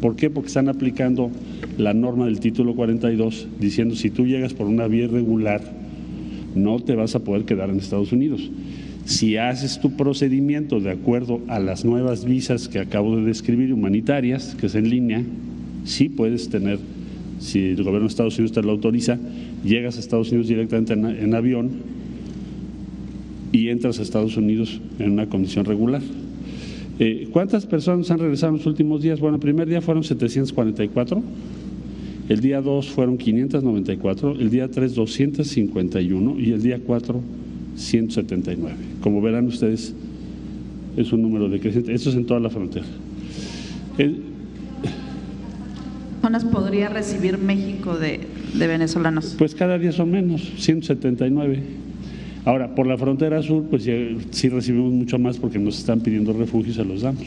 [0.02, 0.30] ¿Por qué?
[0.30, 1.32] Porque están aplicando
[1.78, 5.62] la norma del título 42 diciendo si tú llegas por una vía irregular
[6.54, 8.52] no te vas a poder quedar en Estados Unidos.
[9.06, 14.56] Si haces tu procedimiento de acuerdo a las nuevas visas que acabo de describir, humanitarias,
[14.60, 15.24] que es en línea,
[15.86, 16.80] sí puedes tener,
[17.40, 19.18] si el gobierno de Estados Unidos te lo autoriza,
[19.64, 22.03] llegas a Estados Unidos directamente en avión
[23.54, 26.02] y entras a Estados Unidos en una condición regular.
[27.00, 29.20] Eh, ¿Cuántas personas han regresado en los últimos días?
[29.20, 31.24] Bueno, el primer día fueron 744,
[32.30, 37.22] el día 2 fueron 594, el día 3 251 y el día 4
[37.76, 38.76] 179.
[39.02, 39.94] Como verán ustedes,
[40.98, 41.94] es un número decreciente.
[41.94, 42.86] Esto es en toda la frontera.
[46.22, 48.22] ¿Cuántas podría recibir México de,
[48.54, 49.36] de venezolanos?
[49.38, 51.84] Pues cada día son menos, 179.
[52.46, 53.90] Ahora, por la frontera sur, pues
[54.32, 57.26] sí recibimos mucho más porque nos están pidiendo refugio y se los damos.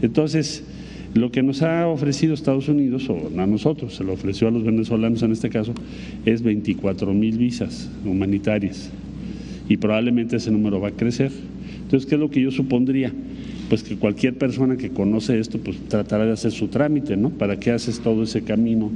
[0.00, 0.62] Entonces,
[1.14, 4.62] lo que nos ha ofrecido Estados Unidos, o a nosotros, se lo ofreció a los
[4.62, 5.72] venezolanos en este caso,
[6.24, 8.90] es 24 mil visas humanitarias.
[9.68, 11.32] Y probablemente ese número va a crecer.
[11.82, 13.12] Entonces, ¿qué es lo que yo supondría?
[13.68, 17.30] Pues que cualquier persona que conoce esto, pues tratará de hacer su trámite, ¿no?
[17.30, 18.90] ¿Para qué haces todo ese camino?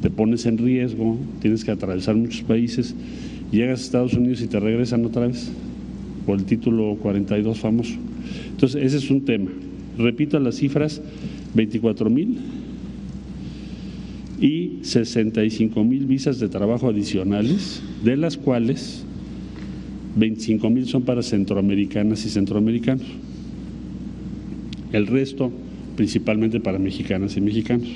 [0.00, 2.96] Te pones en riesgo, tienes que atravesar muchos países
[3.52, 5.50] llegas a Estados Unidos y te regresan otra vez
[6.26, 7.94] por el título 42 famoso.
[8.50, 9.50] Entonces, ese es un tema.
[9.98, 11.00] Repito las cifras,
[11.54, 12.38] 24 mil
[14.40, 19.04] y 65 mil visas de trabajo adicionales, de las cuales
[20.16, 23.06] 25 mil son para centroamericanas y centroamericanos.
[24.92, 25.52] El resto
[25.96, 27.88] principalmente para mexicanas y mexicanos.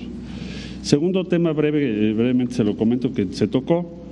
[0.83, 4.06] Segundo tema breve, eh, brevemente se lo comento que se tocó,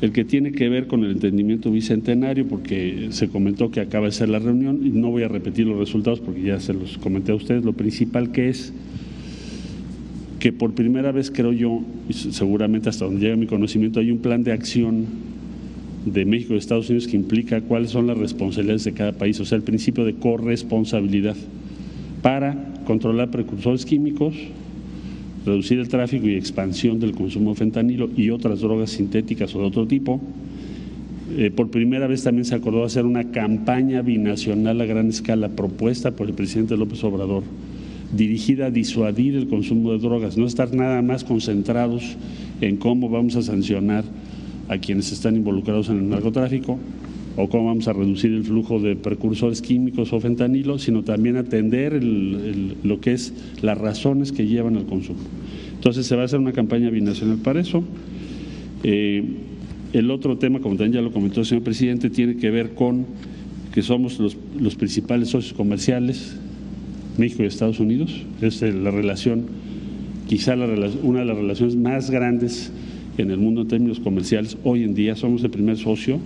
[0.00, 4.12] el que tiene que ver con el entendimiento bicentenario, porque se comentó que acaba de
[4.12, 7.32] ser la reunión y no voy a repetir los resultados porque ya se los comenté
[7.32, 8.72] a ustedes, lo principal que es
[10.38, 14.18] que por primera vez creo yo, y seguramente hasta donde llega mi conocimiento, hay un
[14.18, 15.06] plan de acción
[16.06, 19.44] de México y Estados Unidos que implica cuáles son las responsabilidades de cada país, o
[19.44, 21.36] sea, el principio de corresponsabilidad
[22.22, 24.34] para controlar precursores químicos,
[25.48, 29.64] reducir el tráfico y expansión del consumo de fentanilo y otras drogas sintéticas o de
[29.66, 30.20] otro tipo.
[31.36, 36.12] Eh, por primera vez también se acordó hacer una campaña binacional a gran escala propuesta
[36.12, 37.42] por el presidente López Obrador
[38.12, 42.16] dirigida a disuadir el consumo de drogas, no estar nada más concentrados
[42.60, 44.04] en cómo vamos a sancionar
[44.68, 46.78] a quienes están involucrados en el narcotráfico
[47.40, 52.02] o cómo vamos a reducir el flujo de precursores químicos o fentanilo, sino también atender
[52.02, 53.32] lo que es
[53.62, 55.20] las razones que llevan al consumo.
[55.74, 57.84] Entonces se va a hacer una campaña binacional para eso.
[58.82, 59.22] Eh,
[59.92, 63.06] el otro tema, como también ya lo comentó el señor presidente, tiene que ver con
[63.72, 66.36] que somos los, principales socios comerciales,
[67.18, 68.20] México y Estados Unidos.
[68.42, 69.44] Es la relación,
[70.26, 70.66] quizá la,
[71.04, 72.72] una de las relaciones más grandes
[73.16, 74.58] en el mundo en términos comerciales.
[74.64, 76.18] Hoy en día somos el primer socio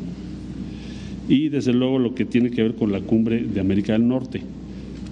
[1.33, 4.43] y desde luego lo que tiene que ver con la cumbre de América del Norte,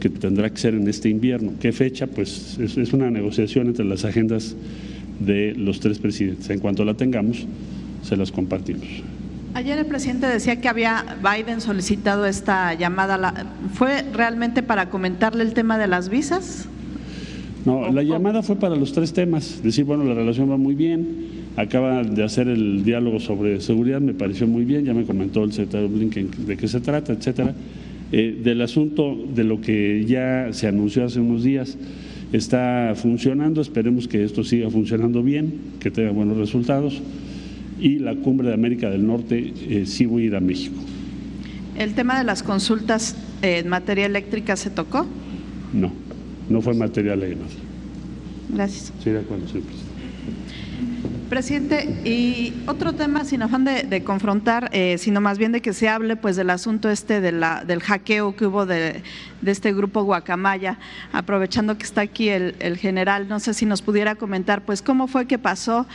[0.01, 1.53] que tendrá que ser en este invierno.
[1.59, 2.07] ¿Qué fecha?
[2.09, 4.55] Pues es, una negociación entre las agendas
[5.19, 6.51] de los tres presidentes.
[6.51, 7.47] En cuanto la tengamos,
[8.03, 8.87] se las compartimos.
[9.55, 13.47] Ayer el presidente decía que había Biden solicitado esta llamada.
[13.73, 16.69] ¿Fue realmente para comentarle el tema de las visas?
[17.65, 19.63] No, la llamada fue para los tres temas.
[19.63, 21.30] Decir, bueno, la relación va muy bien.
[21.57, 24.85] Acaba de hacer el diálogo sobre seguridad, me pareció muy bien.
[24.85, 27.55] Ya me comentó el secretario Blinken de qué se trata, etcétera.
[28.13, 31.77] Eh, del asunto de lo que ya se anunció hace unos días
[32.33, 33.61] está funcionando.
[33.61, 37.01] Esperemos que esto siga funcionando bien, que tenga buenos resultados
[37.81, 40.77] y la cumbre de América del Norte eh, sí voy a ir a México.
[41.79, 45.07] ¿El tema de las consultas en materia eléctrica se tocó?
[45.73, 45.93] No,
[46.49, 47.39] no fue materia legal.
[48.53, 48.93] Gracias.
[49.03, 49.90] Sí, de acuerdo, señor presidente.
[51.31, 55.89] Presidente, y otro tema, sin afán de, confrontar, eh, sino más bien de que se
[55.89, 59.05] hable pues del asunto este de la, del hackeo que hubo de,
[59.40, 60.78] de este grupo Guacamaya,
[61.12, 65.27] aprovechando que está aquí el, general, no sé si nos pudiera comentar pues cómo fue
[65.27, 65.86] que pasó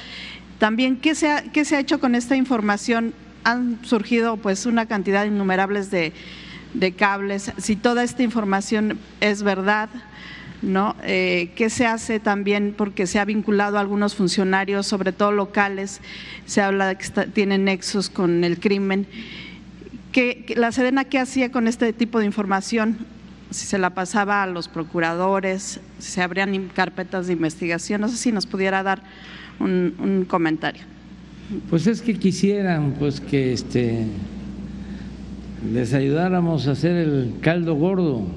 [0.58, 3.14] también, ¿qué se ha, qué se ha hecho con esta información?
[3.44, 6.14] Han surgido pues una cantidad innumerables de,
[6.74, 7.52] de cables.
[7.58, 9.90] Si toda esta información es verdad,
[10.66, 10.96] ¿no?
[11.04, 16.02] Eh, ¿Qué se hace también porque se ha vinculado a algunos funcionarios, sobre todo locales?
[16.46, 19.08] Se habla de que tienen nexos con el crimen.
[20.12, 22.98] ¿Qué, ¿La Sedena qué hacía con este tipo de información?
[23.52, 28.18] Si se la pasaba a los procuradores, si se abrían carpetas de investigación, no sé
[28.18, 29.04] si nos pudiera dar
[29.60, 30.84] un, comentario.
[31.70, 34.08] Pues es que quisieran pues que este
[35.72, 38.28] les ayudáramos a hacer el caldo gordo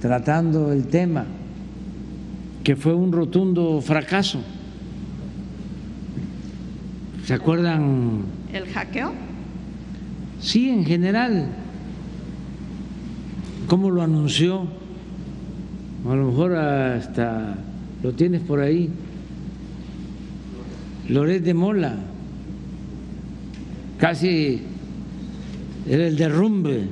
[0.00, 1.26] tratando el tema
[2.64, 4.40] que fue un rotundo fracaso.
[7.24, 8.22] ¿Se acuerdan?
[8.52, 9.12] ¿El hackeo?
[10.40, 11.48] Sí, en general.
[13.66, 14.66] ¿Cómo lo anunció?
[16.08, 17.56] A lo mejor hasta
[18.02, 18.90] lo tienes por ahí.
[21.08, 21.96] Loret de Mola,
[23.98, 24.62] casi
[25.88, 26.84] era el derrumbe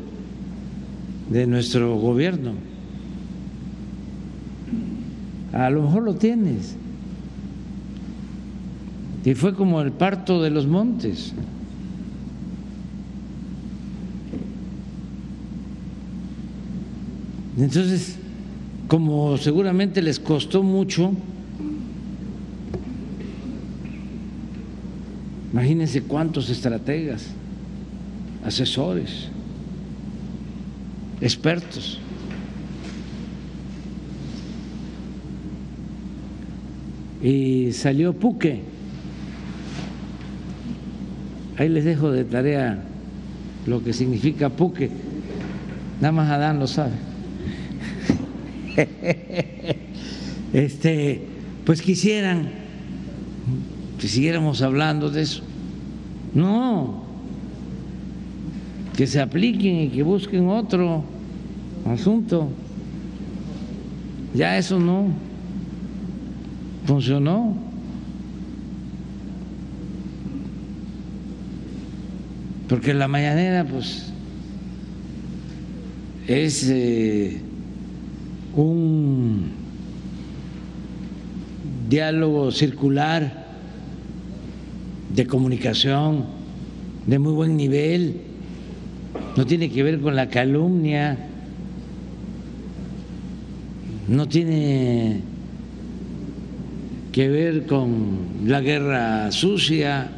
[1.31, 2.68] de nuestro gobierno.
[5.59, 6.77] A lo mejor lo tienes.
[9.25, 11.33] Y fue como el parto de los montes.
[17.59, 18.17] Entonces,
[18.87, 21.11] como seguramente les costó mucho,
[25.53, 27.27] imagínense cuántos estrategas,
[28.45, 29.27] asesores,
[31.21, 31.99] expertos.
[37.23, 38.63] Y salió Puque.
[41.57, 42.85] Ahí les dejo de tarea
[43.67, 44.91] lo que significa Puque.
[46.01, 46.93] Nada más Adán lo sabe.
[50.53, 51.23] este,
[51.65, 52.51] pues quisieran
[53.99, 55.43] que siguiéramos hablando de eso.
[56.35, 57.03] No,
[58.97, 61.03] que se apliquen y que busquen otro
[61.87, 62.49] asunto.
[64.35, 65.28] Ya eso no
[66.89, 67.55] funcionó.
[72.67, 74.07] Porque la mañanera, pues,
[76.27, 77.43] es eh,
[78.57, 79.51] un
[81.91, 83.47] diálogo circular
[85.15, 86.25] de comunicación
[87.07, 88.23] de muy buen nivel,
[89.37, 91.19] no tiene que ver con la calumnia,
[94.09, 95.28] no tiene
[97.13, 100.11] que ver con la guerra sucia.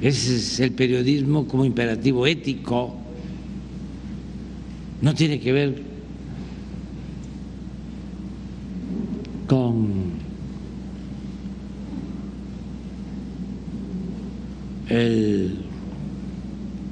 [0.00, 3.04] Ese es el periodismo como imperativo ético
[5.04, 5.82] no tiene que ver
[9.46, 10.12] con
[14.88, 15.58] el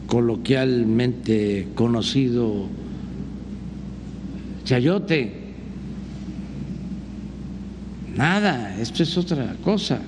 [0.06, 2.66] coloquialmente conocido
[4.64, 5.41] chayote.
[8.16, 10.00] Nada, esto es otra cosa.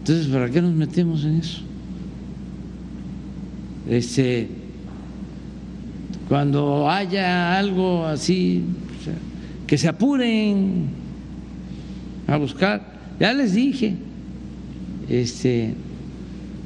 [0.00, 1.60] Entonces, ¿para qué nos metemos en eso?
[3.88, 4.48] Este,
[6.28, 8.64] cuando haya algo así,
[9.66, 10.88] que se apuren
[12.26, 12.98] a buscar.
[13.20, 13.94] Ya les dije,
[15.08, 15.74] este,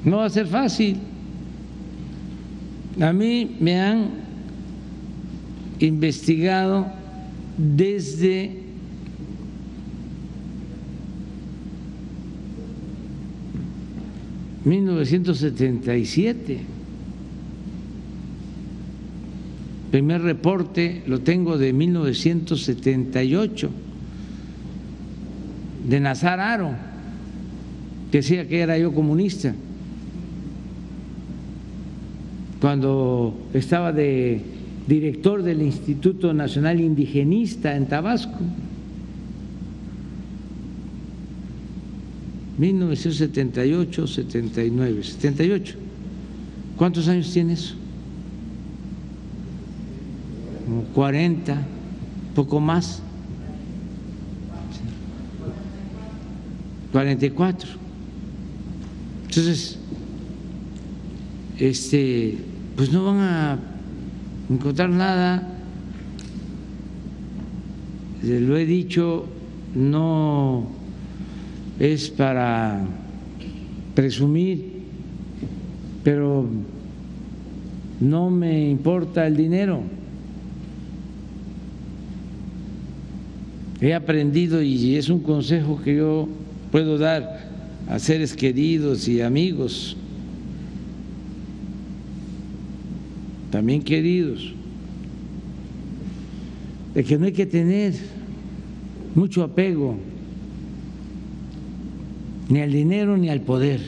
[0.05, 0.99] no va a ser fácil.
[3.01, 4.11] A mí me han
[5.81, 6.87] investigado
[7.59, 8.62] desde
[14.65, 16.59] ...1977...
[19.93, 23.71] primer reporte lo tengo de 1978
[25.87, 26.71] de Nazar Aro,
[28.11, 29.55] que decía que era yo comunista,
[32.59, 34.41] cuando estaba de
[34.87, 38.39] director del Instituto Nacional Indigenista en Tabasco.
[42.59, 45.75] 1978, 79, 78.
[46.77, 47.75] ¿Cuántos años tiene eso?
[50.95, 51.67] 40,
[52.35, 53.03] poco más.
[56.93, 57.71] 44.
[59.29, 59.79] Entonces,
[61.59, 62.39] este,
[62.77, 63.59] pues no van a
[64.51, 65.49] encontrar nada.
[68.23, 69.27] Lo he dicho,
[69.75, 70.82] no
[71.83, 72.81] es para
[73.93, 74.65] presumir,
[76.05, 76.47] pero
[77.99, 79.83] no me importa el dinero.
[83.81, 86.29] he aprendido y es un consejo que yo
[86.71, 87.51] puedo dar
[87.89, 89.97] a seres queridos y amigos,
[93.51, 94.53] también queridos,
[96.95, 97.95] de que no hay que tener
[99.17, 99.97] mucho apego
[102.49, 103.81] ni al dinero ni al poder.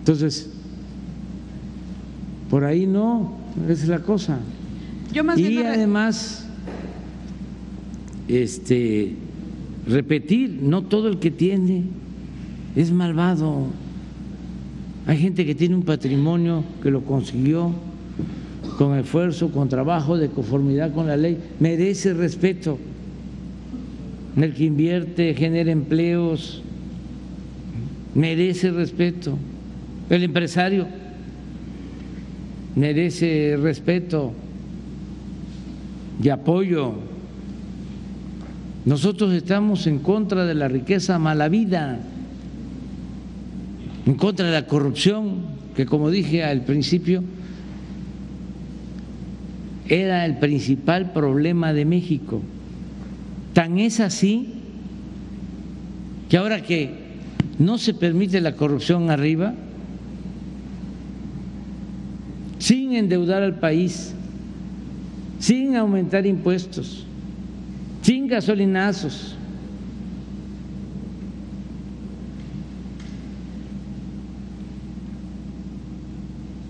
[0.00, 0.50] Entonces,
[2.50, 3.38] por ahí no,
[3.68, 4.40] esa es la cosa.
[5.36, 6.46] y además,
[8.26, 9.14] este,
[9.86, 11.84] repetir, no todo el que tiene
[12.74, 13.66] es malvado.
[15.06, 17.72] Hay gente que tiene un patrimonio que lo consiguió
[18.78, 22.78] con esfuerzo, con trabajo, de conformidad con la ley, merece respeto.
[24.36, 26.62] El que invierte, genera empleos,
[28.14, 29.36] merece respeto.
[30.08, 30.86] El empresario
[32.74, 34.32] merece respeto
[36.22, 36.94] y apoyo.
[38.84, 42.00] Nosotros estamos en contra de la riqueza mala vida,
[44.06, 47.22] en contra de la corrupción, que como dije al principio,
[49.92, 52.40] era el principal problema de México.
[53.52, 54.54] Tan es así
[56.30, 56.94] que ahora que
[57.58, 59.52] no se permite la corrupción arriba,
[62.58, 64.14] sin endeudar al país,
[65.38, 67.04] sin aumentar impuestos,
[68.00, 69.36] sin gasolinazos.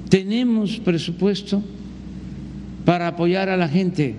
[0.09, 1.63] Tenemos presupuesto
[2.93, 4.17] para apoyar a la gente,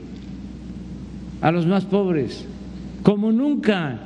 [1.42, 2.44] a los más pobres,
[3.04, 4.00] como nunca.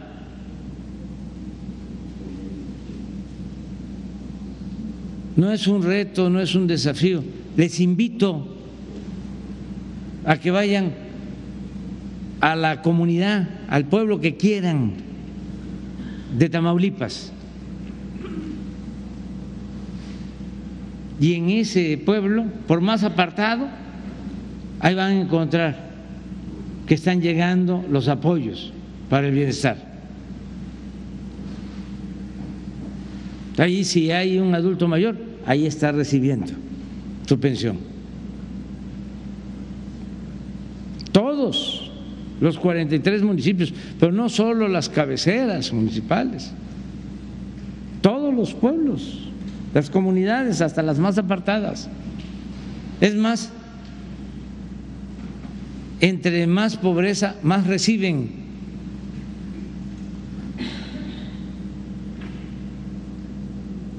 [5.38, 7.23] No es un reto, no es un desafío,
[7.56, 8.57] les invito
[10.26, 10.91] a que vayan
[12.41, 14.95] a la comunidad, al pueblo que quieran
[16.38, 17.31] de Tamaulipas.
[21.22, 23.69] Y en ese pueblo, por más apartado,
[24.80, 25.88] ahí van a encontrar
[26.86, 28.72] que están llegando los apoyos
[29.10, 29.78] para el bienestar.
[33.58, 36.54] Ahí si hay un adulto mayor, ahí está recibiendo
[37.26, 37.78] su pensión.
[41.12, 41.91] Todos
[42.40, 46.52] los 43 municipios, pero no solo las cabeceras municipales,
[48.02, 49.28] todos los pueblos,
[49.74, 51.90] las comunidades, hasta las más apartadas.
[53.02, 53.52] Es más,
[56.02, 58.48] entre más pobreza, más reciben.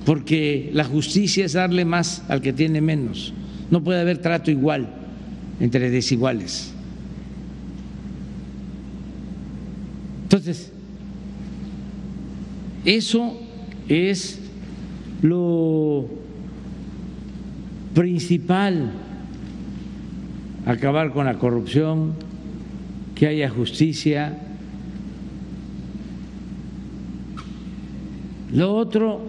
[0.08, 3.34] porque la justicia es darle más al que tiene menos.
[3.70, 4.88] No puede haber trato igual
[5.60, 6.72] entre desiguales.
[10.22, 10.72] Entonces,
[12.86, 13.38] eso
[13.86, 14.38] es
[15.20, 16.06] lo
[17.94, 18.92] principal,
[20.68, 22.12] acabar con la corrupción,
[23.14, 24.38] que haya justicia.
[28.52, 29.20] Lo otro,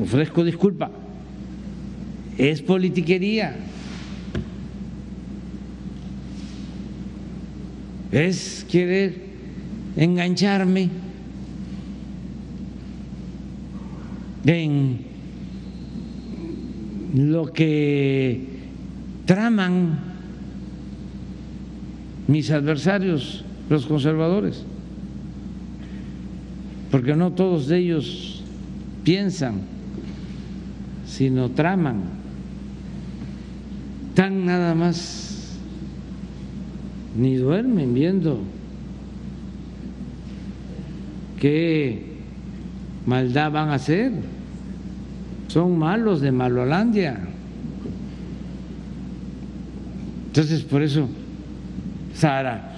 [0.00, 0.92] ofrezco disculpa,
[2.38, 3.56] es politiquería.
[8.12, 9.14] Es querer
[9.96, 10.88] engancharme
[14.46, 15.09] en
[17.14, 18.46] lo que
[19.26, 19.98] traman
[22.28, 24.64] mis adversarios, los conservadores,
[26.90, 28.42] porque no todos ellos
[29.04, 29.62] piensan,
[31.06, 32.02] sino traman,
[34.14, 35.58] tan nada más,
[37.16, 38.40] ni duermen viendo
[41.40, 42.16] qué
[43.06, 44.12] maldad van a hacer,
[45.50, 47.18] son malos de Malolandia.
[50.26, 51.08] Entonces, por eso,
[52.14, 52.70] Sara,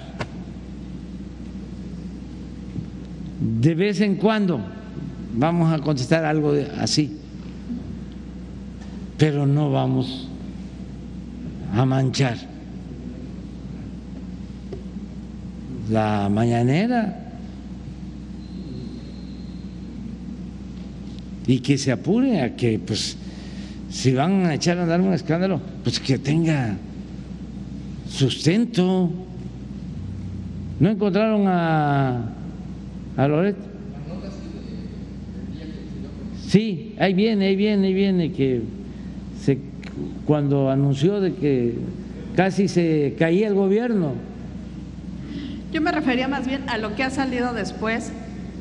[3.61, 4.59] de vez en cuando
[5.35, 7.19] vamos a contestar algo así,
[9.19, 10.27] pero no vamos
[11.75, 12.37] a manchar
[15.91, 17.22] la mañanera
[21.47, 23.17] y que se apure a que, pues,
[23.89, 26.75] si van a echar a dar un escándalo, pues que tenga
[28.09, 29.11] sustento.
[30.79, 32.29] ¿No encontraron a,
[33.17, 33.55] a Loret?
[36.47, 38.61] Sí, ahí viene, ahí viene, ahí viene, que
[39.41, 39.57] se,
[40.25, 41.75] cuando anunció de que
[42.35, 44.13] casi se caía el gobierno.
[45.71, 48.11] Yo me refería más bien a lo que ha salido después.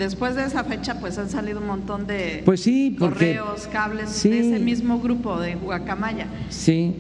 [0.02, 4.40] Después de esa fecha, pues han salido un montón de pues sí, correos, cables de
[4.40, 6.26] ese mismo grupo de Guacamaya.
[6.48, 6.96] Sí,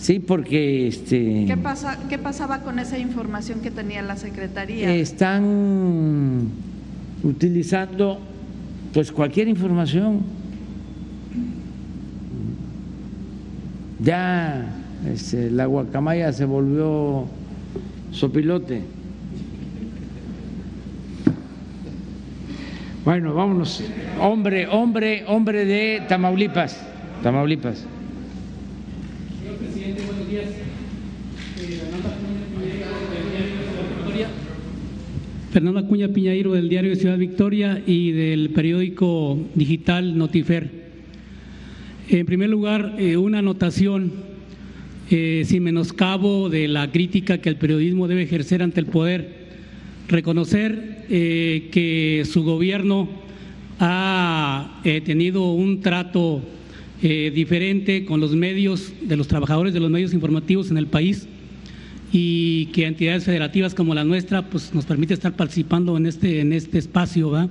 [0.00, 1.44] Sí, porque este.
[1.46, 4.94] ¿Qué, pasa, ¿Qué pasaba con esa información que tenía la secretaría?
[4.94, 6.46] Están
[7.24, 8.20] utilizando,
[8.94, 10.20] pues cualquier información.
[14.00, 14.72] Ya
[15.12, 17.26] este, la guacamaya se volvió
[18.12, 18.82] sopilote.
[23.08, 23.82] Bueno, vámonos.
[24.20, 26.78] Hombre, hombre, hombre de Tamaulipas.
[27.22, 27.86] Tamaulipas.
[35.50, 40.70] Fernando Acuña Piñairo del diario de Ciudad Victoria y del periódico digital Notifer.
[42.10, 44.12] En primer lugar, eh, una anotación
[45.08, 49.37] eh, sin menoscabo de la crítica que el periodismo debe ejercer ante el poder.
[50.08, 53.08] Reconocer eh, que su gobierno
[53.80, 56.42] ha tenido un trato
[57.00, 61.28] diferente con los medios, de los trabajadores de los medios informativos en el país
[62.12, 66.52] y que entidades federativas como la nuestra pues, nos permite estar participando en este, en
[66.52, 67.50] este espacio.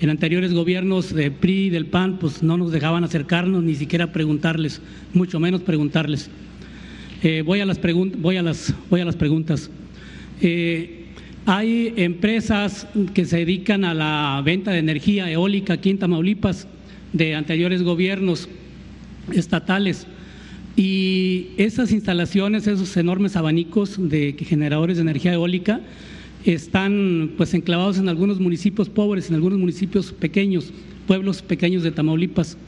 [0.00, 4.12] En anteriores gobiernos de PRI y del PAN pues, no nos dejaban acercarnos ni siquiera
[4.12, 4.80] preguntarles,
[5.12, 6.30] mucho menos preguntarles.
[7.22, 7.78] Eh, voy, a las
[8.16, 9.70] voy, a las, voy a las preguntas.
[10.40, 10.99] Eh,
[11.50, 16.68] hay empresas que se dedican a la venta de energía eólica aquí en Tamaulipas
[17.12, 18.48] de anteriores gobiernos
[19.32, 20.06] estatales
[20.76, 25.80] y esas instalaciones, esos enormes abanicos de generadores de energía eólica,
[26.44, 30.72] están pues enclavados en algunos municipios pobres, en algunos municipios pequeños,
[31.08, 32.58] pueblos pequeños de Tamaulipas.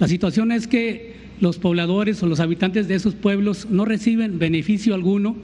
[0.00, 4.96] La situación es que los pobladores o los habitantes de esos pueblos no reciben beneficio
[4.96, 5.36] alguno,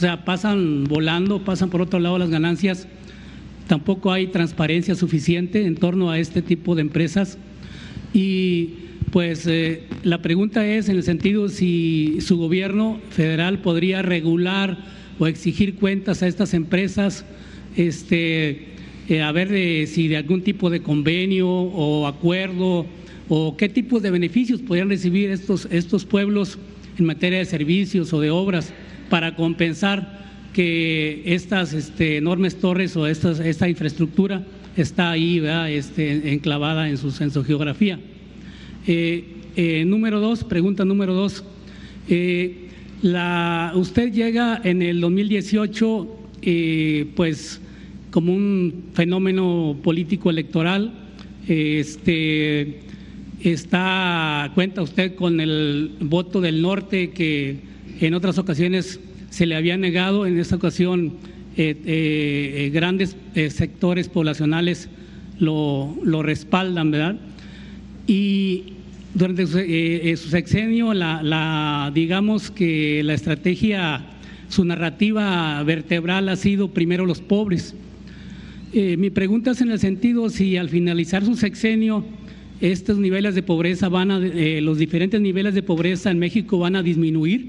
[0.00, 2.88] o sea, pasan volando, pasan por otro lado las ganancias,
[3.66, 7.36] tampoco hay transparencia suficiente en torno a este tipo de empresas.
[8.14, 8.76] Y
[9.12, 14.78] pues eh, la pregunta es en el sentido si su gobierno federal podría regular
[15.18, 17.26] o exigir cuentas a estas empresas,
[17.76, 18.68] este,
[19.06, 22.86] eh, a ver si de algún tipo de convenio o acuerdo
[23.28, 26.58] o qué tipos de beneficios podrían recibir estos, estos pueblos
[26.98, 28.72] en materia de servicios o de obras
[29.10, 30.20] para compensar
[30.54, 34.42] que estas este, enormes torres o esta infraestructura
[34.76, 37.98] está ahí este, enclavada en su, en geografía.
[38.86, 39.24] Eh,
[39.56, 41.44] eh, número dos, pregunta número dos.
[42.08, 42.68] Eh,
[43.02, 46.08] la, usted llega en el 2018,
[47.14, 47.60] pues,
[48.10, 50.92] como un fenómeno político electoral.
[51.48, 52.80] Este,
[53.42, 57.69] está, cuenta usted con el voto del norte que
[58.00, 59.00] en otras ocasiones
[59.30, 60.26] se le había negado.
[60.26, 61.14] En esta ocasión
[62.72, 63.16] grandes
[63.50, 64.88] sectores poblacionales
[65.38, 67.16] lo, respaldan, ¿verdad?
[68.06, 68.74] Y
[69.14, 74.04] durante su, sexenio, la, digamos que la estrategia,
[74.48, 77.74] su narrativa vertebral ha sido primero los pobres.
[78.72, 82.04] mi pregunta es en el sentido si al finalizar su sexenio
[82.60, 86.76] estos niveles de pobreza van a, eh, los diferentes niveles de pobreza en México van
[86.76, 87.48] a disminuir.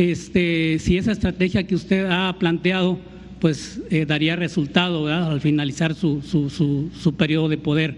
[0.00, 2.98] Este, si esa estrategia que usted ha planteado,
[3.38, 7.96] pues eh, daría resultado al finalizar su, su, su, periodo de poder.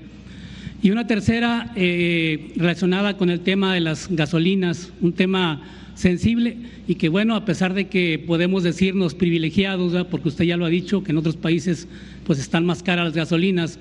[0.83, 5.63] Y una tercera eh, relacionada con el tema de las gasolinas, un tema
[5.95, 6.57] sensible
[6.89, 10.71] y que bueno, a pesar de que podemos decirnos privilegiados, porque usted ya lo ha
[10.71, 11.87] dicho, que en otros países
[12.27, 13.79] pues están más caras las gasolinas,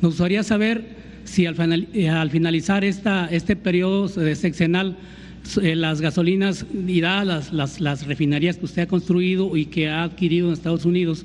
[0.00, 0.86] nos gustaría saber
[1.24, 5.17] si eh, al, finalizar esta, este periodo sexenal eh,
[5.56, 10.52] las gasolinas y las, las, refinerías que usted ha construido y que ha adquirido en
[10.52, 11.24] Estados Unidos,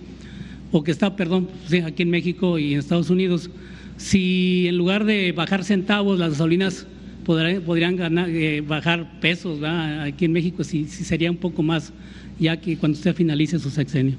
[0.71, 1.49] o que está, perdón,
[1.85, 3.49] aquí en México y en Estados Unidos,
[3.97, 6.87] si en lugar de bajar centavos las gasolinas
[7.25, 11.91] podrían, podrían ganar, eh, bajar pesos aquí en México, si, sería un poco más,
[12.39, 14.15] ya que cuando usted finalice su sexenio.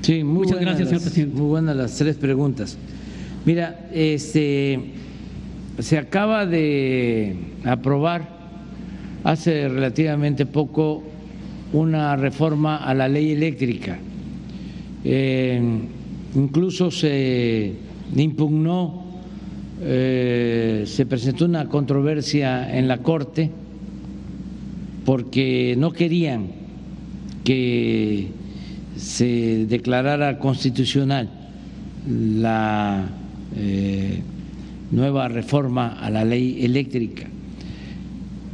[0.00, 1.36] Sí, muchas gracias, señor presidente.
[1.36, 2.76] Muy buenas las tres preguntas.
[3.44, 4.80] Mira, este
[5.78, 8.41] se acaba de aprobar
[9.24, 11.02] hace relativamente poco
[11.72, 13.98] una reforma a la ley eléctrica.
[15.04, 15.60] Eh,
[16.34, 17.72] incluso se
[18.14, 19.04] impugnó,
[19.80, 23.50] eh, se presentó una controversia en la Corte
[25.04, 26.46] porque no querían
[27.44, 28.28] que
[28.96, 31.28] se declarara constitucional
[32.06, 33.08] la
[33.56, 34.20] eh,
[34.90, 37.26] nueva reforma a la ley eléctrica,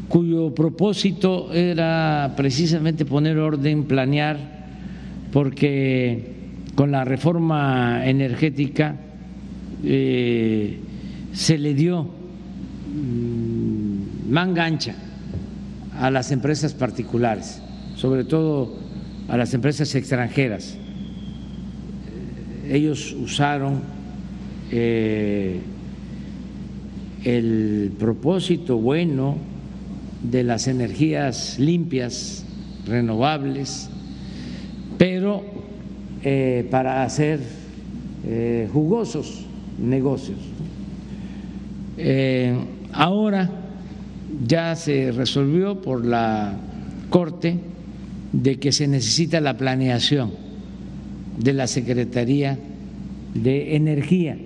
[0.09, 4.39] cuyo propósito era precisamente poner orden, planear,
[5.33, 6.35] porque
[6.75, 8.97] con la reforma energética
[9.85, 10.79] eh,
[11.33, 14.95] se le dio mm, manga ancha
[15.99, 17.61] a las empresas particulares,
[17.97, 18.77] sobre todo
[19.29, 20.79] a las empresas extranjeras.
[22.71, 23.83] Ellos usaron
[24.71, 25.61] eh,
[27.25, 29.58] el propósito bueno
[30.23, 32.45] de las energías limpias,
[32.87, 33.89] renovables,
[34.97, 35.45] pero
[36.23, 37.41] eh, para hacer
[38.27, 39.45] eh, jugosos
[39.79, 40.39] negocios.
[41.97, 42.57] Eh,
[42.93, 43.51] ahora
[44.47, 46.57] ya se resolvió por la
[47.11, 47.57] Corte
[48.33, 50.31] de que se necesita la planeación
[51.39, 52.59] de la Secretaría
[53.35, 54.37] de Energía,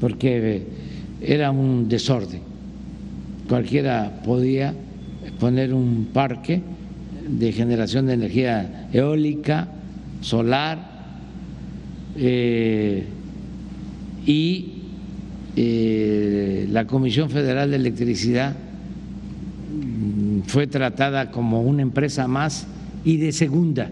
[0.00, 0.64] porque
[1.20, 2.47] era un desorden.
[3.48, 4.74] Cualquiera podía
[5.40, 6.60] poner un parque
[7.26, 9.68] de generación de energía eólica,
[10.20, 10.78] solar,
[12.16, 13.04] eh,
[14.26, 14.72] y
[15.56, 18.54] eh, la Comisión Federal de Electricidad
[19.72, 22.66] mm, fue tratada como una empresa más
[23.04, 23.90] y de segunda,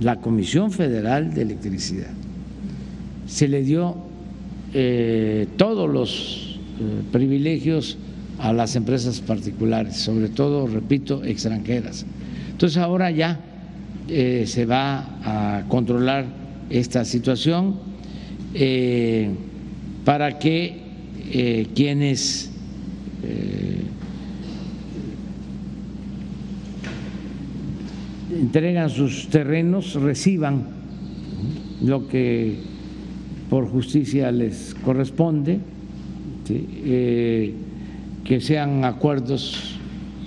[0.00, 2.10] la Comisión Federal de Electricidad.
[3.26, 3.96] Se le dio
[4.74, 6.51] eh, todos los
[7.10, 7.98] privilegios
[8.38, 12.06] a las empresas particulares, sobre todo, repito, extranjeras.
[12.50, 13.40] Entonces ahora ya
[14.08, 16.26] eh, se va a controlar
[16.70, 17.76] esta situación
[20.04, 20.82] para que
[21.74, 22.50] quienes
[28.30, 30.66] entregan sus terrenos reciban
[31.82, 32.56] lo que
[33.50, 35.60] por justicia les corresponde,
[36.48, 37.54] eh,
[38.24, 39.76] que sean acuerdos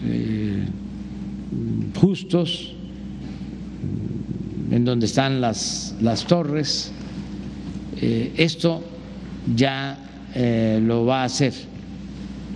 [0.05, 0.63] eh,
[1.99, 2.73] justos
[4.71, 6.91] en donde están las, las torres.
[8.01, 8.81] Eh, esto
[9.55, 9.99] ya
[10.81, 11.53] lo va a hacer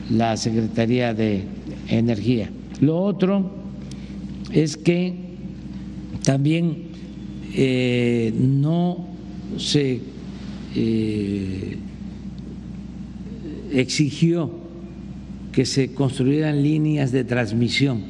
[0.10, 1.46] la Secretaría de
[1.88, 2.50] Energía.
[2.82, 3.50] Lo otro
[4.52, 5.16] es que
[6.24, 6.90] también
[8.36, 9.08] no
[9.58, 10.02] se
[13.72, 14.52] exigió
[15.52, 18.02] que se construyeran líneas de transmisión,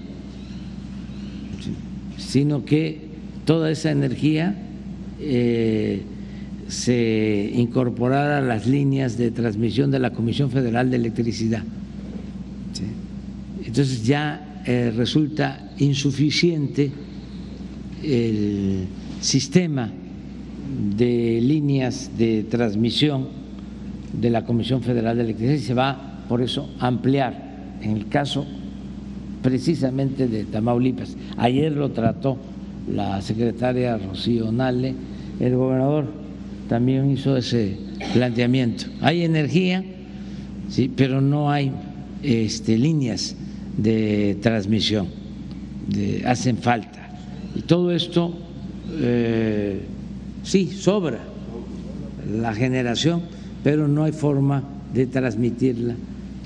[2.18, 3.02] sino que
[3.46, 4.56] toda esa energía
[5.20, 6.02] eh,
[6.68, 11.64] se incorporara a las líneas de transmisión de la Comisión Federal de Electricidad.
[13.66, 16.92] Entonces ya eh, resulta insuficiente
[18.04, 18.86] el
[19.22, 19.92] sistema
[20.96, 23.39] de líneas de transmisión
[24.14, 27.50] de la Comisión Federal de Electricidad y se va por eso a ampliar
[27.82, 28.46] en el caso
[29.42, 31.16] precisamente de Tamaulipas.
[31.38, 32.38] Ayer lo trató
[32.94, 34.94] la secretaria Rocío Nale,
[35.40, 36.06] el gobernador
[36.68, 37.78] también hizo ese
[38.14, 38.86] planteamiento.
[39.02, 39.84] Hay energía,
[40.70, 41.72] sí, pero no hay
[42.24, 43.36] este, líneas
[43.78, 45.08] de transmisión,
[46.26, 47.10] hacen falta.
[47.56, 48.34] Y todo esto,
[49.00, 49.82] eh,
[50.44, 51.20] sí, sobra
[52.32, 53.22] la generación,
[53.64, 54.64] pero no hay forma
[54.94, 55.96] de transmitirla,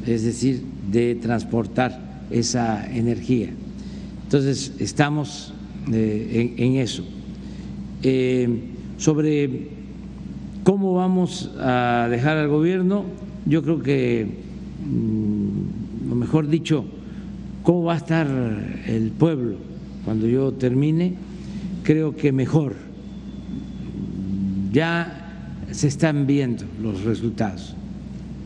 [0.05, 3.49] es decir, de transportar esa energía.
[4.23, 5.53] Entonces, estamos
[5.91, 7.03] eh, en, eso.
[8.01, 8.49] Eh,
[8.97, 9.69] sobre
[10.63, 13.05] cómo vamos a dejar al gobierno,
[13.45, 14.27] yo creo que,
[14.85, 16.85] mm, o mejor dicho,
[17.63, 18.27] cómo va a estar
[18.87, 19.55] el pueblo
[20.05, 21.13] cuando yo termine,
[21.83, 22.75] creo que mejor.
[24.71, 25.22] Ya
[25.73, 27.75] se están viendo los resultados.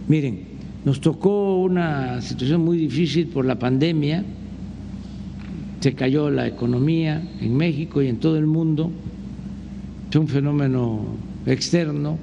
[0.07, 0.39] Miren,
[0.85, 4.23] nos tocó una situación muy difícil por la pandemia,
[5.81, 8.89] se cayó la economía en México y en todo el mundo,
[10.09, 11.01] es un fenómeno
[11.45, 12.17] externo,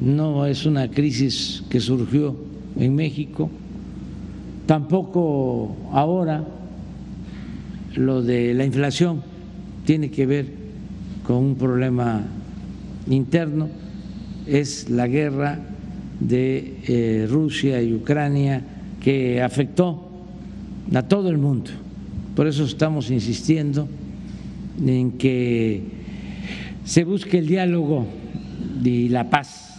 [0.00, 2.34] no es una crisis que surgió
[2.78, 3.50] en México,
[4.66, 6.42] tampoco ahora
[7.94, 9.22] lo de la inflación
[9.84, 10.46] tiene que ver
[11.26, 12.22] con un problema
[13.08, 13.68] interno,
[14.46, 15.58] es la guerra
[16.20, 18.62] de eh, Rusia y Ucrania
[19.00, 20.08] que afectó
[20.94, 21.70] a todo el mundo.
[22.34, 23.88] Por eso estamos insistiendo
[24.84, 25.82] en que
[26.84, 28.06] se busque el diálogo
[28.82, 29.78] y la paz,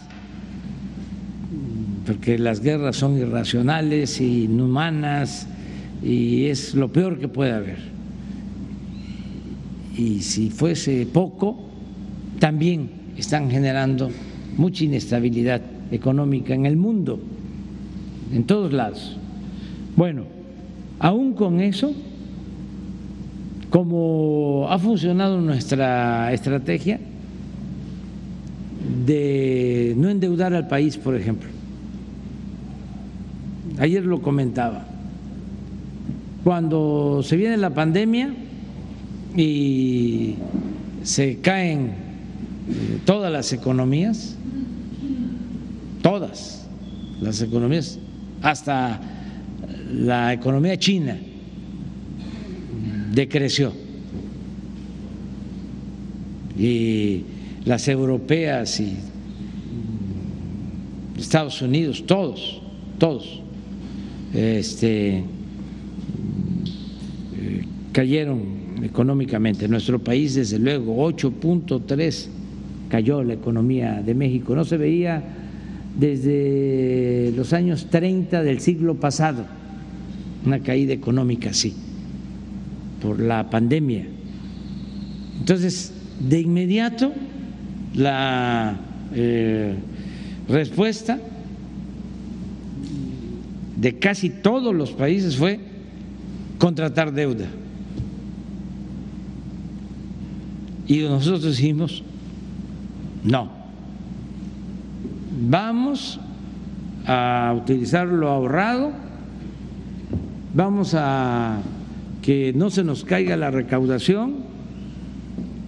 [2.05, 5.47] porque las guerras son irracionales, inhumanas
[6.03, 7.79] y es lo peor que puede haber.
[9.97, 11.67] Y si fuese poco,
[12.39, 14.09] también están generando
[14.57, 15.61] mucha inestabilidad
[15.91, 17.19] económica en el mundo,
[18.33, 19.17] en todos lados.
[19.95, 20.23] Bueno,
[20.99, 21.93] aún con eso,
[23.69, 26.99] como ha funcionado nuestra estrategia
[29.05, 31.49] de no endeudar al país, por ejemplo.
[33.79, 34.85] Ayer lo comentaba.
[36.43, 38.33] Cuando se viene la pandemia
[39.35, 40.35] y
[41.03, 42.04] se caen
[43.05, 44.35] todas las economías,
[46.01, 46.67] todas
[47.21, 47.99] las economías,
[48.41, 48.99] hasta
[49.91, 51.17] la economía china
[53.11, 53.73] decreció.
[56.57, 57.23] Y
[57.65, 58.97] las europeas y
[61.17, 62.61] Estados Unidos, todos,
[62.97, 63.41] todos,
[64.33, 65.23] este,
[67.91, 68.43] cayeron
[68.83, 69.67] económicamente.
[69.67, 72.27] Nuestro país, desde luego, 8.3
[72.89, 74.55] cayó la economía de México.
[74.55, 75.23] No se veía
[75.97, 79.45] desde los años 30 del siglo pasado
[80.45, 81.73] una caída económica así,
[83.01, 84.05] por la pandemia.
[85.39, 87.11] Entonces, de inmediato,
[87.95, 88.77] la
[89.13, 89.73] eh,
[90.47, 91.19] respuesta
[93.77, 95.59] de casi todos los países fue
[96.57, 97.47] contratar deuda.
[100.87, 102.03] Y nosotros dijimos,
[103.25, 103.49] no,
[105.49, 106.19] vamos
[107.07, 108.91] a utilizar lo ahorrado,
[110.53, 111.59] vamos a
[112.21, 114.35] que no se nos caiga la recaudación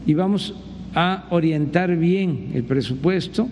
[0.05, 0.53] y vamos
[0.93, 3.47] a orientar bien el presupuesto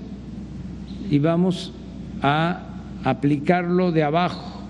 [1.10, 1.74] y vamos
[2.22, 2.62] a
[3.04, 4.62] aplicarlo de abajo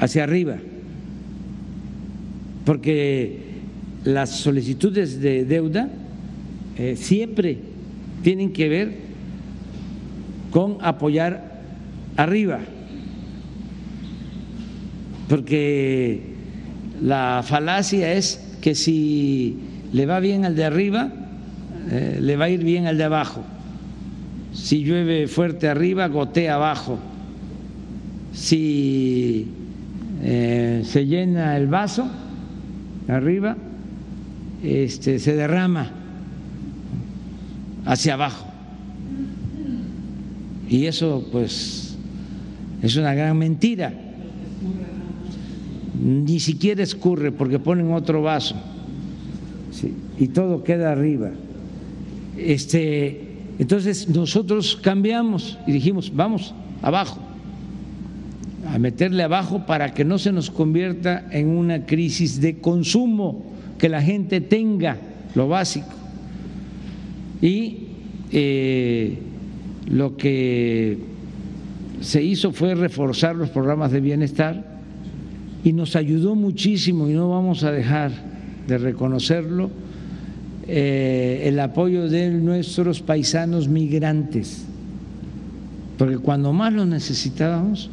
[0.00, 0.56] hacia arriba,
[2.64, 3.48] porque
[4.04, 5.90] las solicitudes de deuda
[6.78, 7.67] eh, siempre
[8.22, 8.92] tienen que ver
[10.50, 11.62] con apoyar
[12.16, 12.60] arriba,
[15.28, 16.22] porque
[17.02, 19.56] la falacia es que si
[19.92, 21.10] le va bien al de arriba,
[21.90, 23.44] eh, le va a ir bien al de abajo.
[24.52, 26.98] Si llueve fuerte arriba, gotea abajo.
[28.32, 29.46] Si
[30.22, 32.08] eh, se llena el vaso
[33.08, 33.56] arriba,
[34.62, 35.97] este, se derrama
[37.88, 38.46] hacia abajo.
[40.68, 41.96] Y eso pues
[42.82, 43.92] es una gran mentira.
[46.00, 48.54] Ni siquiera escurre porque ponen otro vaso
[50.18, 51.30] y todo queda arriba.
[52.36, 57.18] Este, entonces nosotros cambiamos y dijimos, vamos abajo,
[58.68, 63.46] a meterle abajo para que no se nos convierta en una crisis de consumo,
[63.78, 64.98] que la gente tenga
[65.34, 65.97] lo básico.
[67.40, 67.78] Y
[68.32, 69.18] eh,
[69.88, 70.98] lo que
[72.00, 74.64] se hizo fue reforzar los programas de bienestar
[75.64, 78.12] y nos ayudó muchísimo y no vamos a dejar
[78.66, 79.70] de reconocerlo,
[80.66, 84.64] eh, el apoyo de nuestros paisanos migrantes,
[85.96, 87.90] porque cuando más lo necesitábamos,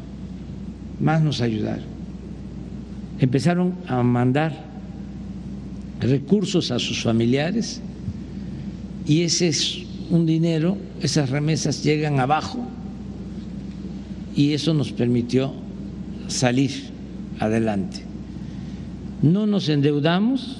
[1.00, 1.84] más nos ayudaron.
[3.18, 4.52] Empezaron a mandar
[6.00, 7.80] recursos a sus familiares
[9.06, 9.78] y ese es
[10.10, 12.66] un dinero, esas remesas llegan abajo
[14.34, 15.52] y eso nos permitió
[16.28, 16.70] salir
[17.38, 18.02] adelante.
[19.22, 20.58] No nos endeudamos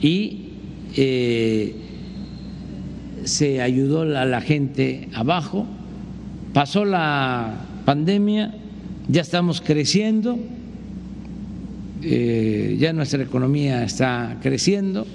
[0.00, 0.46] y
[0.96, 1.74] eh,
[3.24, 5.66] se ayudó a la gente abajo,
[6.52, 7.54] pasó la
[7.84, 8.54] pandemia,
[9.08, 10.38] ya estamos creciendo,
[12.02, 15.06] eh, ya nuestra economía está creciendo,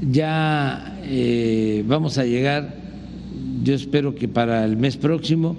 [0.00, 2.74] ya eh, vamos a llegar,
[3.62, 5.56] yo espero que para el mes próximo,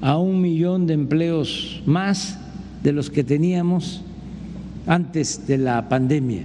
[0.00, 2.38] a un millón de empleos más
[2.82, 4.02] de los que teníamos
[4.86, 6.42] antes de la pandemia.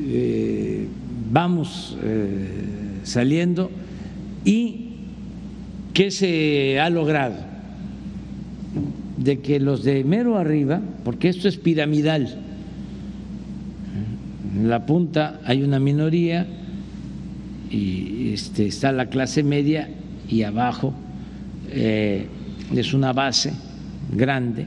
[0.00, 0.86] Eh,
[1.32, 3.70] vamos eh, saliendo
[4.44, 4.88] y
[5.94, 7.36] ¿qué se ha logrado?
[9.16, 12.49] De que los de mero arriba, porque esto es piramidal,
[14.60, 16.46] en la punta hay una minoría
[17.70, 19.88] y este, está la clase media
[20.28, 20.92] y abajo
[21.70, 22.26] eh,
[22.74, 23.54] es una base
[24.12, 24.66] grande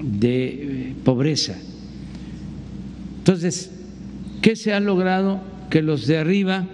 [0.00, 1.56] de eh, pobreza.
[3.18, 3.72] Entonces,
[4.40, 5.40] ¿qué se ha logrado?
[5.68, 6.64] Que los de arriba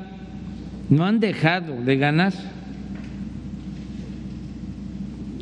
[0.91, 2.35] no han dejado de ganar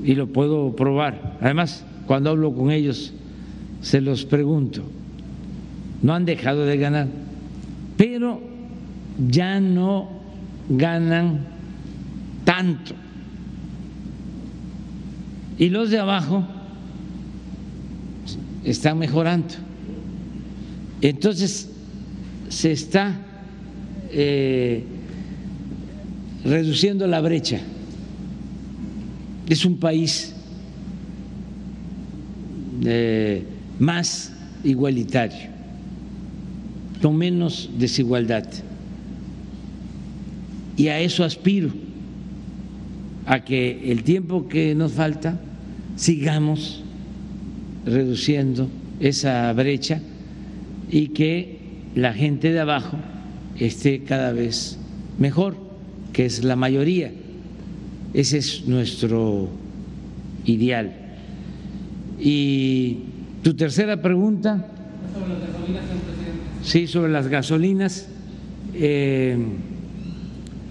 [0.05, 1.37] y lo puedo probar.
[1.41, 3.13] Además, cuando hablo con ellos,
[3.81, 4.85] se los pregunto,
[6.03, 7.09] no han dejado de ganar,
[7.97, 8.41] pero
[9.29, 10.09] ya no
[10.69, 11.47] ganan
[12.45, 12.95] tanto
[15.59, 16.45] y los de abajo
[18.65, 19.55] están mejorando.
[21.01, 21.71] Entonces
[22.49, 23.19] se está
[24.11, 24.85] eh,
[26.45, 27.61] reduciendo la brecha.
[29.49, 30.35] Es un país
[32.85, 33.45] eh,
[33.79, 34.33] más
[34.65, 35.51] igualitario,
[37.01, 38.47] con menos desigualdad.
[40.77, 41.71] Y a eso aspiro,
[43.27, 45.39] a que el tiempo que nos falta
[45.97, 46.83] sigamos
[47.85, 48.69] reduciendo
[49.01, 50.01] esa brecha
[50.91, 51.59] y que
[51.95, 52.97] la gente de abajo
[53.59, 54.79] esté cada vez
[55.19, 55.57] mejor,
[56.13, 57.13] que es la mayoría.
[58.13, 59.49] Ese es nuestro
[60.45, 60.93] ideal.
[62.21, 62.99] Y
[63.43, 64.67] tu tercera pregunta.
[65.13, 65.87] Sobre las
[66.63, 68.09] Sí, sobre las gasolinas.
[68.75, 69.37] Eh,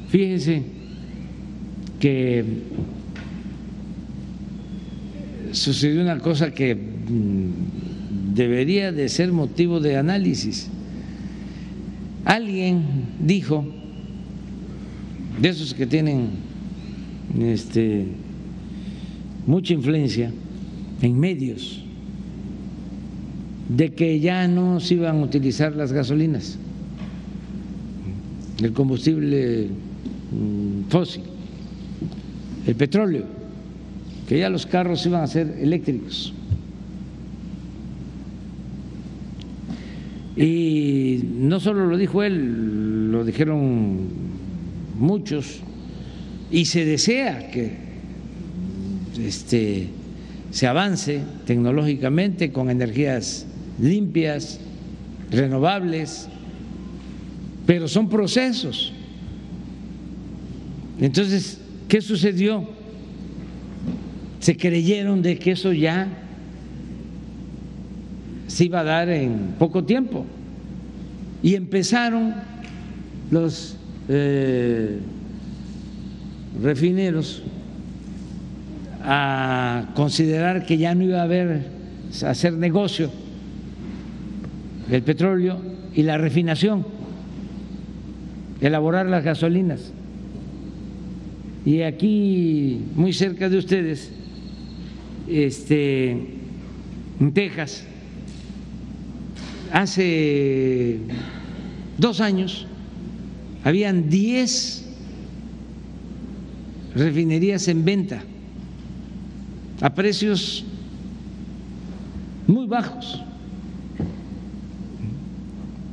[0.10, 0.64] fíjense
[2.00, 2.44] que
[5.52, 10.70] sucedió una cosa que mm, debería de ser motivo de análisis.
[12.26, 12.84] Alguien
[13.20, 13.66] dijo,
[15.40, 16.30] de esos que tienen
[17.40, 18.06] este,
[19.46, 20.32] mucha influencia
[21.02, 21.85] en medios,
[23.70, 26.58] de que ya no se iban a utilizar las gasolinas,
[28.62, 29.68] el combustible
[30.32, 31.24] mm, fósil,
[32.68, 33.26] el petróleo
[34.28, 36.34] que ya los carros iban a ser eléctricos.
[40.36, 44.08] Y no solo lo dijo él, lo dijeron
[44.98, 45.62] muchos,
[46.52, 47.78] y se desea que
[49.24, 49.88] este,
[50.52, 53.46] se avance tecnológicamente con energías
[53.80, 54.60] limpias,
[55.32, 56.28] renovables,
[57.66, 58.94] pero son procesos.
[61.00, 62.68] Entonces, ¿qué sucedió?
[64.46, 66.08] se creyeron de que eso ya
[68.46, 70.24] se iba a dar en poco tiempo.
[71.42, 72.36] Y empezaron
[73.32, 73.76] los
[74.08, 75.00] eh,
[76.62, 77.42] refineros
[79.02, 81.66] a considerar que ya no iba a haber
[82.24, 83.10] hacer negocio
[84.92, 85.60] el petróleo
[85.94, 86.86] y la refinación,
[88.62, 89.92] elaborar las gasolinas.
[91.66, 94.12] Y aquí, muy cerca de ustedes,
[95.28, 96.12] este,
[97.20, 97.86] en Texas,
[99.72, 101.00] hace
[101.98, 102.68] dos años,
[103.64, 104.86] habían 10
[106.96, 108.24] refinerías en venta
[109.82, 110.64] a precios
[112.48, 113.22] muy bajos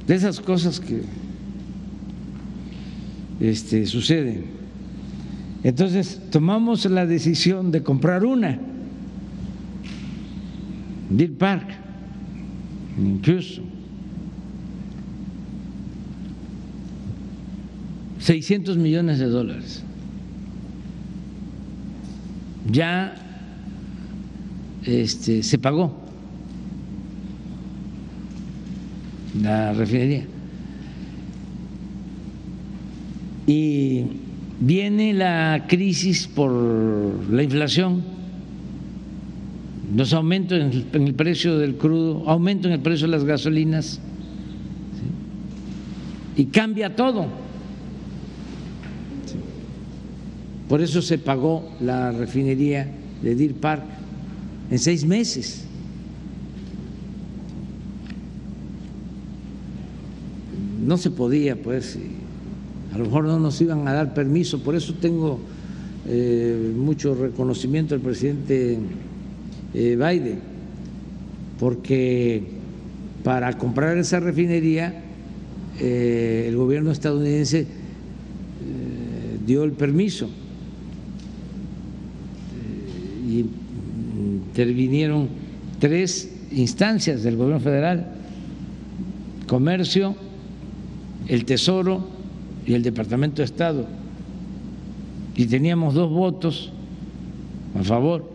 [0.06, 1.02] de esas cosas que
[3.40, 4.44] este, suceden.
[5.64, 8.58] Entonces tomamos la decisión de comprar una,
[11.10, 11.68] Deer Park,
[12.98, 13.72] en Houston.
[18.18, 19.82] 600 millones de dólares.
[22.70, 23.14] Ya
[24.84, 26.01] este, se pagó
[29.42, 30.24] la refinería.
[33.46, 34.04] Y
[34.60, 36.52] viene la crisis por
[37.30, 38.02] la inflación,
[39.94, 44.00] los aumentos en el precio del crudo, aumento en el precio de las gasolinas,
[46.36, 47.26] y cambia todo.
[50.68, 52.88] Por eso se pagó la refinería
[53.22, 53.82] de Deer Park
[54.70, 55.66] en seis meses.
[60.84, 61.98] No se podía, pues,
[62.92, 65.38] a lo mejor no nos iban a dar permiso, por eso tengo
[66.06, 68.76] eh, mucho reconocimiento al presidente
[69.72, 70.40] eh, Biden,
[71.60, 72.42] porque
[73.22, 75.00] para comprar esa refinería
[75.78, 77.66] eh, el gobierno estadounidense
[79.46, 80.28] dio el permiso.
[83.28, 83.46] Y
[84.50, 85.28] intervinieron
[85.78, 88.06] tres instancias del gobierno federal,
[89.46, 90.16] comercio,
[91.28, 92.06] el Tesoro
[92.66, 93.86] y el Departamento de Estado.
[95.36, 96.70] Y teníamos dos votos
[97.78, 98.30] a favor.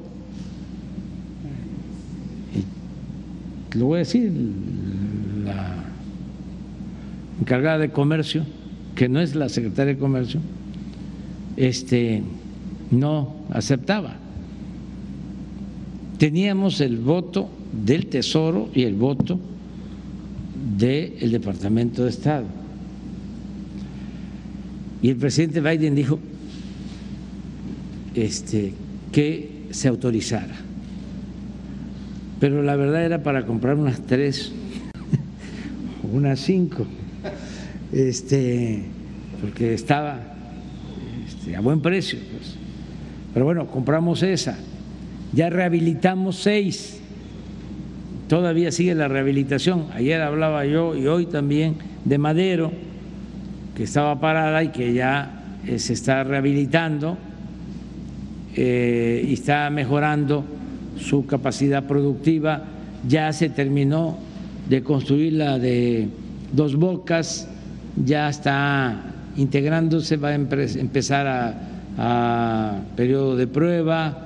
[3.73, 4.31] Y lo voy a decir,
[5.43, 5.83] la
[7.39, 8.43] encargada de comercio,
[8.95, 10.39] que no es la secretaria de comercio,
[11.55, 12.23] este
[12.89, 14.17] no aceptaba
[16.17, 19.39] teníamos el voto del Tesoro y el voto
[20.77, 22.45] del Departamento de Estado.
[25.01, 26.19] Y el presidente Biden dijo
[28.15, 28.73] este,
[29.11, 30.55] que se autorizara.
[32.39, 34.51] Pero la verdad era para comprar unas tres,
[36.11, 36.85] unas cinco,
[37.91, 38.83] este,
[39.41, 40.19] porque estaba
[41.27, 42.19] este, a buen precio.
[42.31, 42.55] Pues.
[43.33, 44.57] Pero bueno, compramos esa
[45.33, 46.99] ya rehabilitamos seis,
[48.27, 49.87] todavía sigue la rehabilitación.
[49.93, 51.75] Ayer hablaba yo y hoy también
[52.05, 52.71] de Madero,
[53.77, 57.15] que estaba parada y que ya eh, se está rehabilitando
[58.55, 60.43] eh, y está mejorando
[60.99, 62.63] su capacidad productiva.
[63.07, 64.17] Ya se terminó
[64.67, 66.09] de construir la de
[66.51, 67.47] Dos Bocas,
[68.03, 68.99] ya está
[69.37, 71.27] integrándose, va a empezar
[71.99, 74.23] a, periodo de prueba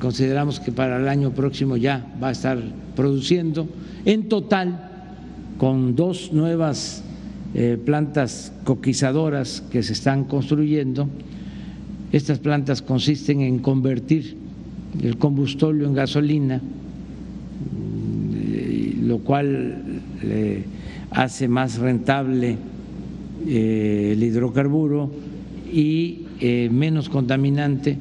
[0.00, 2.58] consideramos que para el año próximo ya va a estar
[2.94, 3.68] produciendo.
[4.04, 4.90] En total,
[5.58, 7.02] con dos nuevas
[7.84, 11.08] plantas coquizadoras que se están construyendo,
[12.10, 14.36] estas plantas consisten en convertir
[15.00, 20.02] el combustorio en gasolina, mm, lo cual
[21.14, 22.58] hace más rentable
[23.46, 25.10] eh, el hidrocarburo
[25.72, 27.96] y eh, menos contaminante.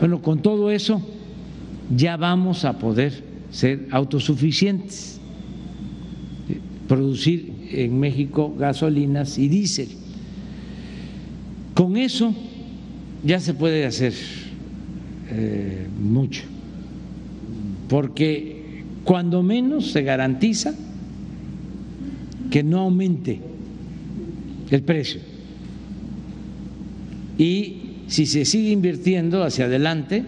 [0.00, 1.02] Bueno, con todo eso
[1.94, 5.20] ya vamos a poder ser autosuficientes,
[6.88, 9.88] producir en México gasolinas y diésel.
[11.74, 12.34] Con eso
[13.24, 14.14] ya se puede hacer
[15.30, 16.42] eh, mucho,
[17.88, 20.74] porque cuando menos se garantiza
[22.50, 23.40] que no aumente
[24.70, 25.20] el precio.
[27.38, 27.76] Y
[28.06, 30.24] si se sigue invirtiendo hacia adelante,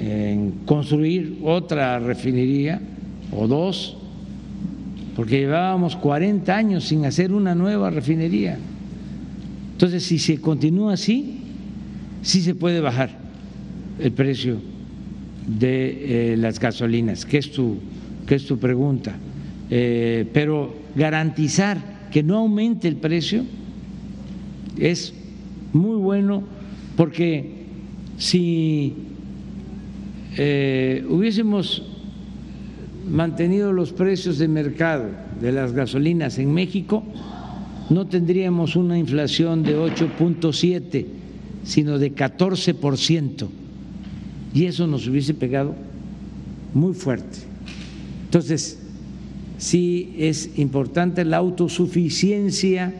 [0.00, 2.80] en construir otra refinería
[3.32, 3.99] o dos,
[5.20, 8.56] porque llevábamos 40 años sin hacer una nueva refinería.
[9.72, 11.40] Entonces, si se continúa así,
[12.22, 13.10] sí se puede bajar
[13.98, 14.56] el precio
[15.46, 17.76] de eh, las gasolinas, que es tu,
[18.26, 19.14] que es tu pregunta.
[19.68, 23.44] Eh, pero garantizar que no aumente el precio
[24.78, 25.12] es
[25.74, 26.44] muy bueno
[26.96, 27.66] porque
[28.16, 28.94] si
[30.38, 31.89] eh, hubiésemos
[33.08, 35.06] mantenido los precios de mercado
[35.40, 37.02] de las gasolinas en México,
[37.88, 41.06] no tendríamos una inflación de 8.7,
[41.64, 43.48] sino de 14%.
[44.54, 45.74] Y eso nos hubiese pegado
[46.74, 47.38] muy fuerte.
[48.24, 48.78] Entonces,
[49.58, 52.94] sí es importante la autosuficiencia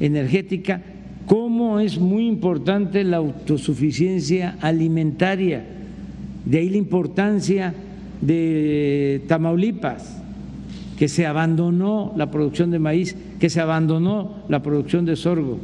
[0.00, 0.82] energética,
[1.26, 5.64] como es muy importante la autosuficiencia alimentaria
[6.44, 7.74] de ahí la importancia
[8.24, 10.22] de Tamaulipas,
[10.96, 15.58] que se abandonó la producción de maíz, que se abandonó la producción de sorgo.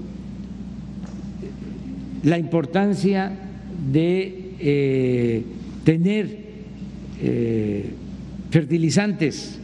[2.22, 3.32] La importancia
[3.92, 5.44] de eh,
[5.84, 6.38] tener
[7.22, 7.94] eh,
[8.50, 9.58] fertilizantes.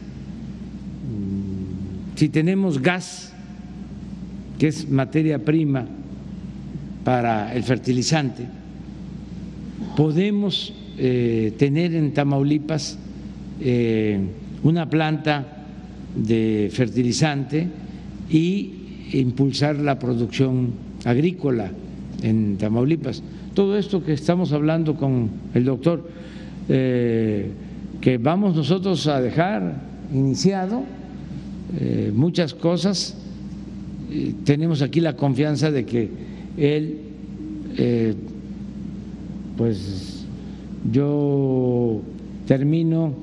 [2.15, 3.33] Si tenemos gas
[4.57, 5.85] que es materia prima
[7.03, 8.47] para el fertilizante,
[9.95, 12.97] podemos eh, tener en Tamaulipas
[13.61, 14.19] eh,
[14.63, 15.45] una planta
[16.15, 17.67] de fertilizante
[18.31, 18.71] y
[19.13, 20.71] impulsar la producción
[21.05, 21.71] agrícola
[22.23, 23.21] en Tamaulipas.
[23.53, 26.09] Todo esto que estamos hablando con el doctor,
[26.67, 27.51] eh,
[28.01, 30.83] que vamos nosotros a dejar iniciado
[32.13, 33.17] muchas cosas,
[34.45, 36.09] tenemos aquí la confianza de que
[36.57, 36.97] él,
[39.57, 40.16] pues
[40.91, 42.01] yo
[42.45, 43.13] termino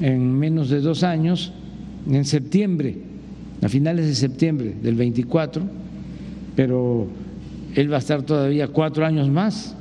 [0.00, 1.52] en menos de dos años,
[2.08, 2.96] en septiembre,
[3.62, 5.62] a finales de septiembre del 24,
[6.56, 7.06] pero
[7.74, 9.74] él va a estar todavía cuatro años más,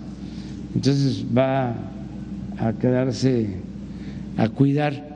[0.75, 1.75] entonces va
[2.57, 3.47] a quedarse
[4.37, 5.09] a cuidar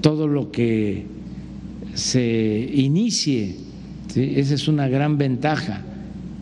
[0.00, 1.06] todo lo que
[1.94, 3.56] se inicie.
[4.14, 5.82] Esa es una gran ventaja,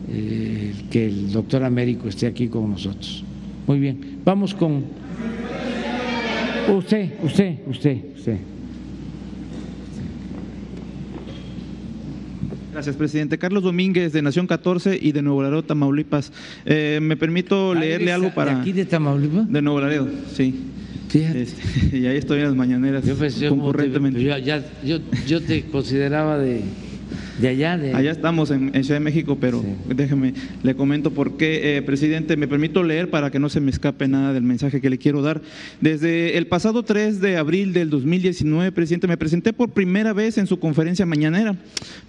[0.09, 3.23] eh, que el doctor Américo esté aquí con nosotros.
[3.67, 4.83] Muy bien, vamos con
[6.69, 8.37] usted, usted, usted, usted.
[12.71, 13.37] Gracias, presidente.
[13.37, 16.31] Carlos Domínguez, de Nación 14 y de Nuevo Laredo, Tamaulipas.
[16.65, 18.55] Eh, me permito leerle algo para.
[18.55, 19.51] ¿De aquí de Tamaulipas?
[19.51, 20.67] De Nuevo Laredo, sí.
[21.09, 21.41] Fíjate.
[21.41, 23.03] Este, y ahí estoy en las mañaneras.
[23.05, 24.23] Yo, concurrentemente.
[24.23, 26.61] yo, ya, yo, yo te consideraba de,
[27.41, 27.77] de allá.
[27.77, 27.93] De...
[27.93, 29.93] Allá estamos en, en, Ciudad de México, pero Sí.
[29.95, 33.71] déjeme, le comento por qué, eh, presidente, me permito leer para que no se me
[33.71, 35.41] escape nada del mensaje que le quiero dar.
[35.81, 40.47] Desde el pasado 3 de abril del 2019, presidente, me presenté por primera vez en
[40.47, 41.55] su conferencia mañanera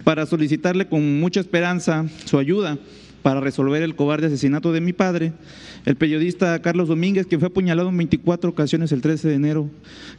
[0.03, 2.77] para solicitarle con mucha esperanza su ayuda
[3.23, 5.33] para resolver el cobarde asesinato de mi padre,
[5.85, 9.69] el periodista Carlos Domínguez, que fue apuñalado en 24 ocasiones el 13 de enero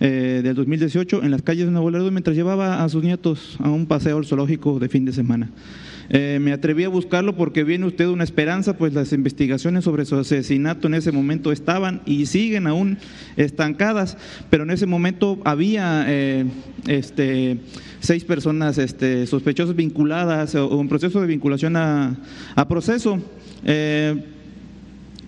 [0.01, 3.71] eh, del 2018 en las calles de Nuevo Laredo mientras llevaba a sus nietos a
[3.71, 5.51] un paseo al zoológico de fin de semana.
[6.11, 10.17] Eh, me atreví a buscarlo porque viene usted una esperanza, pues las investigaciones sobre su
[10.17, 12.99] asesinato en ese momento estaban y siguen aún
[13.37, 14.17] estancadas,
[14.51, 16.45] pero en ese momento había eh,
[16.87, 17.59] este,
[18.01, 22.17] seis personas este, sospechosas vinculadas o, en proceso de vinculación a,
[22.55, 23.19] a proceso.
[23.65, 24.23] Eh,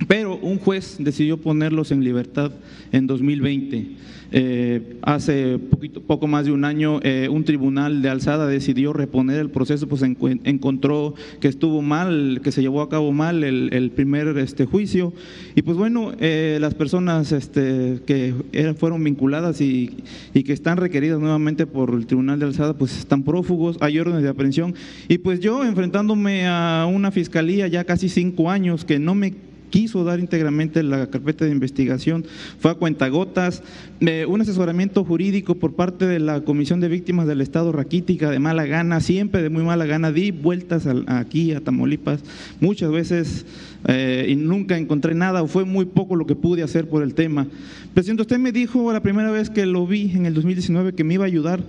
[0.08, 2.52] pero un juez decidió ponerlos en libertad
[2.92, 3.96] en 2020.
[4.32, 5.58] Eh, hace
[6.06, 10.02] poco más de un año, eh, un tribunal de alzada decidió reponer el proceso, pues
[10.02, 15.12] encontró que estuvo mal, que se llevó a cabo mal el, el primer este, juicio.
[15.54, 19.96] Y pues bueno, eh, las personas este, que eran, fueron vinculadas y,
[20.34, 24.22] y que están requeridas nuevamente por el tribunal de alzada, pues están prófugos, hay órdenes
[24.22, 24.74] de aprehensión.
[25.08, 30.04] Y pues yo, enfrentándome a una fiscalía ya casi cinco años que no me quiso
[30.04, 32.24] dar íntegramente la carpeta de investigación,
[32.58, 33.62] fue a cuentagotas,
[34.00, 38.38] eh, un asesoramiento jurídico por parte de la Comisión de Víctimas del Estado Raquítica de
[38.38, 42.20] mala gana, siempre de muy mala gana, di vueltas aquí a Tamaulipas,
[42.60, 43.46] muchas veces
[43.88, 47.14] eh, y nunca encontré nada o fue muy poco lo que pude hacer por el
[47.14, 47.46] tema.
[47.94, 51.14] Presidente, usted me dijo la primera vez que lo vi en el 2019 que me
[51.14, 51.60] iba a ayudar,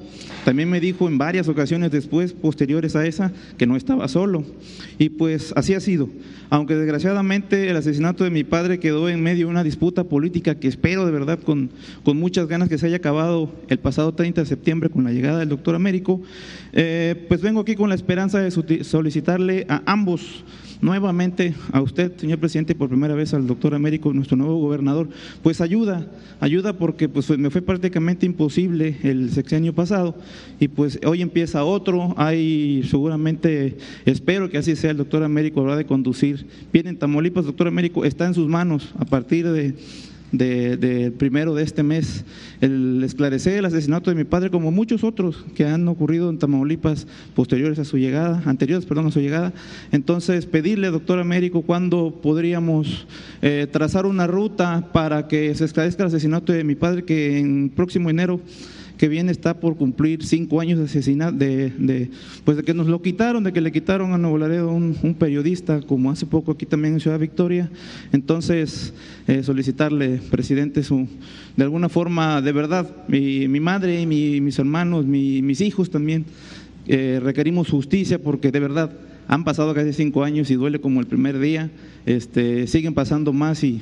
[0.44, 4.44] también me dijo en varias ocasiones después, posteriores a esa, que no estaba solo.
[4.98, 6.10] Y pues así ha sido.
[6.50, 10.68] Aunque desgraciadamente el asesinato de mi padre quedó en medio de una disputa política que
[10.68, 11.70] espero de verdad con,
[12.04, 15.40] con muchas ganas que se haya acabado el pasado 30 de septiembre con la llegada
[15.40, 16.22] del doctor Américo,
[16.74, 18.52] eh, pues vengo aquí con la esperanza de
[18.84, 20.44] solicitarle a ambos
[20.82, 25.10] nuevamente a usted, señor presidente, por primera vez al doctor Américo, nuestro nuevo gobernador,
[25.44, 26.08] pues ayuda,
[26.40, 30.16] ayuda porque pues me fue prácticamente imposible el sexenio pasado
[30.60, 35.76] y pues hoy empieza otro, hay seguramente, espero que así sea, el doctor Américo habrá
[35.76, 36.46] de conducir.
[36.72, 39.76] Bien, en Tamaulipas, doctor Américo, está en sus manos a partir de
[40.32, 42.26] de, de primero de este mes,
[42.62, 47.08] el esclarecer el asesinato de mi padre, como muchos otros que han ocurrido en Tamaulipas
[47.36, 49.54] posteriores a su llegada, anteriores, perdón, a su llegada.
[49.92, 53.08] Entonces, pedirle, doctor Américo, cuándo podríamos
[53.42, 57.70] eh, trazar una ruta para que se esclarezca el asesinato de mi padre, que en
[57.70, 58.40] próximo enero
[58.98, 62.10] que viene está por cumplir cinco años de asesinato, de, de,
[62.44, 65.14] pues de que nos lo quitaron, de que le quitaron a Nuevo Laredo un, un
[65.14, 67.70] periodista, como hace poco aquí también en Ciudad Victoria.
[68.12, 68.94] Entonces,
[69.28, 71.08] eh, solicitarle, presidente, su,
[71.56, 76.26] de alguna forma, de verdad, mi, mi madre, mi, mis hermanos, mi, mis hijos también,
[76.88, 78.92] eh, requerimos justicia porque de verdad
[79.28, 81.70] han pasado casi cinco años y duele como el primer día,
[82.06, 83.82] este, siguen pasando más y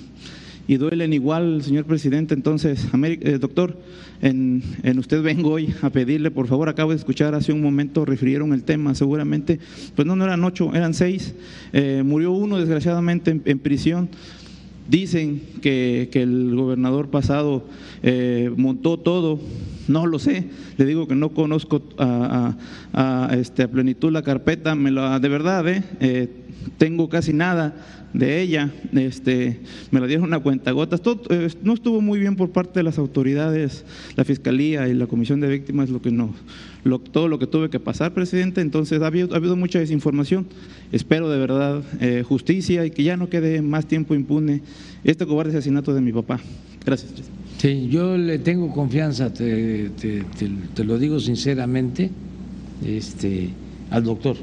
[0.68, 2.34] y duelen igual, señor presidente.
[2.34, 3.78] Entonces, eh, doctor,
[4.22, 8.06] en, en usted vengo hoy a pedirle, por favor, acabo de escuchar hace un momento,
[8.06, 9.60] refirieron el tema, seguramente,
[9.96, 11.36] pues no, no eran ocho, eran seis.
[11.74, 14.10] Eh, murió uno, desgraciadamente, en, en prisión.
[14.88, 17.66] Dicen que, que el gobernador pasado
[18.04, 19.40] eh, montó todo
[19.88, 20.46] No lo sé,
[20.78, 22.56] le digo que no conozco a,
[22.94, 25.84] a- este, a plenitud la carpeta, me de verdad, ¿eh?
[26.00, 26.28] Eh,
[26.78, 27.76] tengo casi nada
[28.18, 29.60] de ella, este,
[29.92, 32.98] me la dieron a cuentagotas, todo, eh, no estuvo muy bien por parte de las
[32.98, 33.84] autoridades,
[34.16, 36.34] la Fiscalía y la Comisión de Víctimas, lo que no,
[36.86, 40.46] lo- todo lo que tuve que pasar, presidente, entonces ha habido, ha habido mucha desinformación,
[40.94, 44.62] espero de verdad eh, justicia y que ya no quede más tiempo impune
[45.04, 46.40] este cobarde asesinato de mi papá.
[46.86, 47.12] Gracias.
[47.58, 52.12] Sí, yo le tengo confianza, te, te- lo digo sinceramente,
[52.86, 53.50] este,
[53.90, 54.38] al doctor.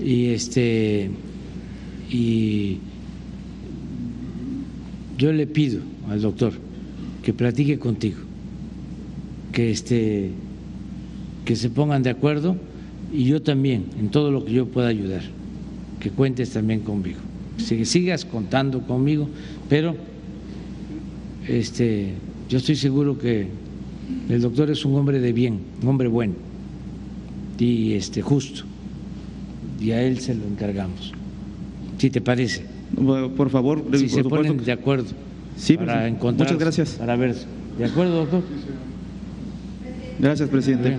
[0.00, 1.10] Y este
[2.10, 2.78] y
[5.18, 6.52] yo le pido al doctor
[7.22, 8.18] que platique contigo,
[9.52, 10.30] que este
[11.44, 12.56] que se pongan de acuerdo
[13.12, 15.22] y yo también en todo lo que yo pueda ayudar,
[15.98, 17.20] que cuentes también conmigo,
[17.56, 19.28] que sigas contando conmigo,
[19.68, 19.96] pero
[21.48, 22.12] este,
[22.48, 23.48] yo estoy seguro que
[24.28, 26.34] el doctor es un hombre de bien, un hombre bueno
[27.58, 28.64] y este justo,
[29.80, 31.12] y a él se lo encargamos.
[31.98, 32.64] Si te parece,
[33.36, 35.06] Por favor, si por se supuesto ponen de acuerdo
[35.56, 36.90] Sí, para encontrar, Muchas gracias.
[36.92, 37.34] para ver,
[37.76, 38.42] de acuerdo, doctor.
[40.20, 40.96] Gracias, presidente.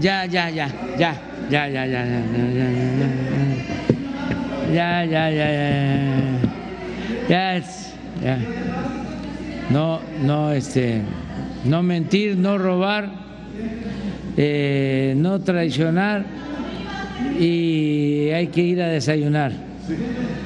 [0.00, 0.68] Ya, ya, ya,
[0.98, 2.26] ya, ya, ya, ya, ya, ya,
[4.72, 5.30] ya, ya, ya,
[7.28, 7.62] ya, ya,
[8.22, 8.38] ya.
[9.70, 11.02] No, no, este,
[11.64, 13.10] no mentir, no robar,
[14.36, 16.24] eh, no traicionar
[17.38, 19.52] y hay que ir a desayunar.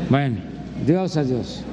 [0.09, 0.37] Bueno,
[0.87, 1.65] Dios a Dios.